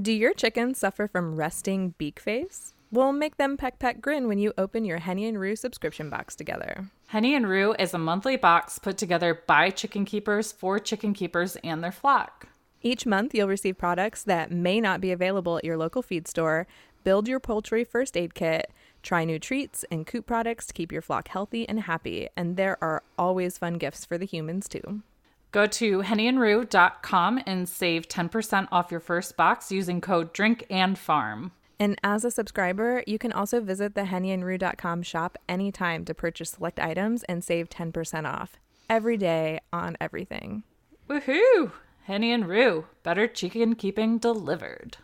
Do 0.00 0.12
your 0.12 0.32
chickens 0.32 0.78
suffer 0.78 1.08
from 1.08 1.34
resting 1.34 1.94
beak 1.98 2.20
face? 2.20 2.72
We'll 2.92 3.10
make 3.10 3.36
them 3.36 3.56
peck 3.56 3.80
peck 3.80 4.00
grin 4.00 4.28
when 4.28 4.38
you 4.38 4.52
open 4.56 4.84
your 4.84 4.98
Henny 4.98 5.26
and 5.26 5.40
Roo 5.40 5.56
subscription 5.56 6.08
box 6.08 6.36
together. 6.36 6.88
Henny 7.08 7.34
and 7.34 7.48
Roo 7.48 7.74
is 7.80 7.92
a 7.92 7.98
monthly 7.98 8.36
box 8.36 8.78
put 8.78 8.96
together 8.96 9.42
by 9.48 9.70
chicken 9.70 10.04
keepers 10.04 10.52
for 10.52 10.78
chicken 10.78 11.14
keepers 11.14 11.56
and 11.64 11.82
their 11.82 11.90
flock. 11.90 12.46
Each 12.80 13.06
month, 13.06 13.34
you'll 13.34 13.48
receive 13.48 13.76
products 13.76 14.22
that 14.22 14.52
may 14.52 14.80
not 14.80 15.00
be 15.00 15.10
available 15.10 15.58
at 15.58 15.64
your 15.64 15.76
local 15.76 16.02
feed 16.02 16.28
store, 16.28 16.68
build 17.02 17.26
your 17.26 17.40
poultry 17.40 17.82
first 17.82 18.16
aid 18.16 18.34
kit, 18.34 18.70
try 19.02 19.24
new 19.24 19.40
treats 19.40 19.84
and 19.90 20.06
coop 20.06 20.26
products 20.26 20.66
to 20.66 20.74
keep 20.74 20.92
your 20.92 21.02
flock 21.02 21.26
healthy 21.26 21.68
and 21.68 21.80
happy, 21.80 22.28
and 22.36 22.56
there 22.56 22.78
are 22.80 23.02
always 23.18 23.58
fun 23.58 23.74
gifts 23.74 24.04
for 24.04 24.16
the 24.16 24.26
humans 24.26 24.68
too. 24.68 25.02
Go 25.50 25.66
to 25.66 26.02
hennyandroo.com 26.02 27.40
and 27.46 27.68
save 27.68 28.08
10% 28.08 28.68
off 28.70 28.90
your 28.90 29.00
first 29.00 29.36
box 29.36 29.72
using 29.72 30.00
code 30.00 30.34
DRINKANDFARM. 30.34 30.70
And 30.70 30.98
Farm. 30.98 31.52
And 31.80 31.98
as 32.02 32.24
a 32.24 32.30
subscriber, 32.30 33.04
you 33.06 33.18
can 33.18 33.32
also 33.32 33.60
visit 33.60 33.94
the 33.94 34.02
hennyandroo.com 34.02 35.02
shop 35.02 35.38
anytime 35.48 36.04
to 36.06 36.14
purchase 36.14 36.50
select 36.50 36.80
items 36.80 37.22
and 37.24 37.44
save 37.44 37.70
10% 37.70 38.26
off 38.26 38.58
every 38.90 39.16
day 39.16 39.60
on 39.72 39.96
everything. 40.00 40.64
Woohoo! 41.08 41.72
Henny 42.04 42.32
and 42.32 42.48
Roo, 42.48 42.86
better 43.02 43.28
chicken 43.28 43.74
keeping 43.74 44.18
delivered. 44.18 44.96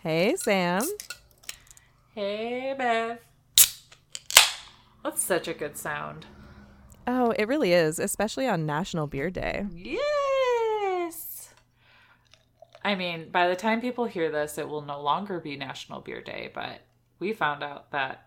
Hey, 0.00 0.34
Sam. 0.36 0.82
Hey, 2.14 2.74
Beth. 2.76 3.18
That's 5.04 5.22
such 5.22 5.48
a 5.48 5.54
good 5.54 5.76
sound. 5.76 6.26
Oh, 7.06 7.30
it 7.38 7.46
really 7.48 7.72
is, 7.72 7.98
especially 7.98 8.48
on 8.48 8.66
National 8.66 9.06
Beer 9.06 9.30
Day. 9.30 9.66
Yes. 9.72 11.50
I 12.84 12.94
mean, 12.94 13.30
by 13.30 13.48
the 13.48 13.56
time 13.56 13.80
people 13.80 14.04
hear 14.06 14.30
this, 14.30 14.58
it 14.58 14.68
will 14.68 14.82
no 14.82 15.00
longer 15.00 15.40
be 15.40 15.56
National 15.56 16.00
Beer 16.00 16.20
Day, 16.20 16.50
but 16.54 16.80
we 17.18 17.32
found 17.32 17.62
out 17.62 17.90
that 17.92 18.26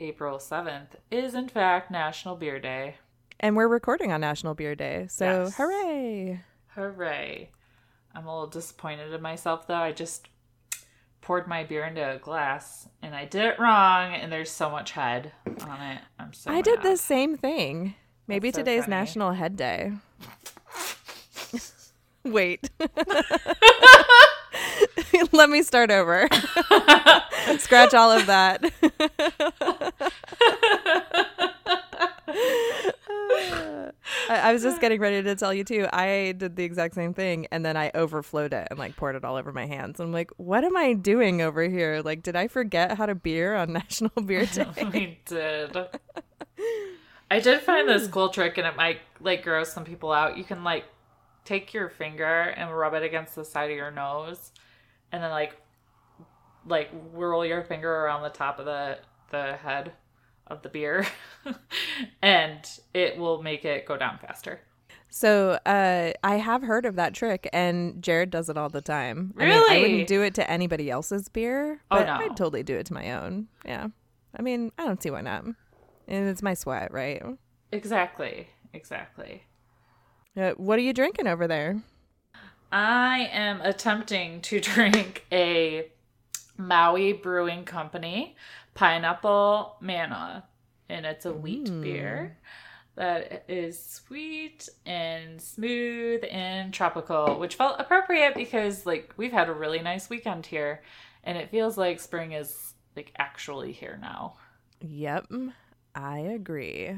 April 0.00 0.38
7th 0.38 0.96
is, 1.10 1.34
in 1.34 1.48
fact, 1.48 1.90
National 1.90 2.36
Beer 2.36 2.58
Day. 2.60 2.96
And 3.40 3.56
we're 3.56 3.68
recording 3.68 4.12
on 4.12 4.20
National 4.20 4.54
Beer 4.54 4.74
Day, 4.74 5.06
so 5.08 5.24
Yes. 5.44 5.56
hooray! 5.56 6.40
Hooray. 6.68 7.50
I'm 8.14 8.26
a 8.26 8.32
little 8.32 8.46
disappointed 8.48 9.12
in 9.12 9.20
myself, 9.22 9.66
though. 9.66 9.74
I 9.74 9.92
just 9.92 10.28
poured 11.26 11.48
my 11.48 11.64
beer 11.64 11.84
into 11.84 12.08
a 12.08 12.18
glass 12.18 12.88
and 13.02 13.12
I 13.12 13.24
did 13.24 13.44
it 13.44 13.58
wrong, 13.58 14.14
and 14.14 14.30
there's 14.30 14.48
so 14.48 14.70
much 14.70 14.92
head 14.92 15.32
on 15.66 15.80
it. 15.80 16.00
I'm 16.20 16.32
so 16.32 16.52
I 16.52 16.60
did 16.60 16.82
the 16.82 16.96
same 16.96 17.36
thing. 17.36 17.96
Maybe 18.28 18.52
so 18.52 18.58
today's 18.58 18.84
funny. 18.84 18.94
National 18.94 19.32
Head 19.32 19.56
Day. 19.56 19.90
Wait. 22.24 22.70
Let 25.32 25.50
me 25.50 25.64
start 25.64 25.90
over. 25.90 26.28
Scratch 27.58 27.92
all 27.92 28.12
of 28.12 28.26
that. 28.26 28.62
I, 34.28 34.50
I 34.50 34.52
was 34.52 34.62
just 34.62 34.80
getting 34.80 35.00
ready 35.00 35.22
to 35.22 35.34
tell 35.34 35.52
you 35.52 35.64
too. 35.64 35.88
I 35.92 36.34
did 36.36 36.56
the 36.56 36.64
exact 36.64 36.94
same 36.94 37.14
thing, 37.14 37.46
and 37.50 37.64
then 37.64 37.76
I 37.76 37.90
overflowed 37.94 38.52
it 38.52 38.68
and 38.70 38.78
like 38.78 38.96
poured 38.96 39.16
it 39.16 39.24
all 39.24 39.36
over 39.36 39.52
my 39.52 39.66
hands. 39.66 40.00
I'm 40.00 40.12
like, 40.12 40.30
what 40.36 40.64
am 40.64 40.76
I 40.76 40.92
doing 40.92 41.42
over 41.42 41.62
here? 41.62 42.02
Like, 42.04 42.22
did 42.22 42.36
I 42.36 42.48
forget 42.48 42.96
how 42.96 43.06
to 43.06 43.14
beer 43.14 43.54
on 43.54 43.72
National 43.72 44.22
Beer 44.22 44.46
Day? 44.52 44.66
we 44.92 45.18
did. 45.24 45.76
I 47.30 47.40
did 47.40 47.60
find 47.60 47.88
this 47.88 48.06
hmm. 48.06 48.12
cool 48.12 48.28
trick, 48.28 48.58
and 48.58 48.66
it 48.66 48.76
might 48.76 49.00
like 49.20 49.42
gross 49.42 49.72
some 49.72 49.84
people 49.84 50.12
out. 50.12 50.36
You 50.36 50.44
can 50.44 50.64
like 50.64 50.84
take 51.44 51.74
your 51.74 51.88
finger 51.88 52.42
and 52.56 52.76
rub 52.76 52.94
it 52.94 53.02
against 53.02 53.34
the 53.34 53.44
side 53.44 53.70
of 53.70 53.76
your 53.76 53.90
nose, 53.90 54.52
and 55.12 55.22
then 55.22 55.30
like 55.30 55.56
like 56.66 56.90
whirl 57.12 57.44
your 57.46 57.62
finger 57.62 57.90
around 57.90 58.22
the 58.22 58.28
top 58.28 58.58
of 58.58 58.64
the 58.64 58.98
the 59.30 59.56
head 59.56 59.92
of 60.46 60.62
the 60.62 60.68
beer, 60.68 61.06
and 62.22 62.68
it 62.94 63.16
will 63.18 63.42
make 63.42 63.64
it 63.64 63.86
go 63.86 63.96
down 63.96 64.18
faster. 64.18 64.60
So 65.08 65.58
uh, 65.64 66.12
I 66.22 66.36
have 66.36 66.62
heard 66.62 66.84
of 66.84 66.96
that 66.96 67.14
trick, 67.14 67.48
and 67.52 68.02
Jared 68.02 68.30
does 68.30 68.48
it 68.50 68.58
all 68.58 68.68
the 68.68 68.82
time. 68.82 69.32
I, 69.38 69.44
mean, 69.46 69.62
I 69.70 69.80
wouldn't 69.80 70.08
do 70.08 70.22
it 70.22 70.34
to 70.34 70.50
anybody 70.50 70.90
else's 70.90 71.28
beer, 71.28 71.80
Oh, 71.90 71.98
but 71.98 72.06
no. 72.06 72.12
I'd 72.14 72.36
totally 72.36 72.62
do 72.62 72.76
it 72.76 72.86
to 72.86 72.94
my 72.94 73.12
own. 73.12 73.48
Yeah, 73.64 73.88
I 74.36 74.42
mean, 74.42 74.72
I 74.78 74.84
don't 74.84 75.02
see 75.02 75.10
why 75.10 75.22
not. 75.22 75.44
And 75.44 76.28
it's 76.28 76.42
my 76.42 76.54
sweat, 76.54 76.92
right? 76.92 77.22
Exactly. 77.72 78.48
Exactly. 78.72 79.42
Uh, 80.36 80.50
what 80.52 80.78
are 80.78 80.82
you 80.82 80.92
drinking 80.92 81.26
over 81.26 81.48
there? 81.48 81.82
I 82.70 83.28
am 83.32 83.60
attempting 83.62 84.42
to 84.42 84.60
drink 84.60 85.24
a 85.32 85.90
Maui 86.58 87.12
Brewing 87.14 87.64
Company 87.64 88.36
pineapple 88.76 89.76
Mana, 89.80 90.44
and 90.88 91.04
it's 91.04 91.26
a 91.26 91.32
wheat 91.32 91.66
mm. 91.66 91.82
beer 91.82 92.38
that 92.94 93.44
is 93.48 93.82
sweet 93.82 94.68
and 94.86 95.40
smooth 95.40 96.24
and 96.30 96.72
tropical, 96.72 97.38
which 97.38 97.56
felt 97.56 97.80
appropriate 97.80 98.34
because 98.34 98.86
like 98.86 99.12
we've 99.16 99.32
had 99.32 99.48
a 99.48 99.52
really 99.52 99.80
nice 99.80 100.08
weekend 100.08 100.46
here, 100.46 100.82
and 101.24 101.36
it 101.36 101.50
feels 101.50 101.76
like 101.76 102.00
spring 102.00 102.32
is 102.32 102.74
like 102.94 103.12
actually 103.18 103.72
here 103.72 103.98
now. 104.00 104.36
Yep, 104.80 105.32
I 105.94 106.18
agree. 106.18 106.96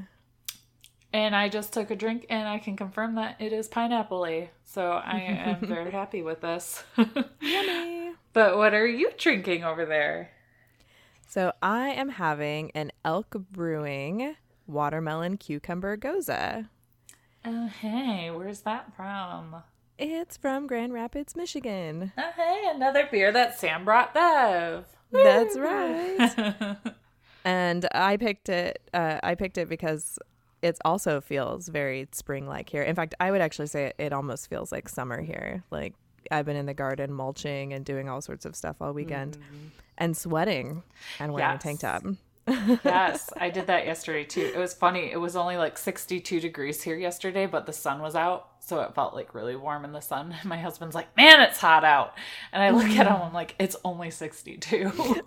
And 1.13 1.35
I 1.35 1.49
just 1.49 1.73
took 1.73 1.91
a 1.91 1.97
drink 1.97 2.27
and 2.29 2.47
I 2.47 2.59
can 2.59 2.77
confirm 2.77 3.15
that 3.15 3.37
it 3.41 3.53
is 3.53 3.67
pineapple 3.67 4.27
So 4.65 4.91
I 4.91 5.21
am 5.21 5.61
very 5.67 5.91
happy 5.91 6.23
with 6.23 6.43
this. 6.43 6.85
Yummy. 7.41 8.13
But 8.35 8.59
what 8.59 8.75
are 8.75 8.87
you 8.87 9.11
drinking 9.17 9.65
over 9.65 9.87
there? 9.87 10.31
So 11.31 11.53
I 11.61 11.89
am 11.91 12.09
having 12.09 12.71
an 12.71 12.91
Elk 13.05 13.37
Brewing 13.53 14.35
watermelon 14.67 15.37
cucumber 15.37 15.95
gose. 15.99 16.67
Oh, 17.45 17.67
hey, 17.67 18.31
where's 18.31 18.63
that 18.63 18.97
from? 18.97 19.63
It's 19.99 20.39
from 20.39 20.67
Grand 20.67 20.95
Rapids, 20.95 21.37
Michigan. 21.37 22.15
Oh, 22.17 22.31
hey, 22.35 22.71
another 22.75 23.07
beer 23.11 23.31
that 23.31 23.59
Sam 23.59 23.85
brought 23.85 24.15
Bev. 24.15 24.87
That's 25.13 25.59
right. 25.59 26.77
and 27.45 27.87
I 27.93 28.17
picked 28.17 28.49
it. 28.49 28.81
Uh, 28.95 29.19
I 29.23 29.35
picked 29.35 29.59
it 29.59 29.69
because 29.69 30.19
it 30.63 30.79
also 30.83 31.21
feels 31.21 31.69
very 31.69 32.09
spring-like 32.11 32.71
here. 32.71 32.83
In 32.83 32.95
fact, 32.97 33.15
I 33.21 33.31
would 33.31 33.43
actually 33.43 33.67
say 33.67 33.89
it, 33.89 33.97
it 33.99 34.13
almost 34.15 34.49
feels 34.49 34.73
like 34.73 34.89
summer 34.89 35.21
here. 35.21 35.63
Like 35.71 35.93
I've 36.31 36.47
been 36.47 36.57
in 36.57 36.67
the 36.67 36.75
garden 36.75 37.13
mulching 37.13 37.73
and 37.73 37.85
doing 37.85 38.09
all 38.09 38.21
sorts 38.21 38.45
of 38.45 38.57
stuff 38.57 38.77
all 38.81 38.93
weekend, 38.93 39.37
mm-hmm. 39.37 39.69
and 39.99 40.17
sweating 40.17 40.83
and 41.19 41.33
wearing 41.33 41.57
a 41.57 41.59
tank 41.59 41.81
top. 41.81 42.05
yes, 42.85 43.31
I 43.37 43.51
did 43.51 43.67
that 43.67 43.87
yesterday 43.87 44.25
too. 44.25 44.51
It 44.55 44.59
was 44.59 44.73
funny. 44.73 45.11
It 45.11 45.19
was 45.19 45.37
only 45.37 45.57
like 45.57 45.77
62 45.77 46.41
degrees 46.41 46.83
here 46.83 46.97
yesterday, 46.97 47.47
but 47.47 47.67
the 47.67 47.73
sun 47.73 48.01
was 48.01 48.15
out. 48.15 48.49
So 48.61 48.81
it 48.81 48.95
felt 48.95 49.15
like 49.15 49.35
really 49.35 49.57
warm 49.57 49.85
in 49.85 49.93
the 49.93 50.01
sun. 50.01 50.35
My 50.45 50.59
husband's 50.59 50.95
like, 50.95 51.15
man, 51.17 51.41
it's 51.41 51.59
hot 51.59 51.85
out. 51.85 52.15
And 52.53 52.63
I 52.63 52.71
look 52.71 52.85
at 52.85 53.07
mm-hmm. 53.07 53.15
him, 53.15 53.23
I'm 53.23 53.35
like, 53.35 53.55
it's 53.59 53.77
only 53.85 54.11
62. 54.11 54.93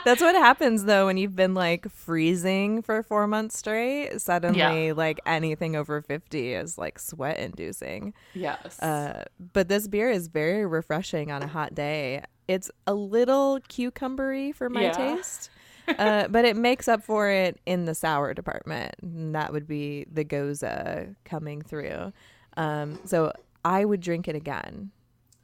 That's 0.04 0.20
what 0.20 0.34
happens 0.34 0.84
though 0.84 1.06
when 1.06 1.16
you've 1.16 1.36
been 1.36 1.54
like 1.54 1.90
freezing 1.90 2.82
for 2.82 3.02
four 3.02 3.26
months 3.26 3.58
straight. 3.58 4.20
Suddenly, 4.20 4.86
Yeah. 4.88 4.92
like 4.94 5.20
anything 5.26 5.76
over 5.76 6.00
fifty 6.02 6.52
is 6.54 6.78
like 6.78 6.98
sweat-inducing. 6.98 8.14
yes. 8.34 8.78
Uh, 8.80 9.24
but 9.52 9.68
this 9.68 9.88
beer 9.88 10.10
is 10.10 10.28
very 10.28 10.64
refreshing 10.66 11.30
on 11.30 11.42
a 11.42 11.46
hot 11.46 11.74
day. 11.74 12.22
It's 12.48 12.70
a 12.86 12.94
little 12.94 13.60
cucumbery 13.68 14.54
for 14.54 14.68
my 14.68 14.82
Yeah. 14.82 14.92
taste, 14.92 15.50
uh, 15.98 16.28
but 16.28 16.44
it 16.44 16.56
makes 16.56 16.88
up 16.88 17.02
for 17.02 17.28
it 17.30 17.58
in 17.66 17.84
the 17.84 17.94
sour 17.94 18.34
department. 18.34 18.94
And 19.02 19.34
that 19.34 19.52
would 19.52 19.66
be 19.68 20.06
the 20.12 20.24
gose 20.24 21.14
coming 21.24 21.62
through. 21.62 22.12
Um, 22.56 22.98
so 23.04 23.32
I 23.64 23.84
would 23.84 24.00
drink 24.00 24.26
it 24.28 24.34
again. 24.34 24.90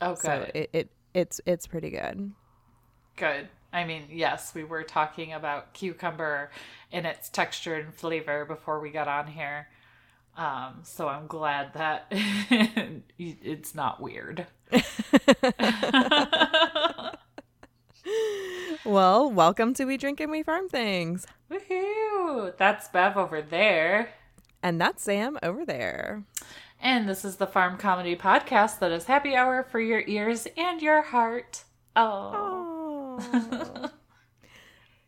Okay. 0.02 0.20
So 0.20 0.50
it, 0.54 0.70
it 0.72 0.90
it's 1.14 1.40
it's 1.46 1.66
pretty 1.66 1.90
good. 1.90 2.32
Good. 3.16 3.48
I 3.76 3.84
mean, 3.84 4.04
yes, 4.10 4.54
we 4.54 4.64
were 4.64 4.84
talking 4.84 5.34
about 5.34 5.74
cucumber 5.74 6.50
and 6.90 7.04
its 7.04 7.28
texture 7.28 7.74
and 7.74 7.94
flavor 7.94 8.46
before 8.46 8.80
we 8.80 8.88
got 8.88 9.06
on 9.06 9.26
here. 9.26 9.68
Um, 10.34 10.80
so 10.82 11.08
I'm 11.08 11.26
glad 11.26 11.74
that 11.74 12.06
it's 13.18 13.74
not 13.74 14.00
weird. 14.00 14.46
Well, 18.84 19.32
welcome 19.32 19.74
to 19.74 19.84
We 19.84 19.96
Drink 19.96 20.20
and 20.20 20.30
We 20.30 20.44
Farm 20.44 20.68
Things. 20.68 21.26
Woohoo! 21.50 22.56
That's 22.56 22.86
Bev 22.86 23.16
over 23.16 23.42
there. 23.42 24.10
And 24.62 24.80
that's 24.80 25.02
Sam 25.02 25.36
over 25.42 25.66
there. 25.66 26.22
And 26.80 27.08
this 27.08 27.24
is 27.24 27.36
the 27.36 27.48
Farm 27.48 27.78
Comedy 27.78 28.14
Podcast 28.14 28.78
that 28.78 28.92
is 28.92 29.06
happy 29.06 29.34
hour 29.34 29.64
for 29.64 29.80
your 29.80 30.04
ears 30.06 30.46
and 30.56 30.80
your 30.80 31.02
heart. 31.02 31.64
Oh. 31.96 32.65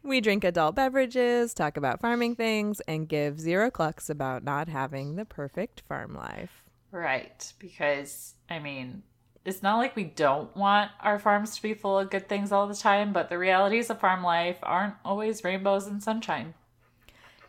We 0.08 0.22
drink 0.22 0.42
adult 0.42 0.74
beverages, 0.74 1.52
talk 1.52 1.76
about 1.76 2.00
farming 2.00 2.36
things, 2.36 2.80
and 2.88 3.06
give 3.08 3.38
zero 3.38 3.70
clucks 3.70 4.08
about 4.08 4.42
not 4.42 4.66
having 4.66 5.16
the 5.16 5.26
perfect 5.26 5.82
farm 5.86 6.14
life. 6.14 6.64
Right. 6.90 7.52
Because, 7.58 8.34
I 8.48 8.58
mean, 8.58 9.02
it's 9.44 9.62
not 9.62 9.76
like 9.76 9.96
we 9.96 10.04
don't 10.04 10.56
want 10.56 10.92
our 11.00 11.18
farms 11.18 11.56
to 11.56 11.62
be 11.62 11.74
full 11.74 11.98
of 11.98 12.08
good 12.08 12.26
things 12.26 12.52
all 12.52 12.66
the 12.66 12.74
time, 12.74 13.12
but 13.12 13.28
the 13.28 13.36
realities 13.36 13.90
of 13.90 14.00
farm 14.00 14.22
life 14.22 14.56
aren't 14.62 14.94
always 15.04 15.44
rainbows 15.44 15.86
and 15.86 16.02
sunshine. 16.02 16.54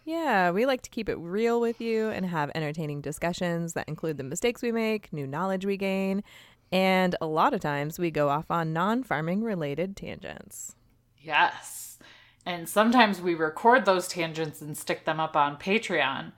Yeah, 0.04 0.52
we 0.52 0.66
like 0.66 0.82
to 0.82 0.90
keep 0.90 1.08
it 1.08 1.18
real 1.20 1.62
with 1.62 1.80
you 1.80 2.10
and 2.10 2.26
have 2.26 2.52
entertaining 2.56 3.00
discussions 3.00 3.74
that 3.74 3.88
include 3.88 4.18
the 4.18 4.24
mistakes 4.24 4.62
we 4.62 4.72
make, 4.72 5.14
new 5.14 5.28
knowledge 5.28 5.66
we 5.66 5.78
gain, 5.78 6.24
and 6.72 7.16
a 7.20 7.26
lot 7.26 7.54
of 7.54 7.62
times 7.62 8.00
we 8.00 8.12
go 8.12 8.30
off 8.30 8.52
on 8.52 8.74
non 8.74 9.04
farming 9.04 9.44
related 9.44 9.96
tangents. 9.96 10.76
Yes. 11.18 11.98
And 12.46 12.68
sometimes 12.68 13.22
we 13.22 13.36
record 13.36 13.86
those 13.86 14.08
tangents 14.08 14.62
and 14.62 14.78
stick 14.78 15.06
them 15.06 15.20
up 15.20 15.36
on 15.36 15.58
Patreon. 15.58 16.32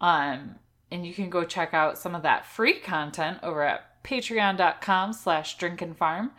Um, 0.00 0.56
and 0.90 1.06
you 1.06 1.12
can 1.12 1.30
go 1.30 1.44
check 1.44 1.74
out 1.74 1.98
some 1.98 2.14
of 2.14 2.22
that 2.22 2.46
free 2.46 2.78
content 2.78 3.38
over 3.42 3.62
at 3.62 4.02
patreon.com 4.02 5.12
slash 5.12 5.58
drinkinfarm. 5.58 6.30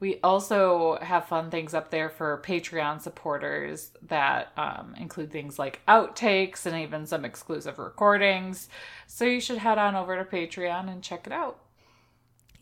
We 0.00 0.18
also 0.24 0.98
have 1.00 1.26
fun 1.26 1.50
things 1.50 1.74
up 1.74 1.92
there 1.92 2.08
for 2.08 2.42
Patreon 2.44 3.00
supporters 3.00 3.92
that 4.08 4.50
um, 4.56 4.96
include 4.98 5.30
things 5.30 5.60
like 5.60 5.80
outtakes 5.86 6.66
and 6.66 6.74
even 6.76 7.06
some 7.06 7.24
exclusive 7.24 7.78
recordings. 7.78 8.68
So 9.06 9.24
you 9.24 9.40
should 9.40 9.58
head 9.58 9.78
on 9.78 9.94
over 9.94 10.16
to 10.16 10.24
Patreon 10.24 10.90
and 10.90 11.04
check 11.04 11.26
it 11.26 11.32
out. 11.32 11.61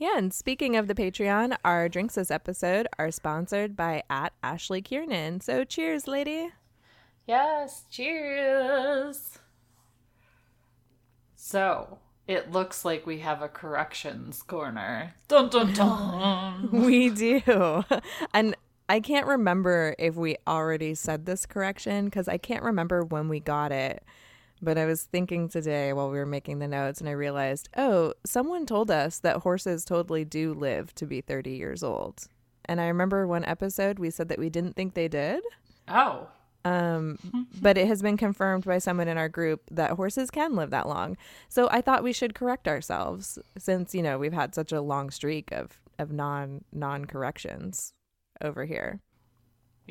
Yeah, 0.00 0.17
and 0.17 0.32
speaking 0.32 0.76
of 0.76 0.88
the 0.88 0.94
Patreon, 0.94 1.58
our 1.62 1.87
drinks 1.87 2.14
this 2.14 2.31
episode 2.31 2.88
are 2.99 3.11
sponsored 3.11 3.76
by 3.76 4.02
at 4.08 4.32
Ashley 4.43 4.81
Kiernan. 4.81 5.43
So 5.43 5.62
cheers, 5.62 6.08
lady. 6.08 6.49
Yes, 7.26 7.85
cheers. 7.91 9.41
So 11.37 11.99
it 12.26 12.50
looks 12.50 12.82
like 12.82 13.05
we 13.05 13.19
have 13.19 13.43
a 13.43 13.49
corrections 13.49 14.41
corner. 14.41 15.12
Dun 15.29 15.50
dun 15.50 15.75
dun. 15.75 16.70
we 16.73 17.11
do. 17.11 17.85
And 18.32 18.56
I 18.88 19.00
can't 19.00 19.26
remember 19.26 19.94
if 19.99 20.14
we 20.14 20.37
already 20.49 20.94
said 20.94 21.26
this 21.26 21.44
correction 21.44 22.06
because 22.06 22.26
I 22.26 22.38
can't 22.38 22.62
remember 22.62 23.05
when 23.05 23.29
we 23.29 23.38
got 23.38 23.70
it. 23.70 24.03
But 24.62 24.76
I 24.76 24.84
was 24.84 25.02
thinking 25.02 25.48
today 25.48 25.92
while 25.92 26.10
we 26.10 26.18
were 26.18 26.26
making 26.26 26.58
the 26.58 26.68
notes 26.68 27.00
and 27.00 27.08
I 27.08 27.12
realized, 27.12 27.68
oh, 27.76 28.14
someone 28.24 28.66
told 28.66 28.90
us 28.90 29.18
that 29.20 29.38
horses 29.38 29.84
totally 29.84 30.24
do 30.24 30.52
live 30.52 30.94
to 30.96 31.06
be 31.06 31.20
30 31.20 31.52
years 31.52 31.82
old. 31.82 32.24
And 32.66 32.80
I 32.80 32.88
remember 32.88 33.26
one 33.26 33.44
episode 33.44 33.98
we 33.98 34.10
said 34.10 34.28
that 34.28 34.38
we 34.38 34.50
didn't 34.50 34.76
think 34.76 34.94
they 34.94 35.08
did. 35.08 35.42
Oh. 35.88 36.28
Um, 36.64 37.18
but 37.60 37.78
it 37.78 37.86
has 37.86 38.02
been 38.02 38.18
confirmed 38.18 38.64
by 38.64 38.78
someone 38.78 39.08
in 39.08 39.16
our 39.16 39.28
group 39.28 39.62
that 39.70 39.92
horses 39.92 40.30
can 40.30 40.54
live 40.54 40.70
that 40.70 40.88
long. 40.88 41.16
So 41.48 41.68
I 41.70 41.80
thought 41.80 42.02
we 42.02 42.12
should 42.12 42.34
correct 42.34 42.68
ourselves 42.68 43.38
since, 43.56 43.94
you 43.94 44.02
know, 44.02 44.18
we've 44.18 44.32
had 44.32 44.54
such 44.54 44.72
a 44.72 44.82
long 44.82 45.10
streak 45.10 45.50
of, 45.52 45.80
of 45.98 46.12
non 46.12 46.64
non 46.72 47.06
corrections 47.06 47.94
over 48.42 48.66
here. 48.66 49.00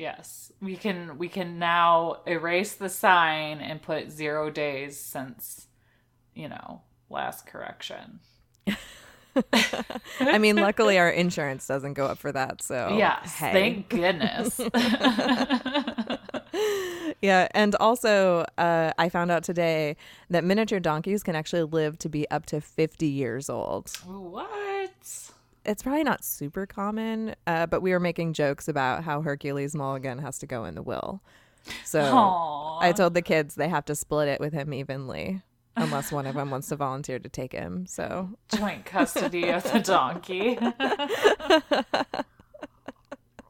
Yes. 0.00 0.50
We 0.62 0.76
can 0.76 1.18
we 1.18 1.28
can 1.28 1.58
now 1.58 2.22
erase 2.26 2.72
the 2.74 2.88
sign 2.88 3.60
and 3.60 3.82
put 3.82 4.10
0 4.10 4.50
days 4.50 4.98
since 4.98 5.66
you 6.34 6.48
know, 6.48 6.80
last 7.10 7.46
correction. 7.46 8.20
I 10.20 10.38
mean, 10.38 10.56
luckily 10.56 10.98
our 10.98 11.10
insurance 11.10 11.66
doesn't 11.66 11.92
go 11.94 12.06
up 12.06 12.16
for 12.16 12.32
that. 12.32 12.62
So 12.62 12.94
yes, 12.96 13.34
hey. 13.34 13.52
thank 13.52 13.90
goodness. 13.90 14.58
yeah, 17.20 17.48
and 17.52 17.74
also 17.76 18.46
uh, 18.56 18.92
I 18.98 19.10
found 19.10 19.30
out 19.30 19.44
today 19.44 19.98
that 20.30 20.44
miniature 20.44 20.80
donkeys 20.80 21.22
can 21.22 21.36
actually 21.36 21.64
live 21.64 21.98
to 21.98 22.08
be 22.08 22.26
up 22.30 22.46
to 22.46 22.62
fifty 22.62 23.08
years 23.08 23.50
old. 23.50 23.90
what? 24.06 25.30
It's 25.70 25.84
probably 25.84 26.02
not 26.02 26.24
super 26.24 26.66
common, 26.66 27.36
uh, 27.46 27.66
but 27.66 27.80
we 27.80 27.92
were 27.92 28.00
making 28.00 28.32
jokes 28.32 28.66
about 28.66 29.04
how 29.04 29.22
Hercules 29.22 29.72
Mulligan 29.72 30.18
has 30.18 30.36
to 30.40 30.46
go 30.46 30.64
in 30.64 30.74
the 30.74 30.82
will. 30.82 31.22
So 31.84 32.00
Aww. 32.00 32.78
I 32.82 32.90
told 32.90 33.14
the 33.14 33.22
kids 33.22 33.54
they 33.54 33.68
have 33.68 33.84
to 33.84 33.94
split 33.94 34.26
it 34.26 34.40
with 34.40 34.52
him 34.52 34.74
evenly, 34.74 35.42
unless 35.76 36.10
one 36.10 36.26
of 36.26 36.34
them 36.34 36.50
wants 36.50 36.70
to 36.70 36.76
volunteer 36.76 37.20
to 37.20 37.28
take 37.28 37.52
him. 37.52 37.86
So 37.86 38.30
joint 38.52 38.84
custody 38.84 39.48
of 39.50 39.62
the 39.62 39.78
donkey. 39.78 40.58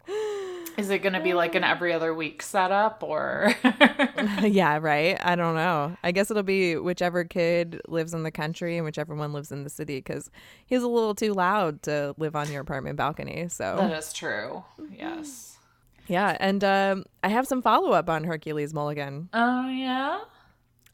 Is 0.81 0.89
it 0.89 1.03
going 1.03 1.13
to 1.13 1.21
be 1.21 1.35
like 1.35 1.55
an 1.55 1.63
every 1.63 1.93
other 1.93 2.15
week 2.15 2.41
setup 2.41 3.03
or? 3.03 3.55
yeah, 4.43 4.79
right. 4.81 5.19
I 5.23 5.37
don't 5.37 5.55
know. 5.55 5.95
I 6.03 6.11
guess 6.11 6.31
it'll 6.31 6.43
be 6.43 6.77
whichever 6.77 7.23
kid 7.25 7.83
lives 7.87 8.15
in 8.15 8.23
the 8.23 8.31
country 8.31 8.79
and 8.79 8.85
whichever 8.87 9.15
one 9.15 9.35
lives 9.35 9.53
in 9.53 9.63
the 9.63 9.69
city 9.69 9.99
because 9.99 10.31
he's 10.65 10.83
a 10.83 10.89
little 10.89 11.15
too 11.15 11.35
loud 11.35 11.83
to 11.83 12.15
live 12.17 12.35
on 12.35 12.51
your 12.51 12.63
apartment 12.63 12.97
balcony. 12.97 13.47
So 13.49 13.77
that 13.77 13.93
is 13.93 14.15
true. 14.15 14.65
Yes. 14.97 15.59
Yeah, 16.07 16.37
and 16.41 16.65
um, 16.65 17.05
I 17.23 17.29
have 17.29 17.47
some 17.47 17.61
follow 17.61 17.93
up 17.93 18.09
on 18.09 18.25
Hercules 18.25 18.73
Mulligan. 18.73 19.29
Oh 19.35 19.69
yeah. 19.69 20.21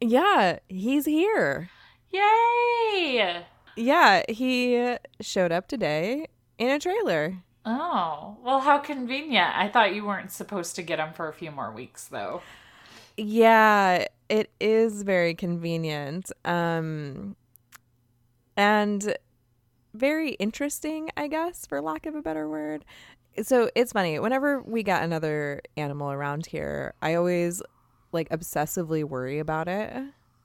Yeah, 0.01 0.59
he's 0.69 1.07
here. 1.07 1.71
Yay! 2.11 3.45
Yeah, 3.77 4.23
he 4.29 4.97
showed 5.21 5.53
up 5.53 5.69
today 5.69 6.27
in 6.59 6.71
a 6.71 6.81
trailer. 6.81 7.45
Oh, 7.69 8.37
well, 8.45 8.61
how 8.61 8.79
convenient. 8.79 9.51
I 9.57 9.69
thought 9.69 9.93
you 9.93 10.07
weren't 10.07 10.31
supposed 10.31 10.77
to 10.77 10.83
get 10.83 10.99
them 10.99 11.13
for 11.13 11.29
a 11.29 11.33
few 11.33 11.51
more 11.51 11.73
weeks, 11.73 12.05
though. 12.05 12.43
Yeah, 13.17 14.05
it 14.29 14.51
is 14.61 15.03
very 15.03 15.35
convenient. 15.35 16.31
Um, 16.45 17.35
and 18.57 19.17
very 19.95 20.31
interesting, 20.35 21.11
I 21.17 21.27
guess, 21.27 21.67
for 21.67 21.81
lack 21.81 22.07
of 22.07 22.15
a 22.15 22.23
better 22.23 22.49
word. 22.49 22.85
So 23.43 23.69
it's 23.75 23.93
funny. 23.93 24.19
Whenever 24.21 24.63
we 24.63 24.85
got 24.85 25.03
another 25.03 25.61
animal 25.77 26.13
around 26.13 26.47
here, 26.47 26.95
I 27.03 27.15
always 27.15 27.63
like 28.13 28.29
obsessively 28.29 29.03
worry 29.03 29.41
about 29.41 29.67
it. 29.67 29.93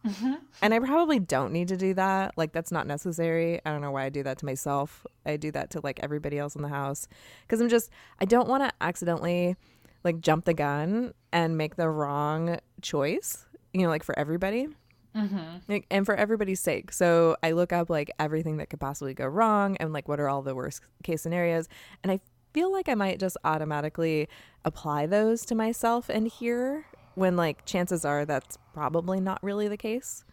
Mm-hmm. 0.05 0.33
And 0.61 0.73
I 0.73 0.79
probably 0.79 1.19
don't 1.19 1.53
need 1.53 1.67
to 1.67 1.77
do 1.77 1.93
that. 1.93 2.33
Like, 2.35 2.53
that's 2.53 2.71
not 2.71 2.87
necessary. 2.87 3.61
I 3.65 3.71
don't 3.71 3.81
know 3.81 3.91
why 3.91 4.05
I 4.05 4.09
do 4.09 4.23
that 4.23 4.39
to 4.39 4.45
myself. 4.45 5.05
I 5.25 5.37
do 5.37 5.51
that 5.51 5.69
to 5.71 5.81
like 5.83 5.99
everybody 6.01 6.39
else 6.39 6.55
in 6.55 6.61
the 6.61 6.69
house 6.69 7.07
because 7.43 7.61
I'm 7.61 7.69
just, 7.69 7.91
I 8.19 8.25
don't 8.25 8.47
want 8.47 8.63
to 8.63 8.71
accidentally 8.81 9.55
like 10.03 10.21
jump 10.21 10.45
the 10.45 10.53
gun 10.53 11.13
and 11.31 11.57
make 11.57 11.75
the 11.75 11.89
wrong 11.89 12.57
choice, 12.81 13.45
you 13.73 13.83
know, 13.83 13.89
like 13.89 14.03
for 14.03 14.17
everybody. 14.17 14.67
Mm-hmm. 15.15 15.57
Like, 15.67 15.85
and 15.91 16.05
for 16.05 16.15
everybody's 16.15 16.61
sake. 16.61 16.91
So 16.93 17.35
I 17.43 17.51
look 17.51 17.73
up 17.73 17.89
like 17.89 18.09
everything 18.17 18.57
that 18.57 18.69
could 18.69 18.79
possibly 18.79 19.13
go 19.13 19.27
wrong 19.27 19.75
and 19.77 19.91
like 19.93 20.07
what 20.07 20.19
are 20.19 20.29
all 20.29 20.41
the 20.41 20.55
worst 20.55 20.81
case 21.03 21.21
scenarios. 21.21 21.67
And 22.01 22.11
I 22.11 22.19
feel 22.53 22.71
like 22.71 22.89
I 22.89 22.95
might 22.95 23.19
just 23.19 23.37
automatically 23.43 24.29
apply 24.63 25.05
those 25.07 25.45
to 25.45 25.55
myself 25.55 26.09
and 26.09 26.27
here 26.27 26.85
when 27.15 27.35
like 27.35 27.65
chances 27.65 28.05
are 28.05 28.25
that's 28.25 28.57
probably 28.73 29.19
not 29.19 29.41
really 29.43 29.67
the 29.67 29.77
case. 29.77 30.23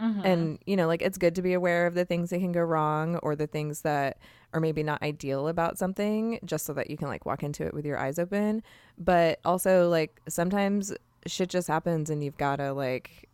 Mm-hmm. 0.00 0.26
And 0.26 0.58
you 0.66 0.76
know, 0.76 0.86
like 0.86 1.02
it's 1.02 1.18
good 1.18 1.34
to 1.34 1.42
be 1.42 1.52
aware 1.52 1.86
of 1.86 1.94
the 1.94 2.04
things 2.04 2.30
that 2.30 2.38
can 2.38 2.52
go 2.52 2.62
wrong 2.62 3.16
or 3.16 3.36
the 3.36 3.46
things 3.46 3.82
that 3.82 4.18
are 4.54 4.60
maybe 4.60 4.82
not 4.82 5.02
ideal 5.02 5.48
about 5.48 5.78
something 5.78 6.38
just 6.44 6.64
so 6.64 6.72
that 6.74 6.90
you 6.90 6.96
can 6.96 7.08
like 7.08 7.26
walk 7.26 7.42
into 7.42 7.64
it 7.64 7.74
with 7.74 7.84
your 7.84 7.98
eyes 7.98 8.18
open. 8.18 8.62
But 8.98 9.40
also 9.44 9.88
like 9.88 10.20
sometimes 10.28 10.92
shit 11.26 11.50
just 11.50 11.68
happens 11.68 12.10
and 12.10 12.24
you've 12.24 12.38
got 12.38 12.56
to 12.56 12.72
like 12.72 13.28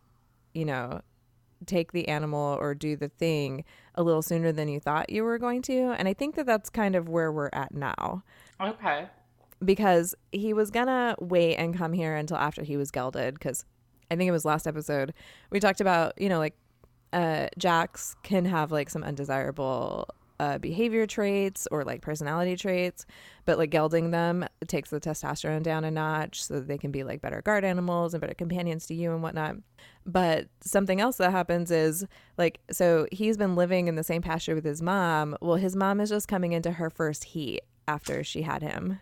you 0.53 0.65
know, 0.65 0.99
take 1.67 1.91
the 1.91 2.07
animal 2.07 2.57
or 2.59 2.73
do 2.73 2.95
the 2.95 3.07
thing 3.07 3.63
a 3.95 4.01
little 4.01 4.21
sooner 4.21 4.51
than 4.51 4.67
you 4.67 4.79
thought 4.79 5.09
you 5.09 5.23
were 5.23 5.37
going 5.37 5.61
to. 5.61 5.93
And 5.97 6.07
I 6.07 6.13
think 6.13 6.35
that 6.35 6.45
that's 6.45 6.69
kind 6.69 6.95
of 6.95 7.07
where 7.07 7.31
we're 7.31 7.51
at 7.53 7.73
now 7.73 8.23
Okay. 8.61 9.07
Because 9.63 10.15
he 10.31 10.53
was 10.53 10.71
gonna 10.71 11.15
wait 11.19 11.55
and 11.55 11.77
come 11.77 11.93
here 11.93 12.15
until 12.15 12.37
after 12.37 12.63
he 12.63 12.77
was 12.77 12.91
gelded 12.91 13.33
because 13.33 13.65
I 14.09 14.15
think 14.15 14.27
it 14.27 14.31
was 14.31 14.45
last 14.45 14.67
episode 14.67 15.13
we 15.49 15.59
talked 15.59 15.81
about 15.81 16.19
you 16.19 16.29
know 16.29 16.39
like 16.39 16.55
uh 17.11 17.47
jacks 17.57 18.15
can 18.23 18.45
have 18.45 18.71
like 18.71 18.89
some 18.89 19.03
undesirable 19.03 20.07
uh, 20.39 20.57
behavior 20.57 21.05
traits 21.05 21.67
or 21.69 21.83
like 21.83 22.01
personality 22.01 22.55
traits, 22.55 23.05
but 23.45 23.57
like 23.57 23.69
gelding 23.69 24.11
them 24.11 24.45
takes 24.67 24.89
the 24.89 24.99
testosterone 24.99 25.63
down 25.63 25.83
a 25.83 25.91
notch 25.91 26.43
so 26.43 26.59
they 26.59 26.77
can 26.77 26.91
be 26.91 27.03
like 27.03 27.21
better 27.21 27.41
guard 27.41 27.65
animals 27.65 28.13
and 28.13 28.21
better 28.21 28.33
companions 28.33 28.85
to 28.85 28.95
you 28.95 29.11
and 29.11 29.21
whatnot. 29.21 29.57
But 30.05 30.47
something 30.61 31.01
else 31.01 31.17
that 31.17 31.31
happens 31.31 31.71
is 31.71 32.05
like, 32.37 32.59
so 32.71 33.05
he's 33.11 33.37
been 33.37 33.55
living 33.55 33.87
in 33.87 33.95
the 33.95 34.03
same 34.03 34.21
pasture 34.21 34.55
with 34.55 34.65
his 34.65 34.81
mom. 34.81 35.37
Well, 35.41 35.57
his 35.57 35.75
mom 35.75 35.99
is 35.99 36.09
just 36.09 36.27
coming 36.27 36.53
into 36.53 36.71
her 36.71 36.89
first 36.89 37.25
heat 37.25 37.61
after 37.87 38.23
she 38.23 38.43
had 38.43 38.61
him. 38.61 39.01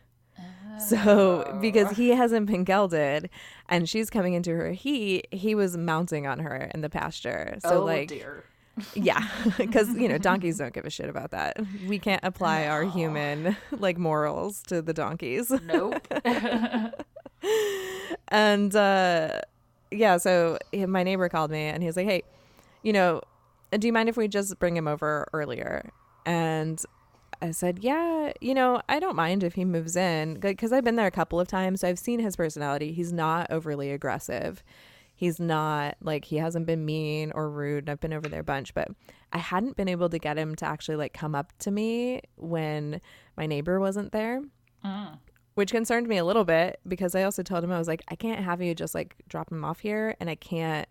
So, 0.79 1.57
because 1.61 1.95
he 1.97 2.09
hasn't 2.09 2.45
been 2.47 2.63
gelded 2.63 3.29
and 3.69 3.87
she's 3.89 4.09
coming 4.09 4.33
into 4.33 4.51
her 4.51 4.71
heat, 4.71 5.27
he 5.31 5.55
was 5.55 5.77
mounting 5.77 6.27
on 6.27 6.39
her 6.39 6.69
in 6.73 6.81
the 6.81 6.89
pasture. 6.89 7.57
So, 7.61 7.81
oh 7.81 7.85
like, 7.85 8.09
dear. 8.09 8.43
yeah, 8.93 9.27
because, 9.57 9.89
you 9.95 10.07
know, 10.07 10.17
donkeys 10.17 10.57
don't 10.59 10.73
give 10.73 10.85
a 10.85 10.89
shit 10.89 11.09
about 11.09 11.31
that. 11.31 11.57
We 11.87 11.99
can't 11.99 12.23
apply 12.23 12.67
our 12.67 12.83
human, 12.83 13.57
like, 13.71 13.97
morals 13.97 14.61
to 14.63 14.81
the 14.81 14.93
donkeys. 14.93 15.51
Nope. 15.65 16.07
and, 18.27 18.75
uh, 18.75 19.41
yeah, 19.91 20.17
so 20.17 20.57
my 20.73 21.03
neighbor 21.03 21.29
called 21.29 21.51
me 21.51 21.61
and 21.61 21.81
he 21.81 21.87
was 21.87 21.95
like, 21.95 22.07
hey, 22.07 22.23
you 22.83 22.93
know, 22.93 23.21
do 23.71 23.87
you 23.87 23.93
mind 23.93 24.09
if 24.09 24.17
we 24.17 24.27
just 24.27 24.57
bring 24.59 24.77
him 24.77 24.87
over 24.87 25.27
earlier? 25.33 25.91
And 26.25 26.83
I 27.41 27.51
said, 27.51 27.79
yeah, 27.83 28.33
you 28.41 28.53
know, 28.53 28.81
I 28.89 28.99
don't 28.99 29.15
mind 29.15 29.43
if 29.43 29.53
he 29.53 29.65
moves 29.65 29.95
in 29.95 30.39
because 30.39 30.71
I've 30.71 30.83
been 30.83 30.95
there 30.95 31.07
a 31.07 31.11
couple 31.11 31.39
of 31.39 31.47
times. 31.47 31.81
So 31.81 31.87
I've 31.87 31.99
seen 31.99 32.19
his 32.19 32.35
personality. 32.35 32.93
He's 32.93 33.13
not 33.13 33.51
overly 33.51 33.91
aggressive. 33.91 34.63
He's 35.13 35.39
not 35.39 35.97
like 36.01 36.25
he 36.25 36.37
hasn't 36.37 36.67
been 36.67 36.85
mean 36.85 37.31
or 37.33 37.49
rude. 37.49 37.89
I've 37.89 37.99
been 37.99 38.13
over 38.13 38.29
there 38.29 38.41
a 38.41 38.43
bunch, 38.43 38.73
but 38.73 38.89
I 39.33 39.39
hadn't 39.39 39.75
been 39.75 39.87
able 39.87 40.09
to 40.09 40.19
get 40.19 40.37
him 40.37 40.55
to 40.57 40.65
actually 40.65 40.97
like 40.97 41.13
come 41.13 41.33
up 41.33 41.51
to 41.59 41.71
me 41.71 42.21
when 42.35 43.01
my 43.35 43.47
neighbor 43.47 43.79
wasn't 43.79 44.11
there. 44.11 44.43
Mm. 44.85 45.17
Which 45.55 45.71
concerned 45.71 46.07
me 46.07 46.17
a 46.17 46.25
little 46.25 46.45
bit 46.45 46.79
because 46.87 47.15
I 47.15 47.23
also 47.23 47.41
told 47.41 47.63
him 47.63 47.71
I 47.71 47.79
was 47.79 47.87
like, 47.87 48.03
I 48.09 48.15
can't 48.15 48.43
have 48.43 48.61
you 48.61 48.75
just 48.75 48.93
like 48.93 49.15
drop 49.27 49.51
him 49.51 49.65
off 49.65 49.79
here 49.79 50.15
and 50.19 50.29
I 50.29 50.35
can't 50.35 50.87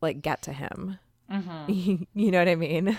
like 0.00 0.22
get 0.22 0.42
to 0.42 0.52
him. 0.52 0.98
Mm-hmm. 1.30 2.04
you 2.14 2.30
know 2.30 2.38
what 2.38 2.48
I 2.48 2.54
mean? 2.54 2.96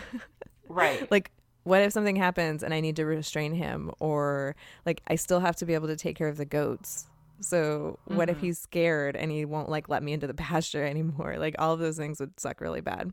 Right. 0.68 1.10
like 1.12 1.32
what 1.68 1.82
if 1.82 1.92
something 1.92 2.16
happens 2.16 2.64
and 2.64 2.74
I 2.74 2.80
need 2.80 2.96
to 2.96 3.06
restrain 3.06 3.54
him 3.54 3.92
or 4.00 4.56
like 4.86 5.02
I 5.08 5.16
still 5.16 5.42
have 5.42 5.56
to 5.58 5.66
be 5.66 5.74
able 5.74 5.88
to 5.88 5.98
take 5.98 6.16
care 6.16 6.30
of 6.30 6.38
the 6.38 6.46
goats. 6.46 7.08
So 7.42 8.00
what 8.06 8.30
if 8.30 8.38
Mhm. 8.38 8.42
he's 8.42 8.58
scared 8.60 9.16
and 9.16 9.32
he 9.32 9.44
won't 9.46 9.70
like 9.70 9.90
let 9.90 10.02
me 10.02 10.14
into 10.14 10.28
the 10.28 10.34
pasture 10.50 10.84
anymore? 10.86 11.36
Like 11.38 11.56
all 11.60 11.74
of 11.74 11.80
those 11.80 11.98
things 11.98 12.20
would 12.20 12.40
suck 12.40 12.62
really 12.62 12.82
bad. 12.82 13.12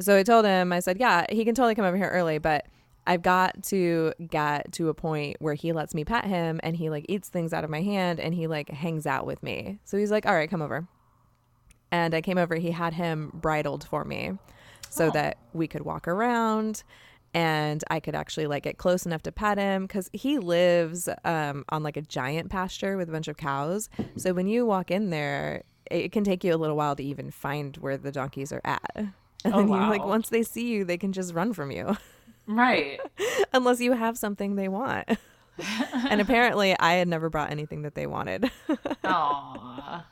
So 0.00 0.16
I 0.16 0.22
told 0.22 0.44
him, 0.44 0.72
I 0.72 0.80
said, 0.80 0.98
yeah, 0.98 1.24
he 1.28 1.44
can 1.44 1.54
totally 1.54 1.74
come 1.74 1.84
over 1.84 1.96
here 1.96 2.08
early, 2.08 2.38
but 2.38 2.66
I've 3.06 3.22
got 3.22 3.62
to 3.64 4.12
get 4.28 4.72
to 4.72 4.88
a 4.88 4.94
point 4.94 5.36
where 5.40 5.54
he 5.54 5.72
lets 5.72 5.94
me 5.94 6.04
pet 6.04 6.24
him 6.24 6.58
and 6.62 6.74
he 6.76 6.88
like 6.90 7.04
eats 7.08 7.28
things 7.28 7.52
out 7.52 7.62
of 7.64 7.70
my 7.70 7.82
hand 7.82 8.18
and 8.18 8.34
he 8.34 8.46
like 8.46 8.70
hangs 8.70 9.06
out 9.06 9.26
with 9.26 9.42
me. 9.42 9.78
So 9.84 9.98
he's 9.98 10.10
like, 10.10 10.26
all 10.26 10.34
right, 10.34 10.48
come 10.50 10.62
over. 10.62 10.88
And 11.92 12.14
I 12.14 12.22
came 12.22 12.38
over, 12.38 12.56
he 12.56 12.70
had 12.72 12.94
him 12.94 13.30
bridled 13.34 13.84
for 13.86 14.04
me 14.04 14.32
so 14.94 15.08
Oh. 15.08 15.10
that 15.10 15.36
we 15.52 15.66
could 15.66 15.82
walk 15.84 16.06
around 16.08 16.82
and 17.34 17.82
I 17.90 17.98
could 17.98 18.14
actually 18.14 18.46
like 18.46 18.62
get 18.62 18.78
close 18.78 19.04
enough 19.06 19.22
to 19.24 19.32
pet 19.32 19.58
him 19.58 19.86
because 19.86 20.08
he 20.12 20.38
lives 20.38 21.08
um, 21.24 21.64
on 21.70 21.82
like 21.82 21.96
a 21.96 22.02
giant 22.02 22.48
pasture 22.48 22.96
with 22.96 23.08
a 23.08 23.12
bunch 23.12 23.26
of 23.26 23.36
cows. 23.36 23.88
So 24.16 24.32
when 24.32 24.46
you 24.46 24.64
walk 24.64 24.90
in 24.92 25.10
there, 25.10 25.62
it 25.90 26.12
can 26.12 26.22
take 26.22 26.44
you 26.44 26.54
a 26.54 26.56
little 26.62 26.76
while 26.76 26.94
to 26.96 27.02
even 27.02 27.30
find 27.32 27.76
where 27.78 27.96
the 27.96 28.12
donkeys 28.12 28.52
are 28.52 28.62
at. 28.64 28.90
And 29.46 29.52
Oh, 29.52 29.58
then 29.58 29.68
you 29.68 29.80
like 29.90 30.02
once 30.06 30.30
they 30.30 30.42
see 30.42 30.68
you, 30.68 30.84
they 30.84 30.96
can 30.96 31.12
just 31.12 31.34
run 31.34 31.52
from 31.52 31.70
you 31.70 31.98
Right. 32.46 32.98
unless 33.52 33.78
you 33.80 33.92
have 33.92 34.16
something 34.16 34.54
they 34.56 34.68
want. 34.68 35.06
and 36.10 36.20
apparently, 36.20 36.76
I 36.78 36.94
had 36.94 37.08
never 37.08 37.30
brought 37.30 37.50
anything 37.50 37.82
that 37.82 37.94
they 37.94 38.06
wanted. 38.06 38.50
Aw. 39.04 40.06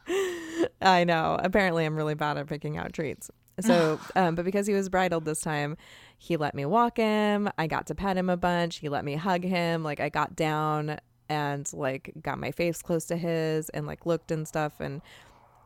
I 0.81 1.05
know. 1.05 1.39
Apparently, 1.43 1.85
I'm 1.85 1.97
really 1.97 2.15
bad 2.15 2.39
at 2.39 2.47
picking 2.47 2.77
out 2.77 2.93
treats. 2.93 3.31
So, 3.61 4.01
um, 4.17 4.35
but 4.35 4.45
because 4.45 4.67
he 4.67 4.75
was 4.75 4.89
bridled 4.89 5.25
this 5.25 5.41
time, 5.41 5.77
he 6.19 6.37
let 6.37 6.55
me 6.55 6.65
walk 6.65 6.97
him. 6.97 7.51
I 7.59 7.67
got 7.67 7.87
to 7.89 7.95
pet 7.95 8.17
him 8.17 8.31
a 8.31 8.37
bunch. 8.37 8.79
He 8.79 8.89
let 8.89 9.05
me 9.05 9.17
hug 9.17 9.43
him. 9.43 9.83
Like, 9.83 10.01
I 10.01 10.09
got 10.09 10.37
down 10.37 10.99
and 11.29 11.73
like 11.73 12.13
got 12.21 12.39
my 12.39 12.51
face 12.51 12.83
close 12.83 13.07
to 13.07 13.17
his 13.17 13.69
and 13.71 13.87
like 13.87 14.05
looked 14.05 14.31
and 14.31 14.47
stuff. 14.47 14.81
And 14.81 15.01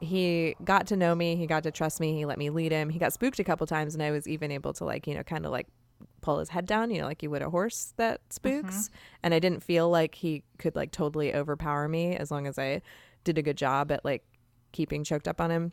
he 0.01 0.55
got 0.65 0.87
to 0.89 0.97
know 0.97 1.15
me. 1.15 1.37
He 1.37 1.47
got 1.47 1.63
to 1.65 1.71
trust 1.71 2.01
me. 2.01 2.15
He 2.15 2.25
let 2.25 2.39
me 2.39 2.51
lead 2.51 2.73
him. 2.73 2.91
He 2.91 2.99
got 2.99 3.13
spooked 3.13 3.39
a 3.39 3.45
couple 3.45 3.67
times, 3.67 3.95
and 3.95 4.03
I 4.03 4.11
was 4.11 4.29
even 4.29 4.51
able 4.51 4.73
to 4.75 4.85
like, 4.85 5.07
you 5.07 5.15
know, 5.15 5.23
kind 5.23 5.47
of 5.47 5.53
like 5.53 5.67
pull 6.27 6.41
his 6.41 6.49
head 6.49 6.67
down, 6.67 6.91
you 6.91 7.01
know, 7.01 7.07
like 7.07 7.23
you 7.23 7.31
would 7.31 7.41
a 7.41 7.49
horse 7.49 7.95
that 7.99 8.21
spooks. 8.31 8.91
And 9.23 9.33
I 9.33 9.39
didn't 9.39 9.63
feel 9.63 9.89
like 9.89 10.17
he 10.17 10.43
could 10.59 10.75
like 10.75 10.91
totally 10.91 11.33
overpower 11.33 11.87
me 11.87 12.17
as 12.17 12.33
long 12.33 12.49
as 12.49 12.59
I 12.59 12.83
did 13.23 13.39
a 13.39 13.43
good 13.43 13.57
job 13.57 13.93
at 13.93 14.05
like 14.05 14.25
keeping 14.73 15.05
choked 15.05 15.29
up 15.29 15.41
on 15.41 15.53
him. 15.53 15.71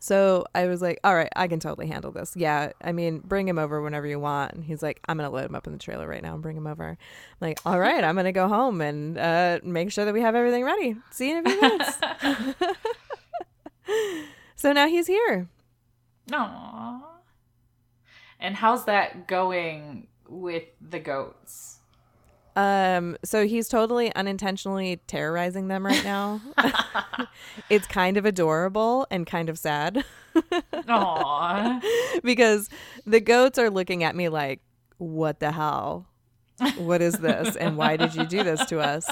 So 0.00 0.46
I 0.54 0.68
was 0.68 0.80
like, 0.80 1.00
all 1.04 1.14
right, 1.14 1.28
I 1.36 1.48
can 1.48 1.60
totally 1.60 1.86
handle 1.86 2.12
this. 2.12 2.32
Yeah. 2.34 2.72
I 2.82 2.92
mean, 2.92 3.18
bring 3.18 3.46
him 3.46 3.58
over 3.58 3.82
whenever 3.82 4.06
you 4.06 4.18
want. 4.18 4.54
And 4.54 4.64
he's 4.64 4.82
like, 4.82 5.00
I'm 5.06 5.18
going 5.18 5.28
to 5.28 5.34
load 5.34 5.44
him 5.44 5.54
up 5.54 5.66
in 5.66 5.74
the 5.74 5.78
trailer 5.78 6.08
right 6.08 6.22
now 6.22 6.32
and 6.32 6.42
bring 6.42 6.56
him 6.56 6.66
over. 6.66 6.88
I'm 6.88 6.96
like, 7.42 7.60
all 7.66 7.78
right, 7.78 8.02
I'm 8.02 8.14
going 8.14 8.24
to 8.24 8.32
go 8.32 8.48
home 8.48 8.80
and 8.80 9.18
uh, 9.18 9.60
make 9.62 9.92
sure 9.92 10.06
that 10.06 10.14
we 10.14 10.22
have 10.22 10.34
everything 10.34 10.64
ready. 10.64 10.96
See 11.10 11.28
you 11.28 11.38
in 11.38 11.46
a 11.46 11.50
few 11.50 11.60
minutes. 11.60 11.98
so 14.56 14.72
now 14.72 14.88
he's 14.88 15.06
here. 15.06 15.48
Aw. 16.32 17.13
And 18.40 18.54
how's 18.56 18.84
that 18.86 19.26
going 19.26 20.08
with 20.28 20.64
the 20.80 20.98
goats? 20.98 21.78
Um, 22.56 23.16
so 23.24 23.46
he's 23.46 23.68
totally 23.68 24.14
unintentionally 24.14 25.00
terrorizing 25.06 25.68
them 25.68 25.84
right 25.84 26.04
now. 26.04 26.40
it's 27.70 27.86
kind 27.86 28.16
of 28.16 28.24
adorable 28.24 29.06
and 29.10 29.26
kind 29.26 29.48
of 29.48 29.58
sad 29.58 30.04
Aw. 30.88 31.80
because 32.22 32.68
the 33.06 33.20
goats 33.20 33.58
are 33.58 33.70
looking 33.70 34.04
at 34.04 34.14
me 34.14 34.28
like, 34.28 34.60
what 34.98 35.40
the 35.40 35.52
hell? 35.52 36.06
What 36.76 37.02
is 37.02 37.14
this? 37.14 37.56
And 37.56 37.76
why 37.76 37.96
did 37.96 38.14
you 38.14 38.24
do 38.24 38.44
this 38.44 38.64
to 38.66 38.78
us? 38.78 39.08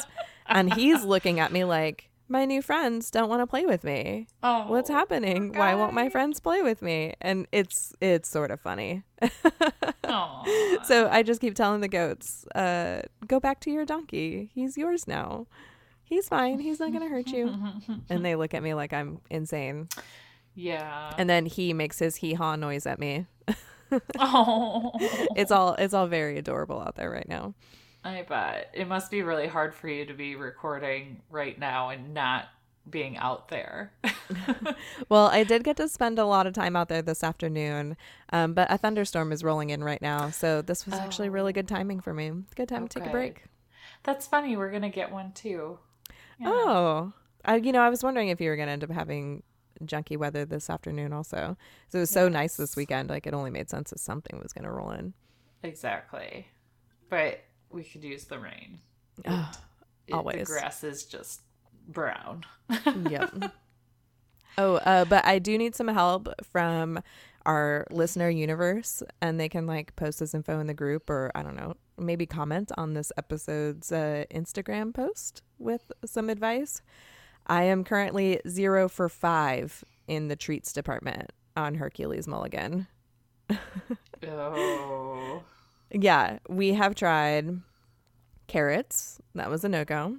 And 0.47 0.73
he's 0.73 1.05
looking 1.05 1.41
at 1.41 1.53
me 1.53 1.65
like, 1.65 2.09
my 2.33 2.47
new 2.47 2.63
friends 2.63 3.11
don't 3.11 3.29
want 3.29 3.43
to 3.43 3.47
play 3.47 3.67
with 3.67 3.85
me. 3.85 4.27
Oh. 4.43 4.65
What's 4.67 4.89
happening? 4.89 5.53
Why 5.53 5.75
won't 5.75 5.93
my 5.93 6.09
friends 6.09 6.41
play 6.41 6.63
with 6.63 6.81
me? 6.83 7.13
And 7.21 7.47
it's 7.53 7.95
it's 8.01 8.29
sort 8.29 8.51
of 8.51 8.61
funny. 8.61 9.03
So 10.85 11.09
I 11.11 11.23
just 11.23 11.41
keep 11.41 11.55
telling 11.55 11.81
the 11.81 11.89
goats, 11.89 12.45
uh, 12.55 13.03
go 13.27 13.41
back 13.41 13.61
to 13.61 13.71
your 13.71 13.87
donkey. 13.87 14.51
He's 14.55 14.77
yours 14.77 15.07
now. 15.07 15.47
He's 16.05 16.29
fine. 16.29 16.59
He's 16.59 16.81
not 16.81 16.91
going 16.93 17.03
to 17.03 17.09
hurt 17.09 17.29
you. 17.29 17.57
And 18.11 18.25
they 18.25 18.35
look 18.35 18.53
at 18.53 18.63
me 18.63 18.75
like 18.75 18.93
I'm 18.93 19.21
insane. 19.31 19.89
yeah. 20.55 21.13
And 21.17 21.31
then 21.31 21.47
he 21.47 21.73
makes 21.73 21.99
his 21.99 22.17
hee 22.17 22.35
haw 22.35 22.57
noise 22.57 22.85
at 22.87 22.99
me. 22.99 23.27
oh. 24.19 24.91
It's 25.37 25.51
all 25.51 25.75
it's 25.75 25.95
all 25.95 26.07
very 26.09 26.37
adorable 26.37 26.81
out 26.81 26.97
there 26.97 27.11
right 27.11 27.29
now. 27.29 27.55
I 28.05 28.23
bet. 28.23 28.71
It 28.75 28.89
must 28.89 29.11
be 29.11 29.23
really 29.23 29.47
hard 29.47 29.75
for 29.75 29.89
you 29.89 30.05
to 30.07 30.15
be 30.15 30.35
recording 30.35 31.23
right 31.31 31.59
now 31.59 31.91
and 31.91 32.15
not 32.15 32.49
being 32.89 33.17
out 33.17 33.49
there. 33.49 33.93
Well, 35.09 35.27
I 35.27 35.45
did 35.45 35.63
get 35.63 35.77
to 35.77 35.89
spend 35.89 36.19
a 36.19 36.25
lot 36.25 36.47
of 36.47 36.55
time 36.55 36.75
out 36.75 36.89
there 36.89 37.03
this 37.03 37.23
afternoon, 37.23 37.97
um, 38.33 38.55
but 38.55 38.71
a 38.73 38.79
thunderstorm 38.79 39.31
is 39.31 39.45
rolling 39.45 39.71
in 39.71 39.85
right 39.85 40.01
now, 40.01 40.31
so 40.31 40.63
this 40.63 40.87
was 40.87 40.95
actually 40.95 41.29
really 41.29 41.53
good 41.53 41.69
timing 41.69 42.01
for 42.01 42.15
me. 42.15 42.33
Good 42.57 42.69
time 42.69 42.89
to 42.89 42.99
take 43.01 43.09
a 43.09 43.11
break. 43.13 43.45
That's 44.05 44.27
funny. 44.27 44.57
We're 44.57 44.71
going 44.71 44.83
to 44.83 44.89
get 44.89 45.13
one 45.13 45.33
too. 45.33 45.79
Yeah. 46.39 46.49
Oh, 46.49 47.13
I, 47.45 47.57
you 47.57 47.73
know, 47.73 47.83
I 47.83 47.91
was 47.91 48.03
wondering 48.03 48.29
if 48.29 48.41
you 48.41 48.49
were 48.49 48.57
going 48.57 48.69
to 48.69 48.73
end 48.73 48.85
up 48.85 48.91
having 48.91 49.43
junky 49.85 50.17
weather 50.17 50.45
this 50.45 50.71
afternoon 50.71 51.13
also. 51.13 51.57
So 51.89 51.99
it 51.99 52.03
was 52.03 52.11
so 52.11 52.29
nice 52.29 52.57
this 52.57 52.75
weekend. 52.77 53.11
Like 53.11 53.27
it 53.27 53.35
only 53.35 53.51
made 53.51 53.69
sense 53.69 53.91
that 53.91 54.01
something 54.01 54.39
was 54.41 54.53
going 54.53 54.65
to 54.65 54.71
roll 54.71 54.91
in. 54.91 55.13
Exactly. 55.63 56.49
But 57.11 57.41
we 57.73 57.85
could 57.85 58.05
use 58.05 58.25
the 58.25 58.39
rain. 58.39 58.81
Oh, 59.27 59.51
It- 60.07 60.15
Always. 60.15 60.49
The 60.49 60.55
grass 60.55 60.83
is 60.83 61.05
just 61.05 61.43
brown. 61.89 62.45
yep. 63.09 63.33
Oh, 64.59 64.77
uh, 64.77 65.05
but 65.05 65.25
I 65.25 65.39
do 65.39 65.57
need 65.57 65.75
some 65.75 65.89
help 65.89 66.29
from 66.53 67.01
our 67.47 67.87
listener 67.91 68.29
universe, 68.29 69.03
and 69.21 69.39
they 69.39 69.49
can 69.49 69.67
like 69.67 69.95
post 69.97 70.19
this 70.19 70.35
info 70.35 70.59
in 70.61 70.67
the 70.67 70.75
group, 70.75 71.09
or 71.09 71.31
I 71.35 71.43
don't 71.43 71.57
know, 71.57 71.75
maybe 71.99 72.27
comment 72.27 72.71
on 72.77 72.95
this 72.95 73.13
episode's 73.17 73.93
uh, 73.93 74.25
Instagram 74.31 74.93
post 74.93 75.43
with 75.59 75.91
some 76.05 76.29
advice. 76.29 76.83
I 77.47 77.65
am 77.65 77.85
currently 77.85 78.41
zero 78.49 78.89
for 78.89 79.09
five 79.09 79.85
in 80.07 80.29
the 80.29 80.37
treats 80.37 80.73
department 80.73 81.33
on 81.57 81.77
Hercules 81.77 82.27
Mulligan. 82.29 82.87
oh. 84.27 85.12
Yeah, 85.93 86.39
we 86.49 86.73
have 86.75 86.95
tried 86.95 87.61
carrots. 88.47 89.21
That 89.35 89.51
was 89.51 89.65
a 89.65 89.69
no 89.69 89.85
go. 89.85 90.17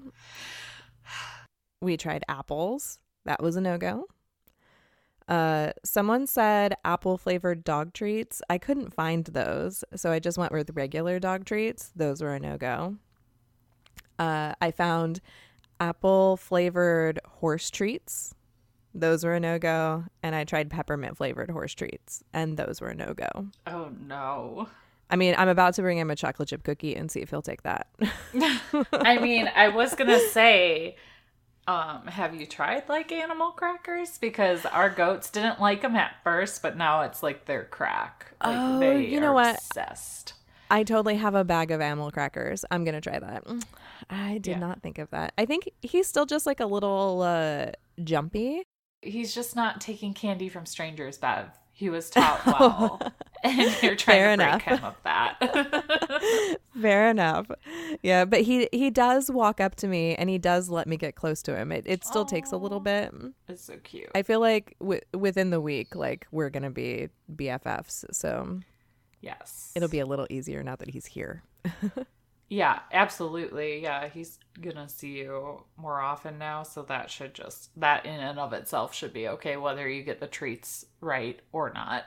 We 1.82 1.98
tried 1.98 2.24
apples. 2.30 3.00
That 3.26 3.42
was 3.42 3.56
a 3.56 3.62
no 3.62 3.78
go. 3.78 4.08
Uh, 5.28 5.72
someone 5.84 6.28
said 6.28 6.76
apple 6.84 7.18
flavored 7.18 7.64
dog 7.64 7.94
treats. 7.94 8.42
I 8.50 8.58
couldn't 8.58 8.94
find 8.94 9.26
those, 9.26 9.84
so 9.96 10.12
I 10.12 10.20
just 10.20 10.38
went 10.38 10.52
with 10.52 10.72
regular 10.76 11.20
dog 11.20 11.46
treats. 11.46 11.92
Those 11.96 12.22
were 12.22 12.34
a 12.34 12.40
no 12.40 12.58
go. 12.58 12.98
Uh, 14.20 14.54
I 14.62 14.72
found 14.72 15.22
apple 15.80 16.38
flavored 16.38 17.20
horse 17.26 17.70
treats. 17.70 18.36
Those 18.94 19.24
were 19.24 19.34
a 19.34 19.40
no 19.40 19.58
go. 19.58 20.06
And 20.22 20.36
I 20.36 20.44
tried 20.44 20.70
peppermint 20.70 21.18
flavored 21.18 21.50
horse 21.50 21.74
treats, 21.74 22.24
and 22.34 22.58
those 22.58 22.80
were 22.80 22.90
a 22.90 22.96
no 22.96 23.14
go. 23.14 23.48
Oh 23.66 23.92
no. 24.00 24.68
I 25.10 25.16
mean, 25.16 25.36
I'm 25.38 25.50
about 25.50 25.76
to 25.76 25.82
bring 25.82 25.98
him 25.98 26.10
a 26.10 26.16
chocolate 26.16 26.50
chip 26.50 26.64
cookie 26.64 26.96
and 26.96 27.12
see 27.12 27.20
if 27.22 27.30
he'll 27.30 27.42
take 27.42 27.64
that. 27.64 27.88
I 28.94 29.20
mean, 29.20 29.50
I 29.56 29.70
was 29.70 29.94
gonna 29.96 30.20
say, 30.20 30.96
um, 31.68 32.08
have 32.08 32.34
you 32.36 32.46
tried 32.46 32.90
like 32.90 33.12
animal 33.12 33.52
crackers? 33.52 34.18
Because 34.18 34.66
our 34.66 34.90
goats 34.90 35.30
didn't 35.30 35.62
like 35.62 35.82
them 35.82 35.96
at 35.96 36.16
first, 36.24 36.62
but 36.62 36.76
now 36.78 37.02
it's 37.02 37.22
like 37.22 37.46
their 37.46 37.66
crack. 37.66 38.34
Like 38.44 38.58
Oh, 38.60 38.80
they 38.80 39.06
you 39.06 39.20
know 39.20 39.28
are 39.32 39.34
what? 39.36 39.56
Obsessed. 39.56 40.34
I 40.72 40.84
totally 40.84 41.16
have 41.18 41.36
a 41.36 41.44
bag 41.44 41.70
of 41.70 41.82
animal 41.82 42.10
crackers. 42.10 42.66
I'm 42.72 42.84
gonna 42.84 43.02
try 43.02 43.20
that. 43.20 43.44
I 44.10 44.40
did 44.40 44.52
Yeah. 44.52 44.60
not 44.60 44.82
think 44.82 44.98
of 44.98 45.10
that. 45.12 45.34
I 45.38 45.46
think 45.46 45.70
he's 45.84 46.08
still 46.08 46.26
just 46.26 46.46
like 46.48 46.60
a 46.60 46.66
little 46.66 47.22
uh, 47.22 47.68
jumpy. 48.04 48.64
He's 49.02 49.36
just 49.36 49.56
not 49.56 49.80
taking 49.82 50.14
candy 50.14 50.50
from 50.50 50.66
strangers, 50.66 51.18
Bev. 51.18 51.50
He 51.74 51.90
was 51.90 52.10
taught 52.10 52.46
well. 52.60 53.02
and 53.44 53.76
you're 53.82 53.96
trying 53.96 54.38
Fair 54.38 54.38
to 54.38 54.38
break 54.38 54.68
enough. 54.68 54.80
him 54.80 54.84
of 54.86 54.96
that. 55.04 56.58
Fair 56.82 57.10
enough. 57.10 57.48
Yeah, 58.02 58.26
but 58.26 58.42
he 58.42 58.70
he 58.72 58.90
does 58.90 59.30
walk 59.32 59.60
up 59.60 59.76
to 59.78 59.88
me 59.88 60.16
and 60.16 60.30
he 60.30 60.38
does 60.38 60.70
let 60.70 60.88
me 60.88 60.98
get 60.98 61.16
close 61.16 61.42
to 61.44 61.56
him. 61.58 61.72
It 61.72 61.84
it 61.88 62.06
still 62.06 62.26
Aww. 62.26 62.30
takes 62.30 62.52
a 62.52 62.58
little 62.58 62.80
bit. 62.80 63.14
It's 63.48 63.64
so 63.66 63.76
cute. 63.84 64.10
I 64.16 64.22
feel 64.24 64.40
like 64.40 64.76
w- 64.80 65.02
within 65.14 65.50
the 65.50 65.60
week, 65.60 65.96
like 65.96 66.28
we're 66.32 66.50
gonna 66.50 66.72
be 66.72 67.10
BFFs. 67.36 68.06
So 68.12 68.60
yes, 69.22 69.72
it'll 69.76 69.90
be 69.90 70.00
a 70.00 70.06
little 70.06 70.28
easier 70.30 70.64
now 70.64 70.76
that 70.78 70.90
he's 70.92 71.06
here. 71.08 71.44
Yeah, 72.54 72.82
absolutely. 72.92 73.82
Yeah, 73.82 74.10
he's 74.10 74.38
gonna 74.62 74.88
see 74.88 75.18
you 75.18 75.64
more 75.76 76.00
often 76.00 76.38
now, 76.38 76.62
so 76.62 76.84
that 76.84 77.10
should 77.10 77.34
just 77.34 77.72
that 77.80 78.06
in 78.06 78.20
and 78.20 78.38
of 78.38 78.54
itself 78.54 78.94
should 78.94 79.12
be 79.12 79.28
okay, 79.28 79.58
whether 79.58 79.90
you 79.90 80.04
get 80.04 80.20
the 80.20 80.28
treats 80.28 80.86
right 81.02 81.40
or 81.52 81.74
not. 81.74 82.04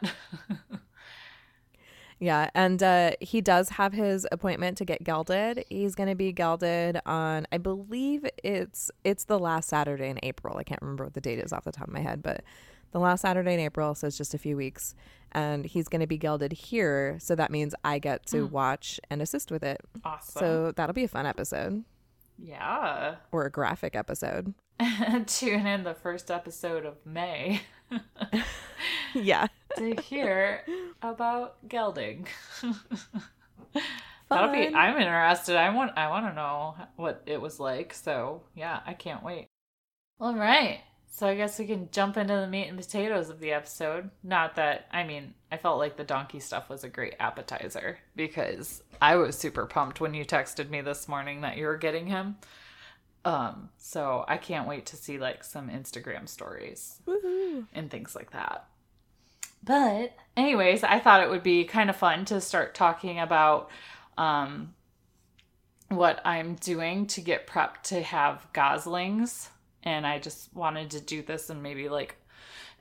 yeah, 2.21 2.49
and 2.55 2.81
uh, 2.81 3.11
he 3.21 3.41
does 3.41 3.71
have 3.71 3.93
his 3.93 4.25
appointment 4.31 4.79
to 4.79 4.85
get 4.85 5.03
gelded. 5.03 5.65
He's 5.69 5.97
gonna 5.97 6.15
be 6.15 6.31
gelded 6.31 7.01
on, 7.07 7.49
I 7.51 7.59
believe 7.59 8.25
it's 8.45 8.93
it's 9.03 9.25
the 9.25 9.41
last 9.41 9.69
Saturday 9.69 10.11
in 10.11 10.21
April. 10.23 10.59
I 10.59 10.63
can't 10.63 10.81
remember 10.81 11.03
what 11.03 11.15
the 11.15 11.21
date 11.21 11.41
is 11.41 11.53
off 11.53 11.65
the 11.65 11.73
top 11.73 11.89
of 11.89 11.93
my 11.93 12.01
head, 12.03 12.23
but 12.23 12.45
the 12.93 13.01
last 13.01 13.23
Saturday 13.23 13.55
in 13.55 13.61
April, 13.61 13.97
so 13.97 14.07
it's 14.07 14.17
just 14.17 14.33
a 14.33 14.39
few 14.39 14.57
weeks. 14.57 14.95
And 15.37 15.67
he's 15.67 15.87
going 15.87 16.01
to 16.01 16.07
be 16.07 16.17
gelded 16.17 16.53
here. 16.53 17.19
So 17.21 17.35
that 17.35 17.51
means 17.51 17.75
I 17.85 17.99
get 17.99 18.25
to 18.29 18.49
mm. 18.49 18.51
watch 18.51 18.99
and 19.11 19.21
assist 19.21 19.51
with 19.51 19.63
it. 19.63 19.81
Awesome. 20.03 20.41
So 20.41 20.73
that'll 20.73 20.95
be 20.95 21.05
a 21.05 21.09
fun 21.09 21.27
episode. 21.27 21.85
Yeah. 22.39 23.17
Or 23.33 23.45
a 23.45 23.51
graphic 23.51 23.95
episode. 23.95 24.55
Tune 25.27 25.67
in 25.67 25.85
the 25.85 25.95
first 25.95 26.31
episode 26.31 26.87
of 26.87 26.95
May. 27.05 27.61
yeah. 29.15 29.49
to 29.77 29.95
hear 30.01 30.63
about 31.03 31.69
gelding. 31.69 32.27
That'll 34.29 34.53
be 34.53 34.75
I'm 34.75 34.97
interested. 34.97 35.57
I 35.57 35.69
want 35.71 35.97
I 35.97 36.09
want 36.09 36.27
to 36.27 36.35
know 36.35 36.77
what 36.97 37.23
it 37.27 37.41
was 37.41 37.61
like. 37.61 37.93
So, 37.95 38.43
yeah, 38.55 38.81
I 38.87 38.95
can't 38.95 39.23
wait. 39.23 39.49
All 40.19 40.35
right. 40.35 40.81
So 41.17 41.27
I 41.27 41.35
guess 41.35 41.59
we 41.59 41.65
can 41.65 41.89
jump 41.93 42.19
into 42.19 42.35
the 42.35 42.47
meat 42.47 42.69
and 42.69 42.77
potatoes 42.77 43.31
of 43.31 43.41
the 43.41 43.53
episode. 43.53 44.11
Not 44.23 44.57
that 44.57 44.87
I 44.91 45.03
mean, 45.03 45.33
I 45.51 45.57
felt 45.57 45.79
like 45.79 45.97
the 45.97 46.05
donkey 46.05 46.41
stuff 46.41 46.69
was 46.69 46.85
a 46.85 46.91
great 46.91 47.15
appetizer 47.19 47.99
because 48.15 48.83
I 49.01 49.17
was 49.17 49.35
super 49.35 49.65
pumped 49.65 49.99
when 49.99 50.13
you 50.13 50.27
texted 50.27 50.69
me 50.69 50.83
this 50.83 51.09
morning 51.09 51.41
that 51.41 51.57
you 51.57 51.65
were 51.65 51.79
getting 51.79 52.07
him. 52.07 52.37
Um, 53.25 53.71
so 53.79 54.27
I 54.29 54.37
can't 54.37 54.69
wait 54.69 54.85
to 54.87 54.97
see 54.97 55.17
like 55.17 55.43
some 55.43 55.71
Instagram 55.71 56.29
stories 56.29 57.01
Woo-hoo. 57.07 57.65
and 57.73 57.91
things 57.91 58.15
like 58.15 58.33
that. 58.33 58.67
But 59.65 60.15
anyways, 60.37 60.85
I 60.85 61.01
thought 61.01 61.23
it 61.23 61.31
would 61.31 61.43
be 61.43 61.65
kind 61.65 61.89
of 61.89 61.97
fun 61.97 62.27
to 62.27 62.43
start 62.43 62.75
talking 62.75 63.21
about 63.21 63.71
um 64.19 64.75
what 65.89 66.21
I'm 66.27 66.57
doing 66.57 67.07
to 67.07 67.23
get 67.23 67.47
prepped 67.47 67.85
to 67.85 68.03
have 68.03 68.47
goslings 68.53 69.49
and 69.87 70.07
I 70.07 70.19
just 70.19 70.55
wanted 70.55 70.91
to 70.91 71.01
do 71.01 71.23
this 71.23 71.49
and 71.49 71.63
maybe 71.63 71.89
like 71.89 72.17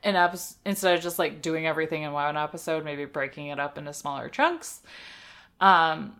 an 0.03 0.15
episode 0.15 0.57
instead 0.65 0.97
of 0.97 1.03
just 1.03 1.19
like 1.19 1.41
doing 1.41 1.65
everything 1.65 2.01
in 2.01 2.11
one 2.11 2.35
episode, 2.35 2.83
maybe 2.83 3.05
breaking 3.05 3.47
it 3.47 3.59
up 3.59 3.77
into 3.77 3.93
smaller 3.93 4.27
chunks. 4.27 4.81
Um, 5.61 6.19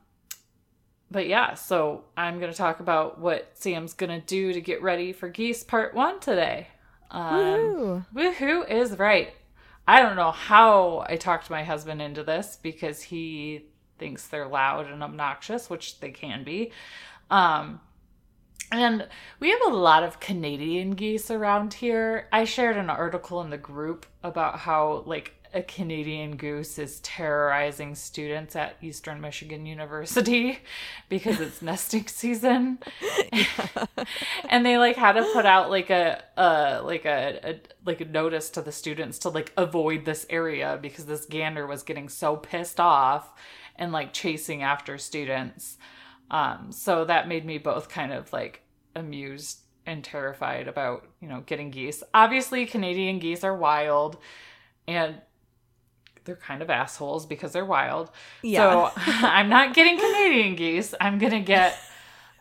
but 1.12 1.28
yeah, 1.28 1.56
so 1.56 2.06
I'm 2.16 2.40
gonna 2.40 2.54
talk 2.54 2.80
about 2.80 3.20
what 3.20 3.50
Sam's 3.56 3.94
gonna 3.94 4.22
do 4.22 4.54
to 4.54 4.62
get 4.62 4.82
ready 4.82 5.12
for 5.12 5.28
Geese 5.28 5.64
Part 5.64 5.94
One 5.94 6.20
today. 6.20 6.68
Um, 7.12 7.34
woohoo! 7.34 8.06
Woohoo 8.14 8.70
is 8.70 8.98
right. 8.98 9.34
I 9.88 10.02
don't 10.02 10.16
know 10.16 10.32
how 10.32 11.06
I 11.08 11.16
talked 11.16 11.50
my 11.50 11.64
husband 11.64 12.02
into 12.02 12.24
this 12.24 12.58
because 12.62 13.02
he 13.02 13.66
thinks 13.98 14.28
they're 14.28 14.48
loud 14.48 14.90
and 14.90 15.04
obnoxious, 15.04 15.70
which 15.70 16.00
they 16.00 16.12
can 16.12 16.44
be. 16.44 16.72
Um, 17.30 17.80
and 18.72 19.08
we 19.40 19.52
have 19.52 19.62
a 19.68 19.76
lot 19.76 20.04
of 20.04 20.20
Canadian 20.20 20.92
geese 20.92 21.30
around 21.32 21.76
here. 21.76 22.28
I 22.32 22.46
shared 22.46 22.78
an 22.78 22.90
article 22.90 23.42
in 23.42 23.50
the 23.50 23.58
group 23.58 24.06
about 24.24 24.60
how, 24.60 25.04
like, 25.06 25.34
a 25.56 25.62
Canadian 25.62 26.36
goose 26.36 26.78
is 26.78 27.00
terrorizing 27.00 27.96
students 27.96 28.58
at 28.58 28.76
Eastern 28.82 29.22
Michigan 29.22 29.66
University 29.66 30.60
because 31.10 31.40
it's 31.40 31.62
nesting 31.62 32.08
season. 32.08 32.80
and 34.50 34.66
they 34.66 34.78
like 34.78 34.98
had 34.98 35.14
to 35.14 35.24
put 35.32 35.46
out 35.46 35.70
like 35.70 35.90
a 35.90 36.22
uh 36.38 36.82
like 36.84 37.06
a, 37.06 37.40
a 37.42 37.60
like 37.86 38.02
a 38.02 38.06
notice 38.06 38.50
to 38.50 38.62
the 38.62 38.72
students 38.74 39.18
to 39.20 39.30
like 39.30 39.54
avoid 39.56 40.04
this 40.04 40.26
area 40.30 40.78
because 40.82 41.06
this 41.06 41.26
gander 41.26 41.66
was 41.66 41.84
getting 41.84 42.10
so 42.10 42.36
pissed 42.36 42.82
off 42.82 43.32
and 43.78 43.94
like 43.94 44.12
chasing 44.12 44.62
after 44.62 44.98
students. 44.98 45.78
Um, 46.32 46.72
so 46.72 47.06
that 47.06 47.28
made 47.28 47.46
me 47.46 47.58
both 47.58 47.90
kind 47.90 48.12
of 48.12 48.32
like 48.34 48.62
amused 48.96 49.60
and 49.86 50.04
terrified 50.04 50.68
about, 50.68 51.08
you 51.22 51.28
know, 51.28 51.44
getting 51.46 51.70
geese. 51.70 52.04
Obviously, 52.14 52.66
Canadian 52.66 53.20
geese 53.20 53.44
are 53.44 53.56
wild 53.56 54.18
and 54.88 55.16
they're 56.26 56.36
kind 56.36 56.62
of 56.62 56.70
assholes 56.70 57.26
because 57.26 57.52
they're 57.52 57.66
wild. 57.66 58.10
Yeah. 58.42 58.90
So 58.92 58.92
I'm 59.06 59.50
not 59.50 59.74
getting 59.74 59.98
Canadian 59.98 60.56
geese. 60.56 60.94
I'm 61.00 61.20
going 61.20 61.34
to 61.34 61.40
get 61.40 61.78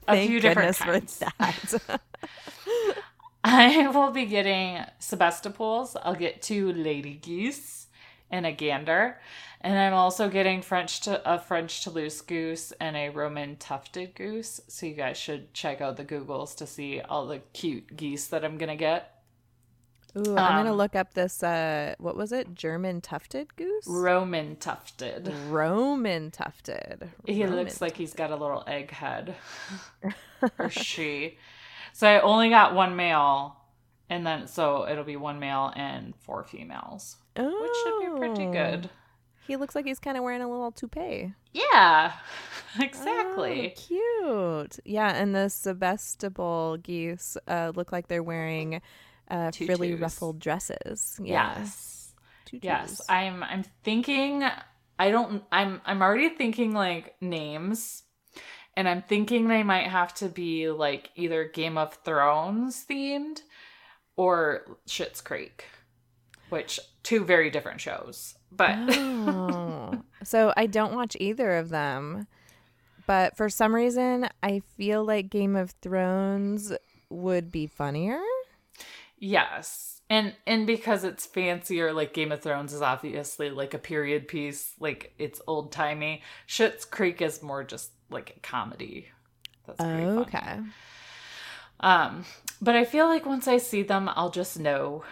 a 0.08 0.12
Thank 0.12 0.30
few 0.30 0.40
different 0.40 0.76
kinds. 0.76 1.18
For 1.18 1.78
that. 1.78 2.00
I 3.44 3.88
will 3.88 4.10
be 4.10 4.24
getting 4.24 4.78
Sebastopols. 5.00 5.96
I'll 6.02 6.14
get 6.14 6.40
two 6.40 6.72
lady 6.72 7.14
geese 7.14 7.88
and 8.30 8.46
a 8.46 8.52
gander. 8.52 9.20
And 9.64 9.78
I'm 9.78 9.94
also 9.94 10.28
getting 10.28 10.60
French 10.60 11.00
to 11.00 11.22
a 11.24 11.38
French 11.38 11.82
Toulouse 11.82 12.20
goose 12.20 12.72
and 12.72 12.94
a 12.98 13.08
Roman 13.08 13.56
tufted 13.56 14.14
goose. 14.14 14.60
So 14.68 14.84
you 14.84 14.92
guys 14.92 15.16
should 15.16 15.54
check 15.54 15.80
out 15.80 15.96
the 15.96 16.04
Googles 16.04 16.54
to 16.56 16.66
see 16.66 17.00
all 17.00 17.26
the 17.26 17.38
cute 17.54 17.96
geese 17.96 18.26
that 18.26 18.44
I'm 18.44 18.58
gonna 18.58 18.76
get. 18.76 19.22
Ooh, 20.18 20.36
I'm 20.36 20.58
gonna 20.58 20.72
um, 20.72 20.76
look 20.76 20.94
up 20.94 21.14
this. 21.14 21.42
Uh, 21.42 21.94
what 21.98 22.14
was 22.14 22.30
it? 22.30 22.54
German 22.54 23.00
tufted 23.00 23.56
goose. 23.56 23.86
Roman 23.86 24.56
tufted. 24.56 25.32
Roman 25.48 26.30
tufted. 26.30 27.08
He 27.24 27.42
Roman 27.42 27.58
looks 27.58 27.80
like 27.80 27.96
he's 27.96 28.12
got 28.12 28.30
a 28.30 28.36
little 28.36 28.64
egg 28.66 28.90
head, 28.90 29.34
or 30.58 30.68
she. 30.68 31.38
So 31.94 32.06
I 32.06 32.20
only 32.20 32.50
got 32.50 32.74
one 32.74 32.96
male, 32.96 33.56
and 34.10 34.26
then 34.26 34.46
so 34.46 34.86
it'll 34.86 35.04
be 35.04 35.16
one 35.16 35.38
male 35.38 35.72
and 35.74 36.14
four 36.16 36.44
females, 36.44 37.16
oh. 37.38 37.62
which 37.62 37.72
should 37.82 38.12
be 38.12 38.18
pretty 38.18 38.52
good. 38.52 38.90
Oh. 39.44 39.46
He 39.46 39.56
looks 39.56 39.74
like 39.74 39.84
he's 39.84 39.98
kind 39.98 40.16
of 40.16 40.22
wearing 40.22 40.42
a 40.42 40.50
little 40.50 40.72
toupee. 40.72 41.34
Yeah, 41.52 42.12
exactly. 42.80 43.74
Oh, 43.76 43.80
cute. 43.80 44.78
Yeah, 44.84 45.14
and 45.14 45.34
the 45.34 45.48
Sebastopol 45.48 46.78
geese 46.78 47.36
uh, 47.46 47.72
look 47.74 47.92
like 47.92 48.08
they're 48.08 48.22
wearing 48.22 48.80
uh, 49.30 49.50
frilly 49.52 49.94
ruffled 49.94 50.38
dresses. 50.38 51.18
Yeah. 51.22 51.58
Yes. 51.58 52.14
Tutus. 52.46 52.64
Yes. 52.64 53.00
I'm. 53.08 53.42
I'm 53.42 53.64
thinking. 53.82 54.44
I 54.98 55.10
don't. 55.10 55.42
I'm. 55.52 55.80
I'm 55.84 56.02
already 56.02 56.30
thinking 56.30 56.72
like 56.72 57.14
names, 57.20 58.02
and 58.76 58.88
I'm 58.88 59.02
thinking 59.02 59.48
they 59.48 59.62
might 59.62 59.88
have 59.88 60.14
to 60.14 60.28
be 60.28 60.70
like 60.70 61.10
either 61.16 61.44
Game 61.44 61.78
of 61.78 61.94
Thrones 62.04 62.84
themed 62.88 63.42
or 64.16 64.78
Schitt's 64.88 65.20
Creek, 65.20 65.64
which 66.48 66.80
two 67.02 67.24
very 67.24 67.50
different 67.50 67.80
shows. 67.80 68.34
But 68.56 68.76
oh. 68.78 70.02
so 70.24 70.52
I 70.56 70.66
don't 70.66 70.94
watch 70.94 71.16
either 71.20 71.56
of 71.56 71.68
them. 71.68 72.26
But 73.06 73.36
for 73.36 73.48
some 73.48 73.74
reason, 73.74 74.28
I 74.42 74.62
feel 74.76 75.04
like 75.04 75.28
Game 75.28 75.56
of 75.56 75.72
Thrones 75.82 76.72
would 77.10 77.50
be 77.50 77.66
funnier. 77.66 78.20
Yes. 79.18 80.00
And 80.10 80.34
and 80.46 80.66
because 80.66 81.04
it's 81.04 81.26
fancier, 81.26 81.92
like 81.92 82.12
Game 82.12 82.32
of 82.32 82.42
Thrones 82.42 82.72
is 82.72 82.82
obviously 82.82 83.50
like 83.50 83.74
a 83.74 83.78
period 83.78 84.28
piece, 84.28 84.72
like 84.78 85.14
it's 85.18 85.40
old 85.46 85.72
timey. 85.72 86.22
Schitt's 86.46 86.84
Creek 86.84 87.22
is 87.22 87.42
more 87.42 87.64
just 87.64 87.90
like 88.10 88.34
a 88.36 88.40
comedy. 88.40 89.08
That's 89.66 89.80
okay. 89.80 90.60
Um, 91.80 92.24
but 92.60 92.76
I 92.76 92.84
feel 92.84 93.06
like 93.06 93.26
once 93.26 93.48
I 93.48 93.56
see 93.56 93.82
them, 93.82 94.10
I'll 94.14 94.30
just 94.30 94.58
know. 94.58 95.04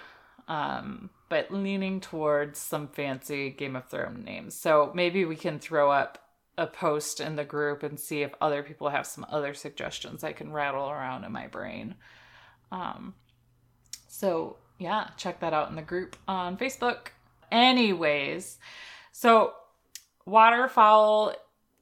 Um, 0.46 1.10
but 1.32 1.50
leaning 1.50 1.98
towards 1.98 2.58
some 2.58 2.86
fancy 2.86 3.48
Game 3.48 3.74
of 3.74 3.88
Thrones 3.88 4.22
names. 4.22 4.54
So 4.54 4.92
maybe 4.94 5.24
we 5.24 5.34
can 5.34 5.58
throw 5.58 5.90
up 5.90 6.18
a 6.58 6.66
post 6.66 7.20
in 7.20 7.36
the 7.36 7.44
group 7.44 7.82
and 7.82 7.98
see 7.98 8.20
if 8.20 8.34
other 8.38 8.62
people 8.62 8.90
have 8.90 9.06
some 9.06 9.24
other 9.30 9.54
suggestions 9.54 10.22
I 10.22 10.32
can 10.32 10.52
rattle 10.52 10.90
around 10.90 11.24
in 11.24 11.32
my 11.32 11.46
brain. 11.46 11.94
Um, 12.70 13.14
so 14.08 14.58
yeah, 14.78 15.08
check 15.16 15.40
that 15.40 15.54
out 15.54 15.70
in 15.70 15.76
the 15.76 15.80
group 15.80 16.16
on 16.28 16.58
Facebook. 16.58 17.12
Anyways, 17.50 18.58
so 19.10 19.54
waterfowl, 20.26 21.34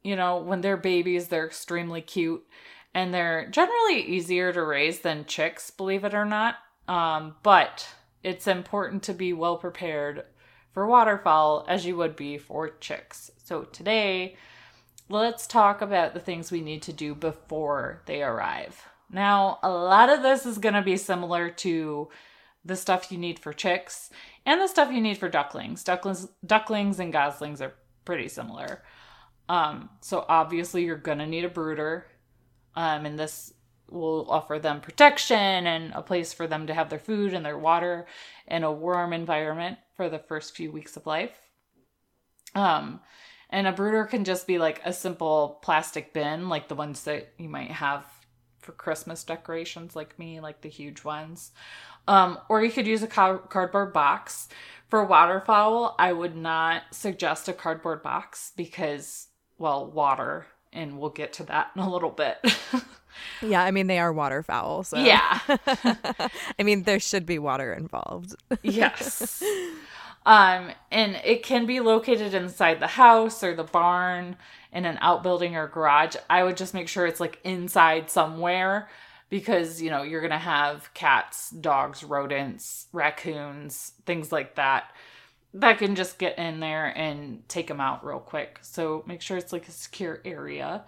you 0.04 0.14
know, 0.14 0.36
when 0.36 0.60
they're 0.60 0.76
babies, 0.76 1.26
they're 1.26 1.46
extremely 1.46 2.02
cute 2.02 2.46
and 2.94 3.12
they're 3.12 3.48
generally 3.50 4.00
easier 4.00 4.52
to 4.52 4.62
raise 4.62 5.00
than 5.00 5.24
chicks, 5.24 5.72
believe 5.72 6.04
it 6.04 6.14
or 6.14 6.24
not. 6.24 6.54
Um, 6.86 7.34
but 7.42 7.88
it's 8.22 8.46
important 8.46 9.02
to 9.04 9.14
be 9.14 9.32
well 9.32 9.56
prepared 9.56 10.24
for 10.72 10.86
waterfowl 10.86 11.64
as 11.68 11.84
you 11.84 11.96
would 11.96 12.16
be 12.16 12.38
for 12.38 12.68
chicks. 12.68 13.30
So 13.44 13.62
today, 13.64 14.36
let's 15.08 15.46
talk 15.46 15.82
about 15.82 16.14
the 16.14 16.20
things 16.20 16.50
we 16.50 16.60
need 16.60 16.82
to 16.82 16.92
do 16.92 17.14
before 17.14 18.02
they 18.06 18.22
arrive. 18.22 18.84
Now, 19.10 19.58
a 19.62 19.70
lot 19.70 20.08
of 20.08 20.22
this 20.22 20.46
is 20.46 20.58
going 20.58 20.74
to 20.74 20.82
be 20.82 20.96
similar 20.96 21.50
to 21.50 22.08
the 22.64 22.76
stuff 22.76 23.10
you 23.10 23.18
need 23.18 23.38
for 23.38 23.52
chicks 23.52 24.10
and 24.46 24.60
the 24.60 24.68
stuff 24.68 24.92
you 24.92 25.00
need 25.00 25.18
for 25.18 25.28
ducklings. 25.28 25.82
Ducklings, 25.82 26.28
ducklings 26.44 27.00
and 27.00 27.12
goslings 27.12 27.60
are 27.60 27.74
pretty 28.04 28.28
similar. 28.28 28.82
Um, 29.48 29.90
so 30.00 30.24
obviously 30.28 30.84
you're 30.84 30.96
gonna 30.96 31.26
need 31.26 31.44
a 31.44 31.48
brooder, 31.48 32.06
um, 32.76 33.04
and 33.04 33.18
this 33.18 33.52
will 33.90 34.26
offer 34.30 34.58
them 34.58 34.80
protection 34.80 35.66
and 35.66 35.92
a 35.94 36.02
place 36.02 36.32
for 36.32 36.46
them 36.46 36.66
to 36.66 36.74
have 36.74 36.90
their 36.90 36.98
food 36.98 37.34
and 37.34 37.44
their 37.44 37.58
water 37.58 38.06
in 38.46 38.64
a 38.64 38.72
warm 38.72 39.12
environment 39.12 39.78
for 39.96 40.08
the 40.08 40.18
first 40.18 40.56
few 40.56 40.70
weeks 40.70 40.96
of 40.96 41.06
life. 41.06 41.36
Um, 42.54 43.00
and 43.50 43.66
a 43.66 43.72
brooder 43.72 44.04
can 44.04 44.24
just 44.24 44.46
be 44.46 44.58
like 44.58 44.80
a 44.84 44.92
simple 44.92 45.58
plastic 45.62 46.12
bin, 46.12 46.48
like 46.48 46.68
the 46.68 46.74
ones 46.74 47.04
that 47.04 47.32
you 47.36 47.48
might 47.48 47.70
have 47.70 48.04
for 48.60 48.72
Christmas 48.72 49.24
decorations, 49.24 49.96
like 49.96 50.18
me, 50.18 50.40
like 50.40 50.60
the 50.60 50.68
huge 50.68 51.04
ones. 51.04 51.50
Um, 52.06 52.38
or 52.48 52.62
you 52.62 52.70
could 52.70 52.86
use 52.86 53.02
a 53.02 53.06
cardboard 53.06 53.92
box. 53.92 54.48
For 54.88 55.04
waterfowl, 55.04 55.94
I 55.98 56.12
would 56.12 56.36
not 56.36 56.82
suggest 56.90 57.48
a 57.48 57.52
cardboard 57.52 58.02
box 58.02 58.52
because, 58.56 59.28
well, 59.58 59.88
water, 59.88 60.46
and 60.72 60.98
we'll 60.98 61.10
get 61.10 61.32
to 61.34 61.44
that 61.44 61.70
in 61.76 61.82
a 61.82 61.90
little 61.90 62.10
bit. 62.10 62.38
yeah, 63.42 63.62
I 63.62 63.70
mean, 63.70 63.86
they 63.86 63.98
are 63.98 64.12
waterfowl. 64.12 64.84
So. 64.84 64.98
Yeah. 64.98 65.40
I 65.48 66.62
mean, 66.62 66.84
there 66.84 67.00
should 67.00 67.26
be 67.26 67.38
water 67.38 67.72
involved. 67.72 68.34
yes. 68.62 69.42
Um, 70.26 70.72
and 70.90 71.18
it 71.24 71.42
can 71.42 71.64
be 71.64 71.80
located 71.80 72.34
inside 72.34 72.78
the 72.78 72.86
house 72.86 73.42
or 73.42 73.54
the 73.54 73.64
barn 73.64 74.36
in 74.70 74.84
an 74.84 74.98
outbuilding 75.00 75.56
or 75.56 75.66
garage. 75.66 76.14
I 76.28 76.44
would 76.44 76.58
just 76.58 76.74
make 76.74 76.88
sure 76.88 77.06
it's 77.06 77.20
like 77.20 77.40
inside 77.42 78.10
somewhere 78.10 78.90
because, 79.30 79.80
you 79.80 79.88
know, 79.88 80.02
you're 80.02 80.20
going 80.20 80.30
to 80.30 80.36
have 80.36 80.92
cats, 80.92 81.48
dogs, 81.48 82.04
rodents, 82.04 82.86
raccoons, 82.92 83.94
things 84.04 84.30
like 84.30 84.56
that 84.56 84.90
that 85.54 85.78
can 85.78 85.94
just 85.94 86.18
get 86.18 86.38
in 86.38 86.60
there 86.60 86.86
and 86.86 87.48
take 87.48 87.66
them 87.66 87.80
out 87.80 88.04
real 88.04 88.20
quick. 88.20 88.58
So 88.62 89.02
make 89.06 89.20
sure 89.20 89.36
it's 89.36 89.52
like 89.52 89.68
a 89.68 89.72
secure 89.72 90.20
area. 90.24 90.84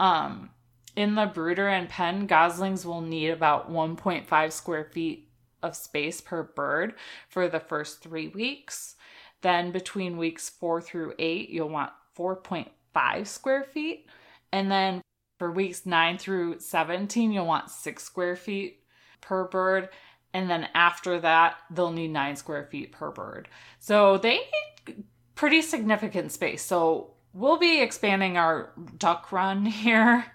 Um, 0.00 0.50
in 0.96 1.14
the 1.14 1.26
brooder 1.26 1.68
and 1.68 1.88
pen, 1.88 2.26
goslings 2.26 2.84
will 2.84 3.00
need 3.00 3.30
about 3.30 3.70
1.5 3.70 4.52
square 4.52 4.84
feet 4.84 5.28
of 5.62 5.76
space 5.76 6.20
per 6.20 6.42
bird 6.42 6.94
for 7.28 7.48
the 7.48 7.60
first 7.60 8.02
three 8.02 8.28
weeks. 8.28 8.96
Then 9.40 9.72
between 9.72 10.16
weeks 10.16 10.48
four 10.48 10.80
through 10.80 11.14
eight, 11.18 11.48
you'll 11.50 11.68
want 11.68 11.92
4.5 12.16 13.26
square 13.26 13.64
feet. 13.64 14.06
And 14.52 14.70
then 14.70 15.02
for 15.38 15.50
weeks 15.50 15.86
9 15.86 16.18
through 16.18 16.60
17, 16.60 17.32
you'll 17.32 17.46
want 17.46 17.70
6 17.70 18.02
square 18.02 18.36
feet 18.36 18.82
per 19.20 19.48
bird. 19.48 19.88
And 20.34 20.48
then 20.48 20.68
after 20.74 21.20
that, 21.20 21.56
they'll 21.70 21.92
need 21.92 22.12
9 22.12 22.36
square 22.36 22.64
feet 22.70 22.92
per 22.92 23.10
bird. 23.10 23.48
So 23.78 24.18
they 24.18 24.38
need 24.86 25.04
pretty 25.34 25.62
significant 25.62 26.32
space. 26.32 26.62
So 26.62 27.14
we'll 27.32 27.58
be 27.58 27.80
expanding 27.80 28.36
our 28.36 28.72
duck 28.98 29.32
run 29.32 29.66
here. 29.66 30.26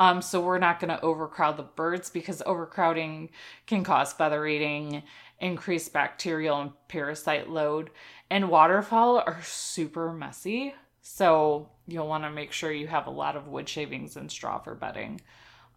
Um, 0.00 0.22
so 0.22 0.40
we're 0.40 0.58
not 0.58 0.80
going 0.80 0.88
to 0.88 1.00
overcrowd 1.02 1.58
the 1.58 1.62
birds 1.62 2.08
because 2.08 2.42
overcrowding 2.46 3.28
can 3.66 3.84
cause 3.84 4.14
feather 4.14 4.46
eating, 4.46 5.02
increase 5.40 5.90
bacterial 5.90 6.58
and 6.58 6.72
parasite 6.88 7.50
load, 7.50 7.90
and 8.30 8.48
waterfowl 8.48 9.18
are 9.18 9.42
super 9.42 10.10
messy. 10.14 10.74
So 11.02 11.68
you'll 11.86 12.08
want 12.08 12.24
to 12.24 12.30
make 12.30 12.50
sure 12.50 12.72
you 12.72 12.86
have 12.86 13.06
a 13.06 13.10
lot 13.10 13.36
of 13.36 13.48
wood 13.48 13.68
shavings 13.68 14.16
and 14.16 14.32
straw 14.32 14.58
for 14.58 14.74
bedding. 14.74 15.20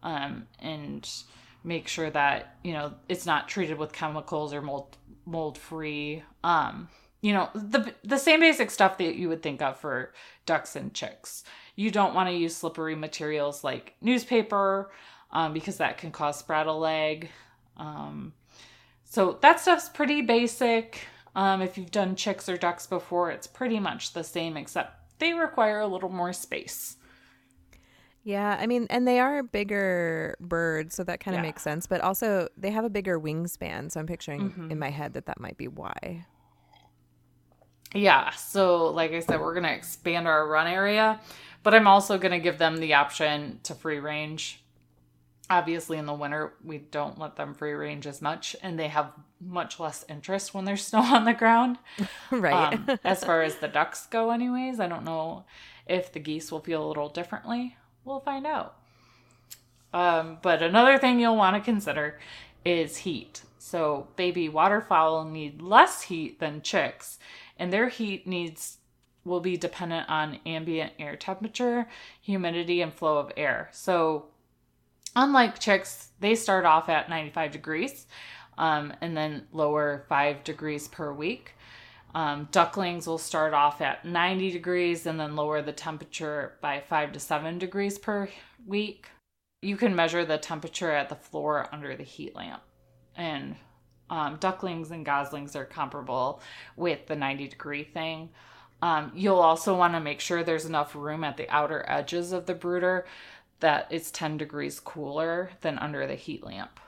Um, 0.02 0.46
and 0.58 1.06
make 1.62 1.86
sure 1.86 2.08
that, 2.08 2.56
you 2.64 2.72
know, 2.72 2.94
it's 3.10 3.26
not 3.26 3.46
treated 3.48 3.76
with 3.76 3.92
chemicals 3.92 4.54
or 4.54 4.62
mold 4.62 4.96
mold 5.26 5.58
free. 5.58 6.22
Um, 6.42 6.88
you 7.20 7.34
know, 7.34 7.50
the 7.54 7.94
the 8.04 8.18
same 8.18 8.40
basic 8.40 8.70
stuff 8.70 8.96
that 8.98 9.16
you 9.16 9.28
would 9.28 9.42
think 9.42 9.60
of 9.60 9.78
for 9.78 10.12
ducks 10.46 10.76
and 10.76 10.94
chicks. 10.94 11.44
You 11.76 11.90
don't 11.90 12.14
want 12.14 12.28
to 12.28 12.34
use 12.34 12.56
slippery 12.56 12.94
materials 12.94 13.64
like 13.64 13.94
newspaper 14.00 14.90
um, 15.32 15.52
because 15.52 15.78
that 15.78 15.98
can 15.98 16.12
cause 16.12 16.42
spraddle 16.42 16.80
leg. 16.80 17.30
Um, 17.76 18.32
so 19.04 19.38
that 19.42 19.60
stuff's 19.60 19.88
pretty 19.88 20.22
basic. 20.22 21.06
Um, 21.34 21.62
if 21.62 21.76
you've 21.76 21.90
done 21.90 22.14
chicks 22.14 22.48
or 22.48 22.56
ducks 22.56 22.86
before, 22.86 23.30
it's 23.30 23.46
pretty 23.46 23.80
much 23.80 24.12
the 24.12 24.22
same 24.24 24.56
except 24.56 25.18
they 25.18 25.32
require 25.32 25.80
a 25.80 25.86
little 25.86 26.08
more 26.08 26.32
space. 26.32 26.96
Yeah, 28.22 28.56
I 28.58 28.66
mean, 28.66 28.86
and 28.88 29.06
they 29.06 29.20
are 29.20 29.42
bigger 29.42 30.34
birds, 30.40 30.94
so 30.94 31.04
that 31.04 31.20
kind 31.20 31.34
of 31.34 31.40
yeah. 31.40 31.48
makes 31.48 31.62
sense. 31.62 31.86
But 31.86 32.00
also, 32.00 32.48
they 32.56 32.70
have 32.70 32.84
a 32.84 32.88
bigger 32.88 33.20
wingspan, 33.20 33.92
so 33.92 34.00
I'm 34.00 34.06
picturing 34.06 34.50
mm-hmm. 34.50 34.70
in 34.70 34.78
my 34.78 34.88
head 34.88 35.12
that 35.12 35.26
that 35.26 35.38
might 35.38 35.58
be 35.58 35.68
why. 35.68 36.24
Yeah, 37.92 38.30
so 38.30 38.86
like 38.86 39.12
I 39.12 39.20
said, 39.20 39.40
we're 39.40 39.54
gonna 39.54 39.68
expand 39.68 40.26
our 40.26 40.48
run 40.48 40.66
area, 40.66 41.20
but 41.64 41.74
I'm 41.74 41.88
also 41.88 42.18
gonna 42.18 42.38
give 42.38 42.58
them 42.58 42.76
the 42.76 42.94
option 42.94 43.58
to 43.64 43.74
free 43.74 43.98
range. 43.98 44.62
Obviously, 45.50 45.98
in 45.98 46.06
the 46.06 46.14
winter, 46.14 46.54
we 46.62 46.78
don't 46.78 47.18
let 47.18 47.36
them 47.36 47.54
free 47.54 47.72
range 47.72 48.06
as 48.06 48.22
much, 48.22 48.54
and 48.62 48.78
they 48.78 48.88
have 48.88 49.12
much 49.40 49.80
less 49.80 50.04
interest 50.08 50.54
when 50.54 50.64
there's 50.64 50.86
snow 50.86 51.00
on 51.00 51.24
the 51.24 51.34
ground. 51.34 51.78
right. 52.30 52.74
Um, 52.74 52.98
as 53.02 53.24
far 53.24 53.42
as 53.42 53.56
the 53.56 53.68
ducks 53.68 54.06
go, 54.06 54.30
anyways, 54.30 54.78
I 54.78 54.86
don't 54.86 55.04
know 55.04 55.44
if 55.86 56.12
the 56.12 56.20
geese 56.20 56.52
will 56.52 56.60
feel 56.60 56.84
a 56.84 56.88
little 56.88 57.08
differently. 57.08 57.76
We'll 58.04 58.20
find 58.20 58.46
out. 58.46 58.76
Um, 59.92 60.38
but 60.42 60.62
another 60.62 60.98
thing 60.98 61.20
you'll 61.20 61.36
want 61.36 61.56
to 61.56 61.62
consider 61.62 62.18
is 62.64 62.98
heat. 62.98 63.42
So, 63.58 64.08
baby 64.16 64.48
waterfowl 64.48 65.24
need 65.24 65.62
less 65.62 66.02
heat 66.02 66.40
than 66.40 66.62
chicks, 66.62 67.18
and 67.58 67.72
their 67.72 67.88
heat 67.88 68.26
needs 68.26 68.78
will 69.24 69.40
be 69.40 69.56
dependent 69.56 70.08
on 70.08 70.38
ambient 70.46 70.92
air 70.98 71.16
temperature, 71.16 71.88
humidity, 72.20 72.80
and 72.80 72.92
flow 72.92 73.18
of 73.18 73.32
air. 73.36 73.68
So, 73.72 74.26
unlike 75.16 75.58
chicks, 75.58 76.08
they 76.20 76.34
start 76.34 76.64
off 76.64 76.88
at 76.88 77.08
95 77.08 77.50
degrees 77.50 78.06
um, 78.58 78.92
and 79.00 79.16
then 79.16 79.46
lower 79.52 80.04
five 80.08 80.44
degrees 80.44 80.88
per 80.88 81.12
week. 81.12 81.52
Um, 82.14 82.48
ducklings 82.52 83.06
will 83.06 83.18
start 83.18 83.54
off 83.54 83.80
at 83.80 84.04
90 84.04 84.52
degrees 84.52 85.06
and 85.06 85.18
then 85.18 85.34
lower 85.34 85.62
the 85.62 85.72
temperature 85.72 86.56
by 86.60 86.80
five 86.80 87.12
to 87.12 87.20
seven 87.20 87.58
degrees 87.58 87.98
per 87.98 88.28
week. 88.66 89.08
You 89.62 89.76
can 89.76 89.96
measure 89.96 90.24
the 90.24 90.38
temperature 90.38 90.92
at 90.92 91.08
the 91.08 91.16
floor 91.16 91.68
under 91.72 91.96
the 91.96 92.04
heat 92.04 92.36
lamp. 92.36 92.62
And 93.16 93.56
um, 94.10 94.36
ducklings 94.38 94.90
and 94.90 95.04
goslings 95.04 95.56
are 95.56 95.64
comparable 95.64 96.40
with 96.76 97.06
the 97.06 97.16
90 97.16 97.48
degree 97.48 97.84
thing. 97.84 98.28
Um, 98.84 99.12
you'll 99.14 99.36
also 99.36 99.74
want 99.74 99.94
to 99.94 100.00
make 100.00 100.20
sure 100.20 100.44
there's 100.44 100.66
enough 100.66 100.94
room 100.94 101.24
at 101.24 101.38
the 101.38 101.48
outer 101.48 101.86
edges 101.88 102.32
of 102.32 102.44
the 102.44 102.52
brooder 102.52 103.06
that 103.60 103.86
it's 103.88 104.10
10 104.10 104.36
degrees 104.36 104.78
cooler 104.78 105.48
than 105.62 105.78
under 105.78 106.06
the 106.06 106.16
heat 106.16 106.44
lamp. 106.44 106.78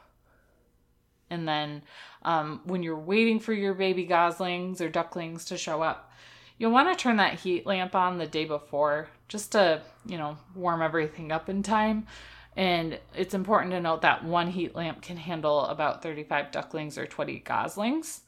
And 1.31 1.49
then 1.49 1.85
um, 2.21 2.61
when 2.65 2.83
you're 2.83 2.99
waiting 2.99 3.41
for 3.41 3.55
your 3.55 3.73
baby 3.73 4.05
goslings 4.05 4.83
or 4.83 4.91
ducklings 4.91 5.47
to 5.47 5.57
show 5.57 5.81
up, 5.81 6.13
you'll 6.59 6.71
want 6.71 6.91
to 6.91 7.03
turn 7.03 7.17
that 7.17 7.41
heat 7.41 7.65
lamp 7.65 7.95
on 7.95 8.19
the 8.19 8.27
day 8.27 8.45
before 8.45 9.09
just 9.29 9.53
to, 9.53 9.81
you 10.05 10.19
know, 10.19 10.37
warm 10.55 10.83
everything 10.83 11.33
up 11.33 11.49
in 11.49 11.63
time. 11.63 12.07
And 12.57 12.99
it's 13.17 13.33
important 13.33 13.73
to 13.73 13.81
note 13.81 14.03
that 14.03 14.23
one 14.23 14.51
heat 14.51 14.77
lamp 14.77 15.01
can 15.01 15.17
handle 15.17 15.65
about 15.65 16.03
35 16.03 16.51
ducklings 16.51 16.99
or 16.99 17.07
20 17.07 17.39
goslings. 17.39 18.21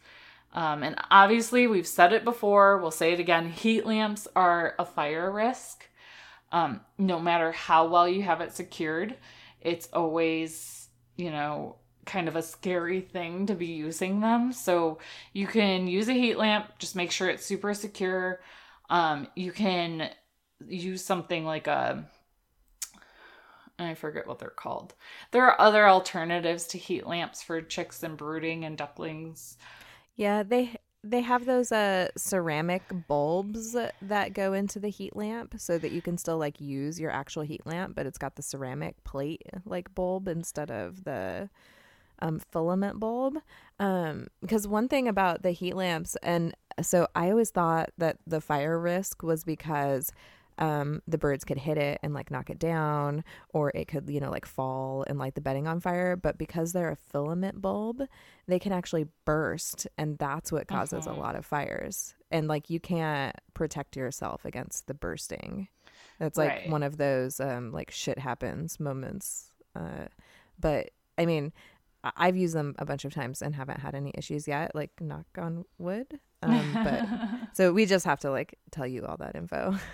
Um, 0.53 0.83
and 0.83 0.97
obviously, 1.11 1.67
we've 1.67 1.87
said 1.87 2.13
it 2.13 2.25
before, 2.25 2.79
we'll 2.79 2.91
say 2.91 3.13
it 3.13 3.21
again 3.21 3.51
heat 3.51 3.85
lamps 3.87 4.27
are 4.35 4.75
a 4.79 4.85
fire 4.85 5.31
risk. 5.31 5.87
Um, 6.51 6.81
no 6.97 7.21
matter 7.21 7.53
how 7.53 7.87
well 7.89 8.09
you 8.09 8.23
have 8.23 8.41
it 8.41 8.55
secured, 8.55 9.17
it's 9.61 9.89
always, 9.93 10.89
you 11.17 11.31
know, 11.31 11.77
kind 12.07 12.27
of 12.27 12.37
a 12.37 12.43
scary 12.43 13.03
thing 13.03 13.47
to 13.47 13.55
be 13.55 13.67
using 13.67 14.21
them. 14.21 14.53
So 14.53 14.99
you 15.35 15.47
can 15.47 15.87
use 15.87 16.09
a 16.09 16.15
heat 16.15 16.39
lamp, 16.39 16.79
just 16.79 16.97
make 16.97 17.11
sure 17.11 17.29
it's 17.29 17.45
super 17.45 17.75
secure. 17.75 18.41
Um, 18.89 19.29
you 19.37 19.53
can 19.53 20.09
use 20.67 21.05
something 21.05 21.45
like 21.45 21.67
a 21.67 22.09
I 23.81 23.95
forget 23.95 24.27
what 24.27 24.41
they're 24.41 24.49
called. 24.49 24.95
There 25.31 25.45
are 25.45 25.61
other 25.61 25.89
alternatives 25.89 26.67
to 26.69 26.79
heat 26.79 27.07
lamps 27.07 27.43
for 27.43 27.63
chicks 27.63 28.03
and 28.03 28.17
brooding 28.17 28.65
and 28.65 28.77
ducklings. 28.77 29.57
Yeah, 30.19 30.43
they 30.43 30.77
they 31.05 31.23
have 31.23 31.47
those 31.47 31.73
uh 31.73 32.09
ceramic 32.17 32.83
bulbs 33.09 33.77
that 34.03 34.35
go 34.35 34.53
into 34.53 34.81
the 34.81 34.91
heat 34.91 35.17
lamp 35.17 35.55
so 35.59 35.79
that 35.79 35.93
you 35.93 36.03
can 36.03 36.19
still 36.19 36.39
like 36.39 36.61
use 36.61 37.01
your 37.01 37.13
actual 37.13 37.45
heat 37.45 37.67
lamp, 37.67 37.97
but 37.97 38.07
it's 38.07 38.19
got 38.19 38.37
the 38.37 38.43
ceramic 38.43 39.03
plate 39.05 39.43
like 39.65 39.95
bulb 39.95 40.29
instead 40.29 40.71
of 40.73 41.05
the 41.05 41.51
um, 42.21 42.41
filament 42.41 43.01
bulb. 43.01 43.39
Um, 43.81 44.29
because 44.43 44.69
one 44.69 44.89
thing 44.89 45.09
about 45.09 45.43
the 45.43 45.53
heat 45.53 45.77
lamps, 45.77 46.17
and 46.23 46.55
So 46.83 47.09
I 47.15 47.31
always 47.31 47.51
thought 47.51 47.91
that 47.99 48.19
the 48.27 48.41
fire 48.41 48.79
risk 48.79 49.23
was 49.23 49.45
because 49.45 50.13
um, 50.59 51.03
the 51.07 51.19
birds 51.19 51.45
could 51.45 51.59
hit 51.59 51.79
it 51.79 52.01
and 52.03 52.13
like 52.15 52.31
knock 52.31 52.51
it 52.51 52.59
down, 52.59 53.25
or 53.51 53.71
it 53.75 53.87
could, 53.89 54.09
you 54.11 54.21
know, 54.21 54.31
like 54.31 54.45
fall 54.47 55.05
and 55.07 55.19
light 55.19 55.35
the 55.35 55.41
bedding 55.41 55.67
on 55.69 55.81
fire. 55.81 56.17
But 56.17 56.37
because 56.39 56.73
they're 56.73 56.91
a 56.91 56.97
filament 56.97 57.61
bulb, 57.63 58.03
they 58.47 58.59
can 58.59 58.73
actually 58.73 59.07
burst, 59.25 59.87
and 59.97 60.19
that's 60.19 60.51
what 60.53 60.67
causes 60.69 61.07
a 61.07 61.13
lot 61.13 61.37
of 61.37 61.47
fires. 61.47 62.15
And 62.31 62.49
like 62.49 62.69
you 62.71 62.81
can't 62.81 63.35
protect 63.55 63.97
yourself 63.97 64.45
against 64.45 64.87
the 64.87 64.95
bursting. 64.95 65.69
That's 66.19 66.37
like 66.37 66.49
Right. 66.51 66.69
one 66.71 66.83
of 66.83 66.97
those 66.97 67.39
um, 67.41 67.73
like 67.73 67.91
shit 67.91 68.19
happens 68.19 68.79
moments. 68.81 69.51
Uh, 69.77 70.07
but 70.59 70.91
I 71.17 71.25
mean, 71.27 71.53
I've 72.17 72.37
used 72.37 72.55
them 72.55 72.75
a 72.79 72.85
bunch 72.85 73.05
of 73.05 73.15
times 73.15 73.43
and 73.43 73.55
haven't 73.55 73.81
had 73.81 73.95
any 73.95 74.13
issues 74.17 74.49
yet. 74.49 74.75
Like 74.75 74.91
knock 75.01 75.27
on 75.37 75.65
wood. 75.79 76.19
Um, 76.43 76.79
but 76.85 77.05
so 77.53 77.73
we 77.73 77.87
just 77.87 78.05
have 78.05 78.21
to 78.21 78.31
like 78.31 78.59
tell 78.71 78.87
you 78.87 79.05
all 79.07 79.17
that 79.19 79.37
info. 79.37 79.77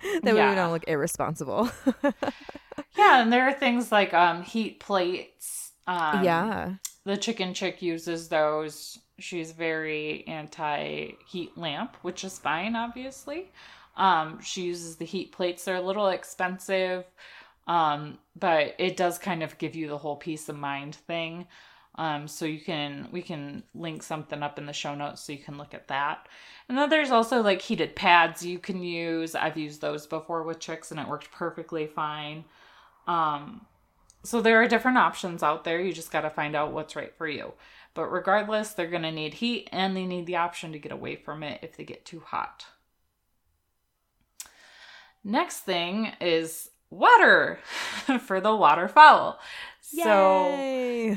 that 0.22 0.34
way 0.34 0.34
Yeah. 0.36 0.50
we 0.50 0.54
don't 0.56 0.72
look 0.72 0.84
irresponsible. 0.88 1.70
yeah, 2.96 3.20
and 3.22 3.32
there 3.32 3.48
are 3.48 3.52
things 3.52 3.90
like 3.92 4.12
um 4.14 4.42
heat 4.42 4.80
plates. 4.80 5.72
Um, 5.86 6.22
yeah. 6.24 6.74
the 7.04 7.16
chicken 7.16 7.54
chick 7.54 7.80
uses 7.82 8.28
those. 8.28 8.98
She's 9.18 9.52
very 9.52 10.24
anti 10.26 11.12
heat 11.26 11.56
lamp, 11.56 11.96
which 12.02 12.24
is 12.24 12.38
fine, 12.38 12.76
obviously. 12.76 13.50
Um, 13.96 14.40
she 14.42 14.62
uses 14.62 14.96
the 14.96 15.04
heat 15.04 15.32
plates. 15.32 15.64
They're 15.64 15.76
a 15.76 15.80
little 15.80 16.08
expensive, 16.08 17.04
um, 17.66 18.18
but 18.38 18.74
it 18.78 18.96
does 18.96 19.18
kind 19.18 19.42
of 19.42 19.58
give 19.58 19.74
you 19.74 19.88
the 19.88 19.98
whole 19.98 20.16
peace 20.16 20.48
of 20.48 20.56
mind 20.56 20.94
thing. 20.94 21.46
Um, 21.98 22.28
so 22.28 22.44
you 22.44 22.60
can 22.60 23.08
we 23.10 23.20
can 23.20 23.64
link 23.74 24.04
something 24.04 24.40
up 24.40 24.56
in 24.56 24.66
the 24.66 24.72
show 24.72 24.94
notes 24.94 25.20
so 25.20 25.32
you 25.32 25.38
can 25.38 25.58
look 25.58 25.74
at 25.74 25.88
that. 25.88 26.28
And 26.68 26.78
then 26.78 26.88
there's 26.88 27.10
also 27.10 27.42
like 27.42 27.60
heated 27.60 27.96
pads 27.96 28.46
you 28.46 28.60
can 28.60 28.82
use. 28.82 29.34
I've 29.34 29.58
used 29.58 29.80
those 29.80 30.06
before 30.06 30.44
with 30.44 30.60
chicks 30.60 30.92
and 30.92 31.00
it 31.00 31.08
worked 31.08 31.32
perfectly 31.32 31.88
fine. 31.88 32.44
Um, 33.08 33.66
so 34.22 34.40
there 34.40 34.62
are 34.62 34.68
different 34.68 34.98
options 34.98 35.42
out 35.42 35.64
there. 35.64 35.80
You 35.80 35.92
just 35.92 36.12
got 36.12 36.20
to 36.20 36.30
find 36.30 36.54
out 36.54 36.72
what's 36.72 36.94
right 36.94 37.12
for 37.16 37.26
you. 37.26 37.52
But 37.94 38.12
regardless, 38.12 38.72
they're 38.72 38.86
going 38.86 39.02
to 39.02 39.10
need 39.10 39.34
heat 39.34 39.68
and 39.72 39.96
they 39.96 40.06
need 40.06 40.26
the 40.26 40.36
option 40.36 40.70
to 40.72 40.78
get 40.78 40.92
away 40.92 41.16
from 41.16 41.42
it 41.42 41.58
if 41.62 41.76
they 41.76 41.84
get 41.84 42.04
too 42.04 42.20
hot. 42.20 42.66
Next 45.24 45.60
thing 45.60 46.12
is 46.20 46.70
water 46.90 47.58
for 48.26 48.40
the 48.40 48.54
waterfowl. 48.54 49.38
So, 49.80 50.54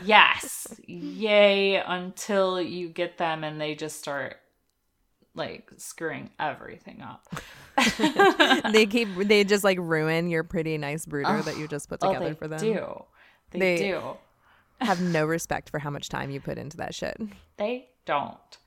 yes, 0.06 0.80
yay 0.88 1.76
until 1.76 2.62
you 2.62 2.88
get 2.88 3.18
them 3.18 3.44
and 3.44 3.60
they 3.60 3.76
just 3.76 4.00
start 4.00 4.38
like 5.34 5.70
screwing 5.78 6.30
everything 6.40 7.02
up. 7.02 7.28
they 8.72 8.86
keep 8.86 9.10
they 9.18 9.44
just 9.44 9.64
like 9.64 9.78
ruin 9.80 10.30
your 10.30 10.44
pretty 10.44 10.78
nice 10.78 11.06
brooder 11.06 11.38
Oh, 11.40 11.42
that 11.42 11.58
you 11.58 11.68
just 11.68 11.90
put 11.90 12.00
Oh, 12.02 12.14
together 12.14 12.30
they 12.30 12.36
for 12.36 12.48
them. 12.48 12.60
They 12.60 12.74
do. 12.74 13.04
They, 13.52 13.60
They- 13.60 13.78
do. 13.78 14.02
Have 14.80 15.00
no 15.02 15.26
respect 15.26 15.70
for 15.70 15.78
how 15.78 15.92
much 15.92 16.10
time 16.10 16.32
you 16.32 16.40
put 16.42 16.58
into 16.58 16.78
that 16.78 16.96
shit. 16.96 17.16
They 17.58 17.90
don't. 18.06 18.58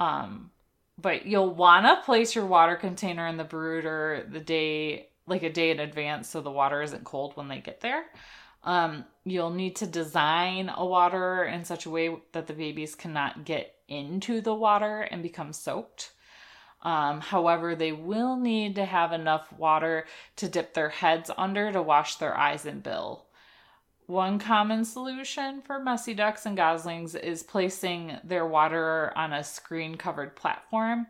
Um, 0.00 0.50
but 0.98 1.26
you'll 1.26 1.54
want 1.54 1.86
to 1.86 2.02
place 2.04 2.34
your 2.34 2.44
water 2.46 2.74
container 2.74 3.26
in 3.28 3.36
the 3.36 3.44
brooder 3.44 4.26
the 4.28 4.40
day, 4.40 5.09
like 5.30 5.42
a 5.42 5.52
day 5.52 5.70
in 5.70 5.80
advance, 5.80 6.28
so 6.28 6.40
the 6.40 6.50
water 6.50 6.82
isn't 6.82 7.04
cold 7.04 7.36
when 7.36 7.48
they 7.48 7.60
get 7.60 7.80
there. 7.80 8.04
Um, 8.62 9.04
you'll 9.24 9.50
need 9.50 9.76
to 9.76 9.86
design 9.86 10.70
a 10.74 10.84
water 10.84 11.44
in 11.44 11.64
such 11.64 11.86
a 11.86 11.90
way 11.90 12.14
that 12.32 12.46
the 12.46 12.52
babies 12.52 12.94
cannot 12.94 13.44
get 13.44 13.74
into 13.88 14.40
the 14.40 14.54
water 14.54 15.00
and 15.00 15.22
become 15.22 15.52
soaked. 15.52 16.12
Um, 16.82 17.20
however, 17.20 17.74
they 17.74 17.92
will 17.92 18.36
need 18.36 18.74
to 18.76 18.84
have 18.84 19.12
enough 19.12 19.52
water 19.52 20.06
to 20.36 20.48
dip 20.48 20.74
their 20.74 20.88
heads 20.88 21.30
under 21.36 21.72
to 21.72 21.82
wash 21.82 22.16
their 22.16 22.36
eyes 22.36 22.66
and 22.66 22.82
bill. 22.82 23.26
One 24.06 24.38
common 24.38 24.84
solution 24.84 25.62
for 25.62 25.78
messy 25.78 26.14
ducks 26.14 26.44
and 26.44 26.56
goslings 26.56 27.14
is 27.14 27.42
placing 27.42 28.16
their 28.24 28.46
water 28.46 29.12
on 29.14 29.32
a 29.32 29.44
screen 29.44 29.94
covered 29.96 30.34
platform, 30.34 31.06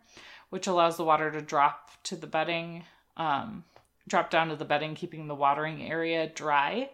which 0.51 0.67
allows 0.67 0.97
the 0.97 1.05
water 1.05 1.31
to 1.31 1.41
drop 1.41 1.91
to 2.05 2.17
the 2.17 2.27
bedding, 2.27 2.85
um, 3.17 3.65
drop 4.11 4.31
down 4.31 4.49
to 4.49 4.57
the 4.57 4.65
bedding, 4.65 4.95
keeping 4.95 5.27
the 5.27 5.35
watering 5.35 5.83
area 5.83 6.27
dry. 6.27 6.91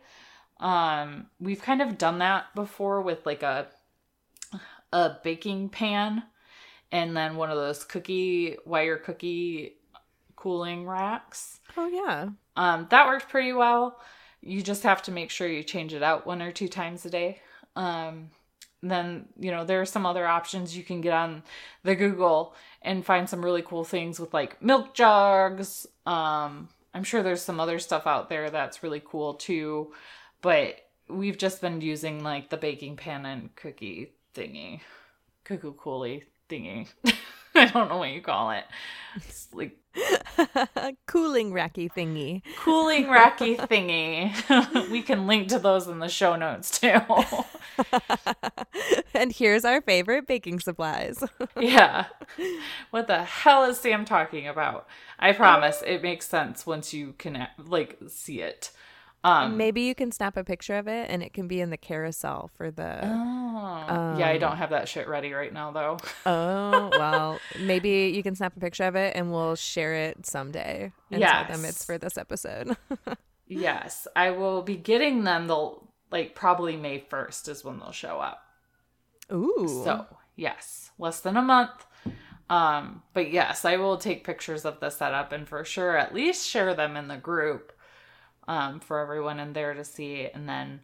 Um, 0.61 1.27
we've 1.41 1.61
kind 1.61 1.83
of 1.83 1.99
done 1.99 2.19
that 2.19 2.55
before 2.55 3.03
with 3.03 3.27
like 3.27 3.43
a 3.43 3.69
a 4.93 5.17
baking 5.25 5.69
pan 5.69 6.23
and 6.93 7.17
then 7.17 7.37
one 7.37 7.51
of 7.51 7.57
those 7.57 7.85
cookie 7.85 8.57
wire 8.65 8.97
cookie 8.97 9.75
cooling 10.37 10.87
racks. 10.87 11.61
Oh 11.77 11.89
yeah. 11.89 12.29
Um, 12.57 12.87
that 12.91 13.07
worked 13.07 13.29
pretty 13.29 13.53
well. 13.53 14.01
You 14.41 14.63
just 14.63 14.85
have 14.85 15.03
to 15.03 15.13
make 15.13 15.31
sure 15.31 15.49
you 15.49 15.63
change 15.63 15.93
it 15.93 16.03
out 16.03 16.27
one 16.27 16.41
or 16.41 16.53
two 16.53 16.69
times 16.69 17.05
a 17.05 17.11
day. 17.11 17.41
Um, 17.75 18.31
then, 18.83 19.27
you 19.39 19.51
know, 19.51 19.65
there 19.65 19.81
are 19.81 19.87
some 19.87 20.07
other 20.07 20.27
options 20.27 20.77
you 20.77 20.85
can 20.85 21.01
get 21.01 21.13
on 21.13 21.43
the 21.83 21.97
Google 21.97 22.55
and 22.83 23.05
find 23.05 23.29
some 23.29 23.45
really 23.45 23.63
cool 23.63 23.85
things 23.85 24.21
with 24.21 24.33
like 24.33 24.63
milk 24.63 24.95
jugs. 24.95 25.87
Um, 26.07 26.69
I'm 26.97 27.05
sure 27.05 27.23
there's 27.23 27.43
some 27.43 27.61
other 27.61 27.79
stuff 27.79 28.07
out 28.07 28.31
there 28.31 28.49
that's 28.49 28.83
really 28.83 29.03
cool 29.05 29.35
too, 29.35 29.93
but 30.41 30.77
we've 31.11 31.37
just 31.37 31.61
been 31.61 31.83
using 31.83 32.25
like 32.25 32.49
the 32.49 32.57
baking 32.57 32.97
pan 32.97 33.27
and 33.27 33.55
cookie 33.55 34.15
thingy, 34.35 34.81
cuckoo 35.45 35.75
coolie 35.75 36.23
thingy. 36.49 36.89
I 37.61 37.67
don't 37.73 37.89
know 37.89 37.99
what 37.99 38.11
you 38.11 38.21
call 38.21 38.51
it. 38.51 38.65
It's 39.17 39.49
like 39.53 39.77
Cooling 41.07 41.53
racky 41.53 41.91
thingy. 41.91 42.43
cooling 42.59 43.07
racky 43.07 43.57
thingy. 43.57 44.91
we 44.91 45.01
can 45.01 45.27
link 45.27 45.49
to 45.49 45.59
those 45.59 45.87
in 45.87 46.01
the 46.01 46.09
show 46.09 46.37
notes 46.37 46.79
too. 46.79 47.01
and 49.15 49.33
here's 49.33 49.65
our 49.65 49.81
favorite 49.81 50.27
baking 50.27 50.61
supplies. 50.61 51.25
yeah. 51.59 52.07
What 52.91 53.07
the 53.07 53.23
hell 53.25 53.65
is 53.65 53.79
Sam 53.79 54.05
talking 54.05 54.47
about? 54.47 54.87
I 55.19 55.33
promise 55.33 55.83
it 55.87 56.03
makes 56.03 56.29
sense 56.29 56.67
once 56.67 56.93
you 56.93 57.15
can 57.17 57.49
like 57.59 57.99
see 58.09 58.43
it. 58.43 58.71
Um 59.27 59.57
Maybe 59.57 59.83
you 59.83 59.95
can 59.95 60.13
snap 60.13 60.37
a 60.37 60.45
picture 60.45 60.77
of 60.77 60.87
it 60.87 61.11
and 61.11 61.23
it 61.23 61.33
can 61.33 61.49
be 61.49 61.61
in 61.61 61.71
the 61.71 61.77
carousel 61.77 62.51
for 62.55 62.71
the 62.71 63.01
Oh. 63.03 64.17
yeah, 64.19 64.29
I 64.29 64.35
Um, 64.35 64.41
don't 64.41 64.57
have 64.57 64.71
that 64.71 64.89
shit 64.89 65.09
ready 65.09 65.33
right 65.33 65.53
now 65.53 65.71
though. 65.73 65.97
Oh, 66.27 66.91
well, 66.93 67.39
maybe 67.61 68.13
you 68.15 68.23
can 68.23 68.35
snap 68.37 68.57
a 68.57 68.61
picture 68.61 68.85
of 68.85 68.95
it 68.97 69.17
and 69.17 69.33
we'll 69.33 69.57
share 69.57 69.95
it 69.95 70.27
someday 70.27 70.93
and 71.11 71.23
tell 71.23 71.45
them 71.47 71.65
it's 71.65 71.85
for 71.85 71.99
this 71.99 72.17
episode. 72.19 72.77
yes, 73.47 74.07
I 74.15 74.31
will 74.31 74.63
be 74.63 74.77
getting 74.77 75.25
them 75.25 75.47
they'll 75.47 75.89
like 76.11 76.35
probably 76.35 76.77
May 76.77 77.01
1st 77.01 77.49
is 77.49 77.65
when 77.65 77.79
they'll 77.81 77.91
show 77.93 78.19
up. 78.21 78.43
Ooh. 79.33 79.83
So, 79.85 80.07
yes, 80.37 80.91
less 80.99 81.21
than 81.21 81.37
a 81.37 81.43
month. 81.43 81.85
Um, 82.49 83.03
but 83.13 83.33
yes, 83.33 83.65
I 83.65 83.77
will 83.77 83.97
take 83.97 84.23
pictures 84.25 84.65
of 84.65 84.79
the 84.79 84.91
setup 84.91 85.33
and 85.33 85.49
for 85.49 85.65
sure 85.65 85.97
at 85.97 86.15
least 86.15 86.49
share 86.49 86.75
them 86.75 86.97
in 86.97 87.09
the 87.09 87.17
group 87.17 87.73
um, 88.49 88.81
for 88.81 89.01
everyone 89.01 89.41
in 89.41 89.53
there 89.53 89.75
to 89.75 89.85
see. 89.85 90.29
And 90.33 90.49
then 90.49 90.81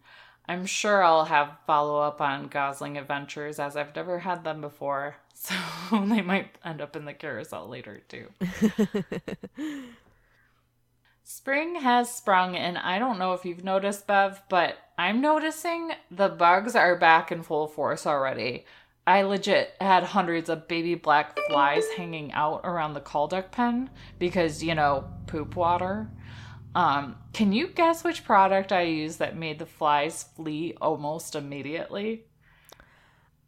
I'm 0.48 0.66
sure 0.66 1.02
I'll 1.02 1.26
have 1.26 1.58
follow 1.66 2.00
up 2.00 2.20
on 2.20 2.48
Gosling 2.48 2.98
Adventures 2.98 3.58
as 3.58 3.76
I've 3.76 3.94
never 3.94 4.20
had 4.20 4.44
them 4.44 4.60
before. 4.60 5.16
So 5.34 5.54
they 6.06 6.20
might 6.20 6.54
end 6.64 6.80
up 6.80 6.94
in 6.94 7.04
the 7.04 7.12
carousel 7.12 7.66
later 7.66 8.00
too. 8.08 8.28
Spring 11.24 11.76
has 11.76 12.14
sprung, 12.14 12.54
and 12.54 12.78
I 12.78 13.00
don't 13.00 13.18
know 13.18 13.32
if 13.32 13.44
you've 13.44 13.64
noticed, 13.64 14.06
Bev, 14.06 14.40
but 14.48 14.76
I'm 14.96 15.20
noticing 15.20 15.92
the 16.10 16.28
bugs 16.28 16.76
are 16.76 16.96
back 16.96 17.32
in 17.32 17.42
full 17.42 17.66
force 17.66 18.06
already. 18.06 18.66
I 19.06 19.22
legit 19.22 19.74
had 19.80 20.04
hundreds 20.04 20.48
of 20.48 20.68
baby 20.68 20.94
black 20.94 21.36
flies 21.48 21.84
hanging 21.96 22.32
out 22.32 22.60
around 22.62 22.94
the 22.94 23.00
call 23.00 23.26
duck 23.26 23.50
pen 23.50 23.90
because, 24.18 24.62
you 24.62 24.74
know, 24.74 25.04
poop 25.26 25.56
water. 25.56 26.08
Um, 26.74 27.16
can 27.32 27.52
you 27.52 27.68
guess 27.68 28.02
which 28.02 28.24
product 28.24 28.72
I 28.72 28.82
used 28.82 29.18
that 29.18 29.36
made 29.36 29.58
the 29.58 29.66
flies 29.66 30.22
flee 30.22 30.74
almost 30.80 31.34
immediately? 31.34 32.24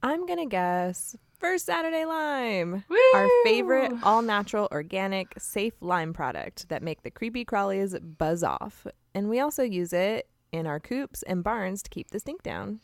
I'm 0.02 0.26
going 0.26 0.38
to 0.38 0.46
guess 0.46 1.16
First 1.38 1.66
Saturday 1.66 2.04
Lime. 2.04 2.84
Woo! 2.88 2.98
Our 3.14 3.28
favorite 3.44 3.92
all 4.02 4.22
natural, 4.22 4.68
organic, 4.70 5.34
safe 5.38 5.74
lime 5.80 6.12
product 6.12 6.68
that 6.68 6.82
make 6.82 7.02
the 7.02 7.10
creepy 7.10 7.44
crawlies 7.44 7.98
buzz 8.18 8.42
off. 8.42 8.86
And 9.14 9.28
we 9.28 9.40
also 9.40 9.62
use 9.62 9.92
it 9.92 10.28
in 10.52 10.66
our 10.66 10.78
coops 10.78 11.22
and 11.22 11.42
barns 11.42 11.82
to 11.82 11.90
keep 11.90 12.10
the 12.10 12.20
stink 12.20 12.42
down. 12.42 12.80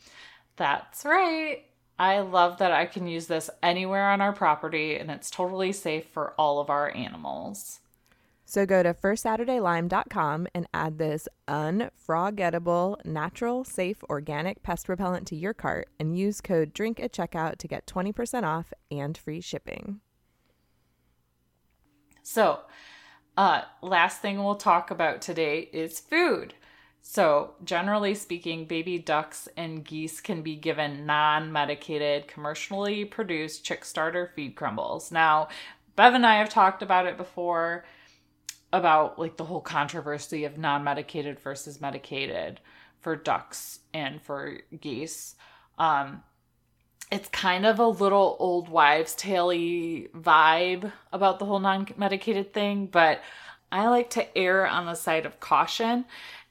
That's 0.57 1.05
right. 1.05 1.65
I 1.97 2.19
love 2.19 2.57
that 2.57 2.71
I 2.71 2.87
can 2.87 3.07
use 3.07 3.27
this 3.27 3.49
anywhere 3.61 4.09
on 4.09 4.21
our 4.21 4.33
property 4.33 4.95
and 4.95 5.11
it's 5.11 5.29
totally 5.29 5.71
safe 5.71 6.07
for 6.07 6.33
all 6.37 6.59
of 6.59 6.69
our 6.71 6.95
animals. 6.95 7.79
So 8.51 8.65
go 8.65 8.83
to 8.83 8.93
firstsaturdaylime.com 8.93 10.47
and 10.53 10.67
add 10.73 10.97
this 10.97 11.29
unfroggettable, 11.47 12.97
natural, 13.05 13.63
safe, 13.63 14.03
organic 14.09 14.61
pest 14.61 14.89
repellent 14.89 15.25
to 15.27 15.37
your 15.37 15.53
cart 15.53 15.87
and 16.01 16.17
use 16.17 16.41
code 16.41 16.73
DRINK 16.73 16.99
at 16.99 17.13
checkout 17.13 17.59
to 17.59 17.69
get 17.69 17.87
20% 17.87 18.43
off 18.43 18.73
and 18.91 19.17
free 19.17 19.39
shipping. 19.39 20.01
So, 22.23 22.59
uh, 23.37 23.61
last 23.81 24.21
thing 24.21 24.43
we'll 24.43 24.55
talk 24.55 24.91
about 24.91 25.21
today 25.21 25.69
is 25.71 26.01
food. 26.01 26.53
So, 27.01 27.53
generally 27.63 28.15
speaking, 28.15 28.65
baby 28.65 28.97
ducks 28.99 29.47
and 29.55 29.81
geese 29.81 30.19
can 30.19 30.41
be 30.41 30.57
given 30.57 31.05
non 31.05 31.53
medicated, 31.53 32.27
commercially 32.27 33.05
produced 33.05 33.63
chick 33.63 33.85
starter 33.85 34.29
feed 34.35 34.57
crumbles. 34.57 35.09
Now, 35.09 35.47
Bev 35.95 36.15
and 36.15 36.25
I 36.25 36.39
have 36.39 36.49
talked 36.49 36.83
about 36.83 37.05
it 37.05 37.15
before 37.15 37.85
about 38.73 39.19
like 39.19 39.37
the 39.37 39.45
whole 39.45 39.61
controversy 39.61 40.45
of 40.45 40.57
non 40.57 40.83
medicated 40.83 41.39
versus 41.39 41.81
medicated 41.81 42.59
for 42.99 43.15
ducks 43.15 43.79
and 43.93 44.21
for 44.21 44.59
geese. 44.79 45.35
Um, 45.77 46.23
it's 47.11 47.27
kind 47.29 47.65
of 47.65 47.79
a 47.79 47.87
little 47.87 48.37
old 48.39 48.69
wives' 48.69 49.15
tale 49.15 49.49
vibe 49.49 50.91
about 51.11 51.39
the 51.39 51.45
whole 51.45 51.59
non 51.59 51.87
medicated 51.97 52.53
thing, 52.53 52.85
but 52.85 53.21
I 53.71 53.87
like 53.87 54.09
to 54.11 54.37
err 54.37 54.67
on 54.67 54.85
the 54.85 54.95
side 54.95 55.25
of 55.25 55.39
caution 55.39 56.05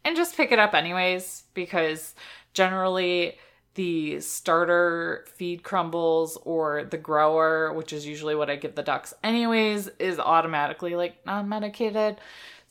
and 0.04 0.16
just 0.16 0.36
pick 0.36 0.52
it 0.52 0.58
up 0.58 0.74
anyways 0.74 1.44
because 1.54 2.14
generally 2.54 3.38
the 3.74 4.20
starter 4.20 5.24
feed 5.34 5.62
crumbles 5.62 6.36
or 6.44 6.84
the 6.84 6.98
grower, 6.98 7.72
which 7.72 7.92
is 7.92 8.06
usually 8.06 8.34
what 8.34 8.50
I 8.50 8.56
give 8.56 8.74
the 8.74 8.82
ducks 8.82 9.14
anyways, 9.22 9.88
is 9.98 10.18
automatically 10.18 10.96
like 10.96 11.24
non 11.24 11.48
medicated. 11.48 12.16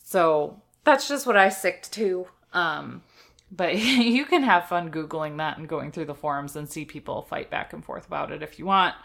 So 0.04 0.62
that's 0.84 1.08
just 1.08 1.26
what 1.26 1.38
I 1.38 1.50
stick 1.50 1.84
to. 1.92 2.28
Um, 2.54 3.04
but 3.52 3.78
you 3.80 4.26
can 4.26 4.44
have 4.44 4.68
fun 4.68 4.92
Googling 4.92 5.38
that 5.38 5.58
and 5.58 5.68
going 5.68 5.92
through 5.92 6.06
the 6.06 6.16
forums 6.16 6.56
and 6.56 6.70
see 6.70 6.86
people 6.86 7.22
fight 7.24 7.50
back 7.50 7.74
and 7.74 7.84
forth 7.84 8.08
about 8.08 8.32
it 8.32 8.44
if 8.44 8.60
you 8.60 8.66
want. 8.66 8.96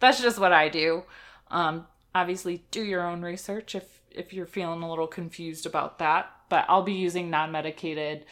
That's 0.00 0.20
just 0.20 0.38
what 0.38 0.52
I 0.52 0.68
do. 0.68 1.04
Um, 1.50 1.86
obviously, 2.14 2.64
do 2.70 2.82
your 2.82 3.06
own 3.06 3.22
research 3.22 3.74
if, 3.74 4.00
if 4.10 4.32
you're 4.32 4.46
feeling 4.46 4.82
a 4.82 4.90
little 4.90 5.06
confused 5.06 5.64
about 5.64 5.98
that 6.00 6.32
but 6.48 6.64
I'll 6.68 6.82
be 6.82 6.92
using 6.92 7.30
non-medicated 7.30 8.24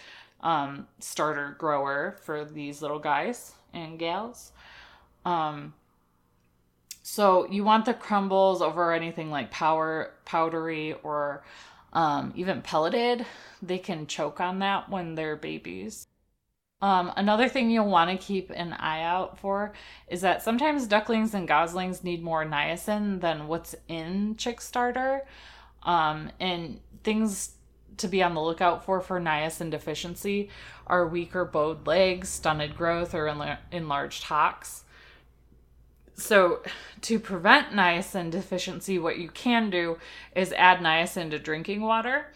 um, 0.45 0.87
starter 1.01 1.57
grower 1.59 2.17
for 2.23 2.45
these 2.45 2.83
little 2.83 3.01
guys 3.01 3.53
and 3.73 3.99
gals. 3.99 4.53
Um, 5.25 5.75
so 7.03 7.51
you 7.51 7.65
want 7.65 7.87
the 7.87 7.95
crumbles 7.95 8.63
over 8.63 8.93
anything 8.93 9.31
like 9.31 9.51
power 9.51 10.13
powdery 10.25 10.95
or 11.03 11.43
um, 11.93 12.33
even 12.37 12.63
pelleted. 12.63 13.27
They 13.63 13.79
can 13.79 14.07
choke 14.07 14.41
on 14.41 14.59
that 14.61 14.91
when 14.91 15.15
they're 15.15 15.37
babies. 15.37 16.07
Um, 16.83 17.13
another 17.17 17.49
thing 17.49 17.71
you'll 17.71 17.89
want 17.89 18.11
to 18.11 18.27
keep 18.27 18.51
an 18.51 18.75
eye 18.75 19.03
out 19.03 19.39
for 19.39 19.73
is 20.09 20.21
that 20.21 20.43
sometimes 20.43 20.87
ducklings 20.87 21.33
and 21.33 21.49
goslings 21.49 22.05
need 22.05 22.23
more 22.23 22.45
niacin 22.45 23.23
than 23.23 23.49
what's 23.49 23.75
in 23.89 24.37
chick 24.37 24.61
starter. 24.61 25.23
Um, 25.83 26.31
and 26.41 26.81
things 27.03 27.54
to 27.99 28.09
be 28.09 28.23
on 28.23 28.35
the 28.35 28.41
lookout 28.41 28.85
for 28.85 29.01
for 29.01 29.21
niacin 29.21 29.71
deficiency 29.71 30.49
are 30.87 31.07
weaker 31.07 31.45
bowed 31.45 31.87
legs, 31.87 32.29
stunted 32.29 32.77
growth, 32.77 33.15
or 33.15 33.59
enlarged 33.73 34.25
hocks. 34.25 34.85
So, 36.17 36.63
to 37.03 37.19
prevent 37.19 37.73
niacin 37.73 38.31
deficiency, 38.31 38.99
what 38.99 39.19
you 39.19 39.29
can 39.29 39.69
do 39.69 39.99
is 40.37 40.53
add 40.53 40.79
niacin 40.79 41.31
to 41.31 41.39
drinking 41.39 41.81
water 41.81 42.27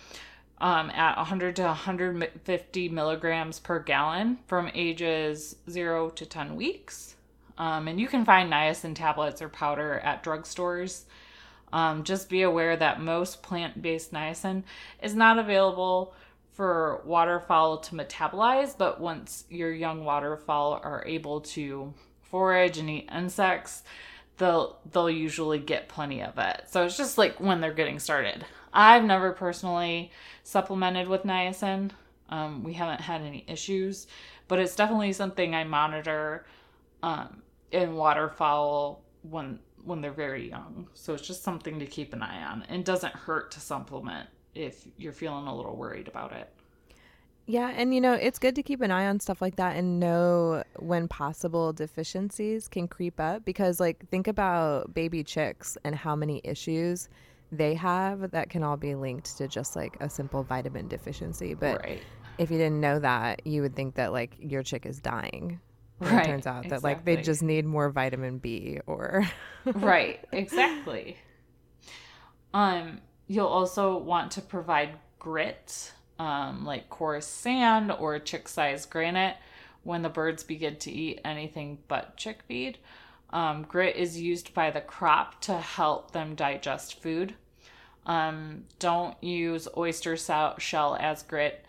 um, 0.60 0.90
at 0.90 1.16
100 1.16 1.56
to 1.56 1.62
150 1.62 2.88
milligrams 2.88 3.60
per 3.60 3.78
gallon 3.78 4.38
from 4.46 4.70
ages 4.74 5.56
0 5.70 6.10
to 6.10 6.26
10 6.26 6.56
weeks. 6.56 7.14
Um, 7.56 7.88
and 7.88 8.00
you 8.00 8.08
can 8.08 8.24
find 8.24 8.52
niacin 8.52 8.94
tablets 8.94 9.42
or 9.42 9.48
powder 9.48 10.00
at 10.00 10.24
drugstores 10.24 11.04
um, 11.72 12.04
just 12.04 12.28
be 12.28 12.42
aware 12.42 12.76
that 12.76 13.00
most 13.00 13.42
plant 13.42 13.80
based 13.82 14.12
niacin 14.12 14.62
is 15.02 15.14
not 15.14 15.38
available 15.38 16.14
for 16.52 17.02
waterfowl 17.04 17.78
to 17.78 17.94
metabolize, 17.94 18.76
but 18.76 19.00
once 19.00 19.44
your 19.48 19.72
young 19.72 20.04
waterfowl 20.04 20.80
are 20.82 21.04
able 21.06 21.40
to 21.40 21.94
forage 22.22 22.78
and 22.78 22.90
eat 22.90 23.08
insects, 23.14 23.84
they'll 24.38 24.78
they'll 24.90 25.10
usually 25.10 25.58
get 25.58 25.88
plenty 25.88 26.22
of 26.22 26.36
it. 26.38 26.64
So 26.68 26.84
it's 26.84 26.96
just 26.96 27.18
like 27.18 27.38
when 27.38 27.60
they're 27.60 27.72
getting 27.72 27.98
started. 27.98 28.44
I've 28.72 29.04
never 29.04 29.32
personally 29.32 30.10
supplemented 30.42 31.08
with 31.08 31.22
niacin. 31.22 31.90
Um, 32.28 32.62
we 32.64 32.74
haven't 32.74 33.00
had 33.00 33.22
any 33.22 33.44
issues, 33.46 34.06
but 34.48 34.58
it's 34.58 34.76
definitely 34.76 35.12
something 35.12 35.54
I 35.54 35.64
monitor 35.64 36.44
um, 37.02 37.42
in 37.70 37.94
waterfowl 37.94 39.02
when 39.22 39.58
when 39.84 40.00
they're 40.00 40.12
very 40.12 40.48
young. 40.48 40.88
So 40.94 41.14
it's 41.14 41.26
just 41.26 41.42
something 41.42 41.78
to 41.78 41.86
keep 41.86 42.12
an 42.12 42.22
eye 42.22 42.44
on. 42.44 42.64
And 42.68 42.84
doesn't 42.84 43.14
hurt 43.14 43.50
to 43.52 43.60
supplement 43.60 44.28
if 44.54 44.86
you're 44.96 45.12
feeling 45.12 45.46
a 45.46 45.56
little 45.56 45.76
worried 45.76 46.08
about 46.08 46.32
it. 46.32 46.52
Yeah, 47.46 47.72
and 47.74 47.94
you 47.94 48.00
know, 48.02 48.12
it's 48.12 48.38
good 48.38 48.54
to 48.56 48.62
keep 48.62 48.82
an 48.82 48.90
eye 48.90 49.06
on 49.06 49.20
stuff 49.20 49.40
like 49.40 49.56
that 49.56 49.74
and 49.76 49.98
know 49.98 50.62
when 50.76 51.08
possible 51.08 51.72
deficiencies 51.72 52.68
can 52.68 52.86
creep 52.88 53.18
up 53.18 53.46
because 53.46 53.80
like 53.80 54.06
think 54.10 54.28
about 54.28 54.92
baby 54.92 55.24
chicks 55.24 55.78
and 55.82 55.94
how 55.94 56.14
many 56.14 56.42
issues 56.44 57.08
they 57.50 57.72
have 57.72 58.32
that 58.32 58.50
can 58.50 58.62
all 58.62 58.76
be 58.76 58.94
linked 58.94 59.38
to 59.38 59.48
just 59.48 59.76
like 59.76 59.96
a 60.00 60.10
simple 60.10 60.42
vitamin 60.42 60.88
deficiency. 60.88 61.54
But 61.54 61.80
right. 61.82 62.02
if 62.36 62.50
you 62.50 62.58
didn't 62.58 62.82
know 62.82 62.98
that, 62.98 63.46
you 63.46 63.62
would 63.62 63.74
think 63.74 63.94
that 63.94 64.12
like 64.12 64.36
your 64.38 64.62
chick 64.62 64.84
is 64.84 64.98
dying 64.98 65.58
right, 66.00 66.24
it 66.24 66.28
turns 66.28 66.46
out 66.46 66.64
exactly. 66.64 66.70
that 66.70 66.84
like 66.84 67.04
they 67.04 67.16
just 67.16 67.42
need 67.42 67.66
more 67.66 67.90
vitamin 67.90 68.38
B 68.38 68.80
or 68.86 69.28
right 69.64 70.20
exactly. 70.32 71.16
Um 72.54 73.00
you'll 73.26 73.46
also 73.46 73.98
want 73.98 74.32
to 74.32 74.40
provide 74.40 74.90
grit 75.18 75.92
um, 76.18 76.64
like 76.64 76.90
coarse 76.90 77.26
sand 77.26 77.92
or 77.92 78.18
chick 78.18 78.48
sized 78.48 78.90
granite. 78.90 79.36
When 79.84 80.02
the 80.02 80.08
birds 80.08 80.42
begin 80.42 80.76
to 80.76 80.90
eat 80.90 81.20
anything 81.24 81.78
but 81.88 82.16
chick 82.16 82.42
feed 82.46 82.78
um, 83.30 83.62
grit 83.62 83.96
is 83.96 84.20
used 84.20 84.54
by 84.54 84.70
the 84.70 84.80
crop 84.80 85.40
to 85.42 85.58
help 85.58 86.12
them 86.12 86.34
digest 86.34 87.00
food. 87.02 87.34
Um, 88.06 88.64
don't 88.78 89.22
use 89.22 89.68
oyster 89.76 90.16
shell 90.16 90.96
as 90.98 91.22
grit 91.22 91.64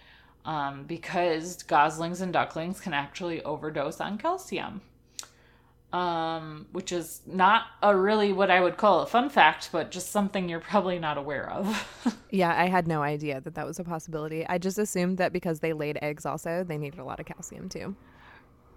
um, 0.50 0.84
because 0.86 1.62
goslings 1.62 2.22
and 2.22 2.34
ducklings 2.34 2.80
can 2.80 2.92
actually 2.92 3.44
overdose 3.44 4.02
on 4.02 4.18
calcium. 4.18 4.82
Um, 5.94 6.68
which 6.72 6.92
is 6.92 7.22
not 7.26 7.66
a 7.82 7.96
really 7.96 8.32
what 8.32 8.52
I 8.52 8.60
would 8.62 8.78
call 8.78 9.02
a 9.02 9.08
fun 9.08 9.30
fact, 9.30 9.70
but 9.72 9.90
just 9.90 10.12
something 10.12 10.48
you're 10.48 10.60
probably 10.60 11.00
not 11.00 11.18
aware 11.18 11.50
of. 11.52 12.18
yeah, 12.32 12.54
I 12.56 12.68
had 12.68 12.88
no 12.88 13.02
idea 13.02 13.42
that 13.42 13.56
that 13.56 13.66
was 13.66 13.80
a 13.80 13.84
possibility. 13.84 14.46
I 14.48 14.58
just 14.60 14.78
assumed 14.78 15.18
that 15.20 15.34
because 15.34 15.60
they 15.60 15.74
laid 15.74 15.98
eggs, 16.02 16.26
also 16.26 16.64
they 16.64 16.78
needed 16.78 17.00
a 17.00 17.04
lot 17.04 17.20
of 17.20 17.28
calcium 17.28 17.70
too. 17.70 17.96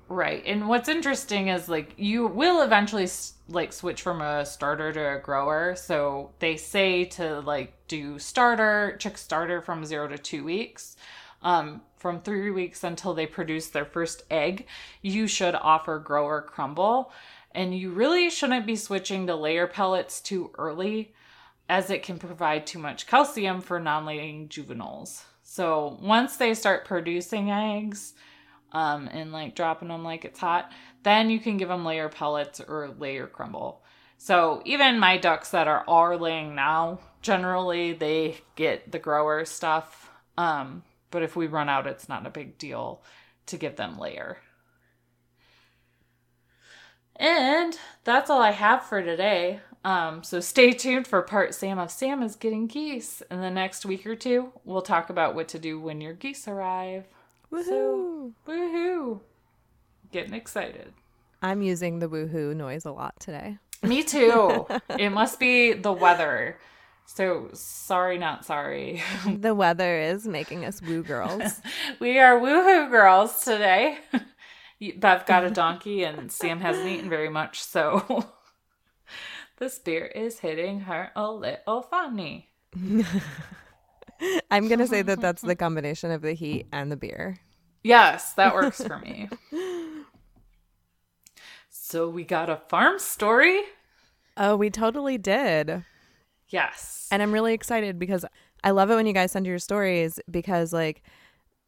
Right. 0.09 0.43
And 0.45 0.69
what's 0.69 0.91
interesting 0.91 1.49
is 1.49 1.71
like 1.71 1.95
you 1.97 2.27
will 2.27 2.61
eventually 2.63 3.09
like 3.49 3.73
switch 3.73 4.03
from 4.03 4.21
a 4.21 4.45
starter 4.45 4.93
to 4.93 5.17
a 5.17 5.19
grower. 5.19 5.75
So 5.77 6.33
they 6.39 6.57
say 6.57 7.07
to 7.17 7.41
like 7.41 7.75
do 7.89 8.19
starter, 8.19 8.97
chick 8.99 9.17
starter 9.17 9.63
from 9.63 9.87
0 9.87 10.09
to 10.09 10.19
2 10.19 10.45
weeks 10.45 10.97
um, 11.43 11.83
from 11.97 12.21
three 12.21 12.51
weeks 12.51 12.85
until 12.85 13.15
they 13.15 13.27
produce 13.27 13.69
their 13.69 13.85
first 13.85 14.23
egg, 14.31 14.67
you 15.01 15.27
should 15.27 15.55
offer 15.55 15.99
grower 15.99 16.43
crumble. 16.43 17.13
And 17.55 17.77
you 17.77 17.91
really 17.91 18.31
shouldn't 18.31 18.67
be 18.67 18.77
switching 18.77 19.27
to 19.27 19.37
layer 19.37 19.67
pellets 19.67 20.21
too 20.21 20.51
early, 20.57 21.15
as 21.69 21.91
it 21.91 22.03
can 22.03 22.19
provide 22.19 22.67
too 22.67 22.79
much 22.79 23.07
calcium 23.07 23.61
for 23.61 23.79
non 23.79 24.07
laying 24.07 24.49
juveniles. 24.49 25.25
So 25.43 25.99
once 26.01 26.37
they 26.37 26.55
start 26.55 26.87
producing 26.87 27.51
eggs 27.51 28.15
um, 28.73 29.09
and 29.13 29.33
like 29.33 29.55
dropping 29.55 29.89
them 29.89 30.03
like 30.03 30.25
it's 30.25 30.41
hot, 30.41 30.73
then 31.03 31.29
you 31.29 31.39
can 31.39 31.59
give 31.59 31.69
them 31.69 31.85
layer 31.85 32.09
pellets 32.09 32.61
or 32.61 32.95
layer 32.99 33.27
crumble. 33.27 33.83
So 34.17 34.63
even 34.65 34.99
my 34.99 35.19
ducks 35.19 35.51
that 35.51 35.69
are 35.69 35.85
are 35.87 36.17
laying 36.17 36.55
now, 36.55 37.01
generally 37.21 37.93
they 37.93 38.39
get 38.57 38.91
the 38.91 38.99
grower 38.99 39.45
stuff. 39.45 40.11
Um, 40.39 40.85
but 41.13 41.23
if 41.23 41.37
we 41.37 41.47
run 41.47 41.69
out, 41.69 41.87
it's 41.87 42.09
not 42.09 42.27
a 42.27 42.31
big 42.31 42.59
deal 42.59 43.03
to 43.47 43.57
give 43.57 43.77
them 43.77 43.99
layer. 43.99 44.39
And 47.15 47.79
that's 48.03 48.31
all 48.31 48.43
I 48.43 48.51
have 48.51 48.83
for 48.83 49.01
today. 49.01 49.61
Um, 49.85 50.25
so 50.25 50.41
stay 50.41 50.73
tuned 50.73 51.07
for 51.07 51.23
part 51.23 51.55
Sam 51.55 51.79
of 51.79 51.91
Sam 51.91 52.23
is 52.23 52.37
getting 52.37 52.67
geese. 52.67 53.23
In 53.31 53.41
the 53.41 53.51
next 53.51 53.85
week 53.85 54.07
or 54.07 54.17
two, 54.17 54.53
we'll 54.65 54.83
talk 54.83 55.11
about 55.11 55.35
what 55.35 55.49
to 55.49 55.59
do 55.59 55.79
when 55.81 56.01
your 56.01 56.15
geese 56.15 56.49
arrive. 56.49 57.07
Woohoo! 57.53 57.65
So, 57.65 58.33
woohoo! 58.47 59.21
Getting 60.11 60.35
excited. 60.35 60.93
I'm 61.43 61.63
using 61.63 61.99
the 61.99 62.09
woohoo 62.09 62.57
noise 62.57 62.85
a 62.85 62.93
lot 62.93 63.19
today. 63.21 63.59
Me 63.83 64.03
too. 64.03 64.67
it 64.99 65.11
must 65.11 65.41
be 65.41 65.73
the 65.73 65.93
weather. 65.93 66.59
So 67.07 67.51
sorry, 67.53 68.19
not 68.19 68.45
sorry. 68.45 69.03
the 69.27 69.55
weather 69.55 69.99
is 69.99 70.27
making 70.27 70.65
us 70.65 70.81
woo 70.81 71.03
girls. 71.03 71.61
we 72.01 72.19
are 72.19 72.41
woohoo 72.41 72.91
girls 72.91 73.41
today. 73.41 73.99
Bev 74.97 75.27
got 75.27 75.45
a 75.45 75.51
donkey 75.51 76.05
and 76.05 76.33
Sam 76.33 76.61
hasn't 76.61 76.89
eaten 76.89 77.09
very 77.09 77.29
much, 77.29 77.63
so 77.63 78.33
this 79.59 79.79
beer 79.79 80.07
is 80.07 80.41
hitting 80.41 80.81
her 80.81 81.13
a 81.15 81.31
little 81.31 81.83
funny. 81.83 82.49
I'm 84.51 84.69
going 84.69 84.81
to 84.81 84.89
say 84.89 85.03
that 85.03 85.21
that's 85.21 85.43
the 85.43 85.55
combination 85.55 86.11
of 86.11 86.23
the 86.23 86.33
heat 86.33 86.67
and 86.73 86.91
the 86.91 86.97
beer. 86.97 87.39
Yes, 87.85 88.33
that 88.35 88.55
works 88.55 88.83
for 88.83 88.99
me. 88.99 89.29
so 91.71 92.09
we 92.09 92.25
got 92.25 92.51
a 92.51 92.57
farm 92.69 92.99
story. 92.99 93.61
Oh, 94.37 94.57
we 94.57 94.71
totally 94.71 95.19
did. 95.19 95.85
Yes. 96.53 97.09
And 97.11 97.23
I'm 97.23 97.33
really 97.33 97.55
excited 97.55 97.99
because 97.99 98.25
I 98.63 98.71
love 98.71 98.91
it 98.91 98.95
when 98.95 99.07
you 99.07 99.13
guys 99.13 99.33
send 99.33 99.47
your 99.47 99.59
stories 99.59 100.21
because, 100.31 100.73
like, 100.73 101.03